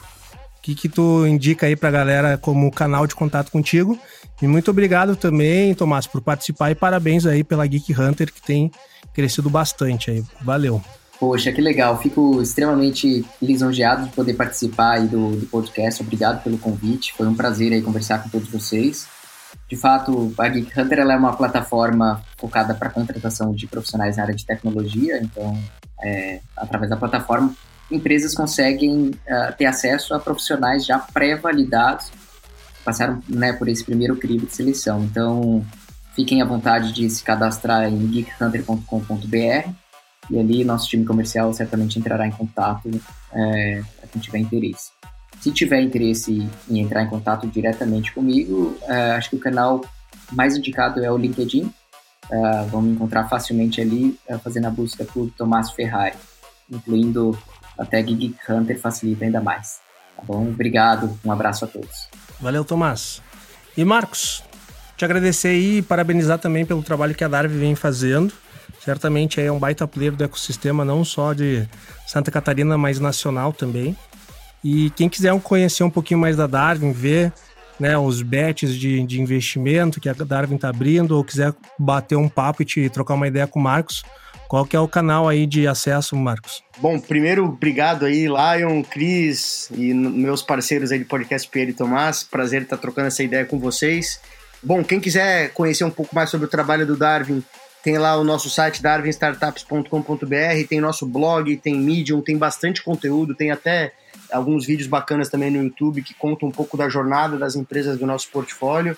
o 0.57 0.61
que, 0.61 0.75
que 0.75 0.89
tu 0.89 1.25
indica 1.25 1.65
aí 1.65 1.75
pra 1.75 1.89
galera 1.89 2.37
como 2.37 2.69
canal 2.69 3.07
de 3.07 3.15
contato 3.15 3.49
contigo? 3.49 3.97
E 4.41 4.47
muito 4.47 4.69
obrigado 4.69 5.15
também, 5.15 5.73
Tomás, 5.73 6.05
por 6.05 6.21
participar 6.21 6.71
e 6.71 6.75
parabéns 6.75 7.25
aí 7.25 7.43
pela 7.43 7.65
Geek 7.65 7.99
Hunter, 7.99 8.31
que 8.31 8.41
tem 8.41 8.69
crescido 9.13 9.49
bastante 9.49 10.11
aí. 10.11 10.23
Valeu! 10.41 10.81
Poxa, 11.19 11.51
que 11.51 11.59
legal. 11.59 12.01
Fico 12.01 12.41
extremamente 12.41 13.25
lisonjeado 13.41 14.05
de 14.05 14.11
poder 14.11 14.35
participar 14.35 14.93
aí 14.93 15.07
do, 15.07 15.35
do 15.35 15.45
podcast. 15.47 16.01
Obrigado 16.01 16.41
pelo 16.41 16.57
convite. 16.57 17.13
Foi 17.13 17.27
um 17.27 17.35
prazer 17.35 17.73
aí 17.73 17.81
conversar 17.81 18.23
com 18.23 18.29
todos 18.29 18.47
vocês. 18.47 19.05
De 19.67 19.75
fato, 19.75 20.33
a 20.37 20.47
Geek 20.47 20.79
Hunter 20.79 20.99
é 20.99 21.17
uma 21.17 21.35
plataforma 21.35 22.23
focada 22.37 22.73
para 22.73 22.89
contratação 22.89 23.53
de 23.53 23.67
profissionais 23.67 24.15
na 24.15 24.23
área 24.23 24.33
de 24.33 24.45
tecnologia. 24.45 25.19
Então, 25.21 25.61
é, 26.01 26.39
através 26.55 26.89
da 26.89 26.95
plataforma, 26.95 27.53
empresas 27.91 28.33
conseguem 28.33 29.09
uh, 29.09 29.53
ter 29.57 29.65
acesso 29.65 30.13
a 30.13 30.19
profissionais 30.19 30.85
já 30.85 30.99
pré-validados, 30.99 32.11
passaram 32.85 33.21
né, 33.27 33.51
por 33.51 33.67
esse 33.67 33.83
primeiro 33.83 34.15
crivo 34.15 34.45
de 34.45 34.55
seleção. 34.55 35.03
Então, 35.03 35.65
fiquem 36.15 36.41
à 36.41 36.45
vontade 36.45 36.93
de 36.93 37.09
se 37.09 37.21
cadastrar 37.23 37.91
em 37.91 38.11
geekhunter.com.br 38.11 39.88
e 40.29 40.39
ali 40.39 40.63
nosso 40.63 40.87
time 40.87 41.05
comercial 41.05 41.53
certamente 41.53 41.97
entrará 41.97 42.27
em 42.27 42.31
contato 42.31 42.89
é, 43.33 43.81
para 43.99 44.09
quem 44.09 44.21
tiver 44.21 44.37
interesse. 44.39 44.91
Se 45.39 45.51
tiver 45.51 45.81
interesse 45.81 46.47
em 46.69 46.79
entrar 46.79 47.03
em 47.03 47.07
contato 47.07 47.47
diretamente 47.47 48.11
comigo, 48.11 48.77
é, 48.83 49.11
acho 49.11 49.29
que 49.29 49.35
o 49.37 49.39
canal 49.39 49.81
mais 50.31 50.55
indicado 50.55 51.03
é 51.03 51.11
o 51.11 51.17
LinkedIn. 51.17 51.71
uh, 52.31 52.67
vão 52.69 52.81
me 52.81 52.91
encontrar 52.91 53.27
facilmente 53.27 53.81
ali 53.81 54.17
uh, 54.29 54.37
fazendo 54.39 54.67
a 54.67 54.69
busca 54.69 55.03
por 55.03 55.31
Tomás 55.31 55.71
Ferrari, 55.71 56.15
incluindo 56.69 57.37
a 57.77 57.85
tag 57.85 58.13
Geek 58.13 58.37
Hunter 58.47 58.79
facilita 58.79 59.25
ainda 59.25 59.41
mais. 59.41 59.79
Tá 60.15 60.23
bom? 60.23 60.47
Obrigado, 60.47 61.17
um 61.23 61.31
abraço 61.31 61.65
a 61.65 61.67
todos. 61.67 62.09
Valeu, 62.39 62.63
Tomás. 62.63 63.21
E 63.75 63.83
Marcos, 63.85 64.43
te 64.97 65.05
agradecer 65.05 65.53
e 65.53 65.81
parabenizar 65.81 66.37
também 66.37 66.65
pelo 66.65 66.83
trabalho 66.83 67.15
que 67.15 67.23
a 67.23 67.27
Darby 67.27 67.57
vem 67.57 67.75
fazendo. 67.75 68.33
Certamente 68.89 69.39
é 69.39 69.51
um 69.51 69.59
baita 69.59 69.87
player 69.87 70.15
do 70.15 70.23
ecossistema, 70.23 70.83
não 70.83 71.05
só 71.05 71.31
de 71.31 71.63
Santa 72.07 72.31
Catarina, 72.31 72.75
mas 72.75 72.99
nacional 72.99 73.53
também. 73.53 73.95
E 74.63 74.89
quem 74.95 75.07
quiser 75.07 75.39
conhecer 75.41 75.83
um 75.83 75.91
pouquinho 75.91 76.19
mais 76.19 76.35
da 76.35 76.47
Darwin, 76.47 76.91
ver 76.91 77.31
né, 77.79 77.95
os 77.99 78.23
bets 78.23 78.73
de, 78.73 79.05
de 79.05 79.21
investimento 79.21 80.01
que 80.01 80.09
a 80.09 80.13
Darwin 80.13 80.55
está 80.55 80.69
abrindo, 80.69 81.15
ou 81.15 81.23
quiser 81.23 81.53
bater 81.77 82.15
um 82.15 82.27
papo 82.27 82.63
e 82.63 82.65
te 82.65 82.89
trocar 82.89 83.13
uma 83.13 83.27
ideia 83.27 83.45
com 83.45 83.59
o 83.59 83.61
Marcos, 83.61 84.01
qual 84.47 84.65
que 84.65 84.75
é 84.75 84.79
o 84.79 84.87
canal 84.87 85.29
aí 85.29 85.45
de 85.45 85.67
acesso, 85.67 86.15
Marcos? 86.15 86.63
Bom, 86.79 86.99
primeiro, 86.99 87.45
obrigado 87.45 88.05
aí, 88.05 88.25
Lion, 88.25 88.81
Cris 88.81 89.69
e 89.69 89.93
meus 89.93 90.41
parceiros 90.41 90.91
aí 90.91 90.97
de 90.97 91.05
podcast 91.05 91.47
Pierre 91.47 91.69
e 91.69 91.75
Tomás. 91.75 92.23
Prazer 92.23 92.63
estar 92.63 92.77
trocando 92.77 93.05
essa 93.05 93.21
ideia 93.21 93.45
com 93.45 93.59
vocês. 93.59 94.19
Bom, 94.63 94.83
quem 94.83 94.99
quiser 94.99 95.53
conhecer 95.53 95.83
um 95.83 95.91
pouco 95.91 96.15
mais 96.15 96.31
sobre 96.31 96.47
o 96.47 96.49
trabalho 96.49 96.87
do 96.87 96.97
Darwin, 96.97 97.43
tem 97.83 97.97
lá 97.97 98.17
o 98.17 98.23
nosso 98.23 98.49
site 98.49 98.81
darwinstartups.com.br, 98.81 100.67
tem 100.67 100.81
nosso 100.81 101.05
blog, 101.05 101.55
tem 101.57 101.75
Medium, 101.75 102.21
tem 102.21 102.37
bastante 102.37 102.83
conteúdo, 102.83 103.33
tem 103.33 103.51
até 103.51 103.93
alguns 104.31 104.65
vídeos 104.65 104.87
bacanas 104.87 105.29
também 105.29 105.49
no 105.49 105.63
YouTube 105.63 106.01
que 106.01 106.13
contam 106.13 106.49
um 106.49 106.51
pouco 106.51 106.75
da 106.77 106.89
jornada 106.89 107.37
das 107.37 107.55
empresas 107.55 107.97
do 107.97 108.05
nosso 108.05 108.29
portfólio. 108.29 108.97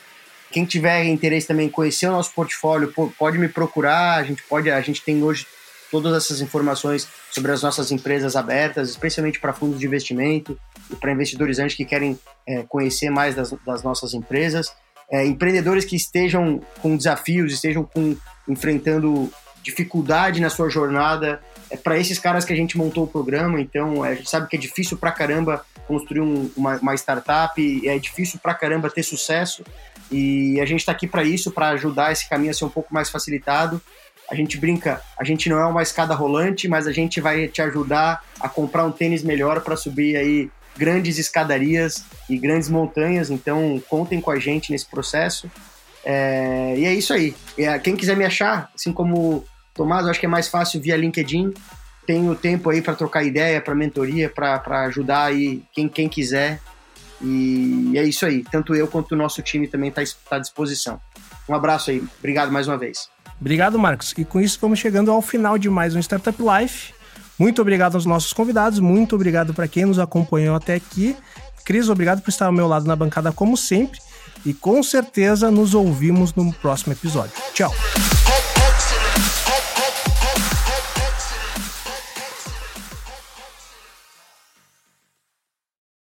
Quem 0.51 0.65
tiver 0.65 1.05
interesse 1.05 1.47
também 1.47 1.67
em 1.67 1.69
conhecer 1.69 2.07
o 2.07 2.11
nosso 2.11 2.33
portfólio, 2.33 2.93
pode 3.17 3.37
me 3.37 3.47
procurar. 3.47 4.17
A 4.17 4.23
gente 4.23 4.43
pode, 4.43 4.69
a 4.69 4.81
gente 4.81 5.01
tem 5.01 5.23
hoje 5.23 5.47
todas 5.89 6.13
essas 6.13 6.41
informações 6.41 7.07
sobre 7.29 7.51
as 7.51 7.61
nossas 7.61 7.91
empresas 7.91 8.35
abertas, 8.35 8.89
especialmente 8.89 9.39
para 9.39 9.53
fundos 9.53 9.79
de 9.79 9.85
investimento 9.85 10.59
e 10.89 10.95
para 10.95 11.11
investidores 11.11 11.59
antes 11.59 11.75
que 11.75 11.85
querem 11.85 12.19
é, 12.47 12.63
conhecer 12.63 13.09
mais 13.09 13.35
das, 13.35 13.53
das 13.65 13.83
nossas 13.83 14.13
empresas. 14.13 14.73
É, 15.11 15.25
empreendedores 15.25 15.83
que 15.83 15.95
estejam 15.95 16.61
com 16.81 16.95
desafios, 16.95 17.51
estejam 17.51 17.83
com, 17.83 18.15
enfrentando 18.47 19.29
dificuldade 19.61 20.39
na 20.39 20.49
sua 20.49 20.69
jornada, 20.69 21.41
é 21.69 21.77
para 21.77 21.97
esses 21.97 22.17
caras 22.17 22.43
que 22.45 22.53
a 22.53 22.55
gente 22.55 22.77
montou 22.77 23.03
o 23.03 23.07
programa. 23.07 23.59
Então, 23.59 24.05
é, 24.05 24.11
a 24.11 24.15
gente 24.15 24.29
sabe 24.29 24.47
que 24.47 24.55
é 24.55 24.59
difícil 24.59 24.97
para 24.97 25.11
caramba 25.11 25.65
construir 25.87 26.21
um, 26.21 26.49
uma, 26.55 26.77
uma, 26.77 26.95
startup, 26.95 27.87
é 27.87 27.99
difícil 27.99 28.39
para 28.41 28.53
caramba 28.53 28.89
ter 28.89 29.03
sucesso. 29.03 29.63
E 30.09 30.59
a 30.59 30.65
gente 30.65 30.79
está 30.79 30.91
aqui 30.91 31.07
para 31.07 31.23
isso, 31.23 31.51
para 31.51 31.69
ajudar 31.69 32.11
esse 32.11 32.27
caminho 32.29 32.51
a 32.51 32.53
ser 32.53 32.65
um 32.65 32.69
pouco 32.69 32.93
mais 32.93 33.09
facilitado. 33.09 33.81
A 34.29 34.35
gente 34.35 34.57
brinca, 34.57 35.01
a 35.17 35.23
gente 35.25 35.49
não 35.49 35.59
é 35.59 35.65
uma 35.65 35.81
escada 35.81 36.15
rolante, 36.15 36.67
mas 36.67 36.87
a 36.87 36.91
gente 36.91 37.19
vai 37.19 37.49
te 37.49 37.61
ajudar 37.61 38.23
a 38.39 38.47
comprar 38.47 38.85
um 38.85 38.91
tênis 38.91 39.23
melhor 39.23 39.61
para 39.61 39.75
subir 39.75 40.15
aí 40.15 40.49
grandes 40.81 41.19
escadarias 41.19 42.03
e 42.27 42.35
grandes 42.39 42.67
montanhas. 42.67 43.29
Então, 43.29 43.79
contem 43.87 44.19
com 44.19 44.31
a 44.31 44.39
gente 44.39 44.71
nesse 44.71 44.87
processo. 44.87 45.49
É, 46.03 46.73
e 46.75 46.85
é 46.85 46.93
isso 46.95 47.13
aí. 47.13 47.35
É, 47.55 47.77
quem 47.77 47.95
quiser 47.95 48.17
me 48.17 48.25
achar, 48.25 48.71
assim 48.73 48.91
como 48.91 49.45
Tomás, 49.75 50.07
acho 50.07 50.19
que 50.19 50.25
é 50.25 50.29
mais 50.29 50.47
fácil 50.47 50.81
via 50.81 50.97
LinkedIn. 50.97 51.53
Tenho 52.07 52.33
tempo 52.33 52.71
aí 52.71 52.81
para 52.81 52.95
trocar 52.95 53.23
ideia, 53.23 53.61
para 53.61 53.75
mentoria, 53.75 54.27
para 54.27 54.85
ajudar 54.87 55.25
aí 55.25 55.61
quem, 55.71 55.87
quem 55.87 56.09
quiser. 56.09 56.59
E 57.21 57.93
é 57.95 58.03
isso 58.03 58.25
aí. 58.25 58.43
Tanto 58.51 58.73
eu 58.73 58.87
quanto 58.87 59.11
o 59.11 59.15
nosso 59.15 59.39
time 59.43 59.67
também 59.67 59.89
está 59.89 60.01
tá 60.27 60.37
à 60.37 60.39
disposição. 60.39 60.99
Um 61.47 61.53
abraço 61.53 61.91
aí. 61.91 62.03
Obrigado 62.17 62.51
mais 62.51 62.67
uma 62.67 62.77
vez. 62.79 63.07
Obrigado, 63.39 63.77
Marcos. 63.77 64.15
E 64.17 64.25
com 64.25 64.41
isso 64.41 64.57
vamos 64.59 64.79
chegando 64.79 65.11
ao 65.11 65.21
final 65.21 65.59
de 65.59 65.69
mais 65.69 65.95
um 65.95 65.99
Startup 65.99 66.35
Life. 66.41 66.91
Muito 67.41 67.59
obrigado 67.59 67.95
aos 67.95 68.05
nossos 68.05 68.33
convidados, 68.33 68.77
muito 68.77 69.15
obrigado 69.15 69.51
para 69.51 69.67
quem 69.67 69.83
nos 69.83 69.97
acompanhou 69.97 70.55
até 70.55 70.75
aqui. 70.75 71.17
Cris, 71.65 71.89
obrigado 71.89 72.21
por 72.21 72.29
estar 72.29 72.45
ao 72.45 72.51
meu 72.51 72.67
lado 72.67 72.85
na 72.85 72.95
bancada 72.95 73.31
como 73.31 73.57
sempre. 73.57 73.99
E 74.45 74.53
com 74.53 74.83
certeza 74.83 75.49
nos 75.49 75.73
ouvimos 75.73 76.35
no 76.35 76.53
próximo 76.53 76.93
episódio. 76.93 77.31
Tchau! 77.55 77.73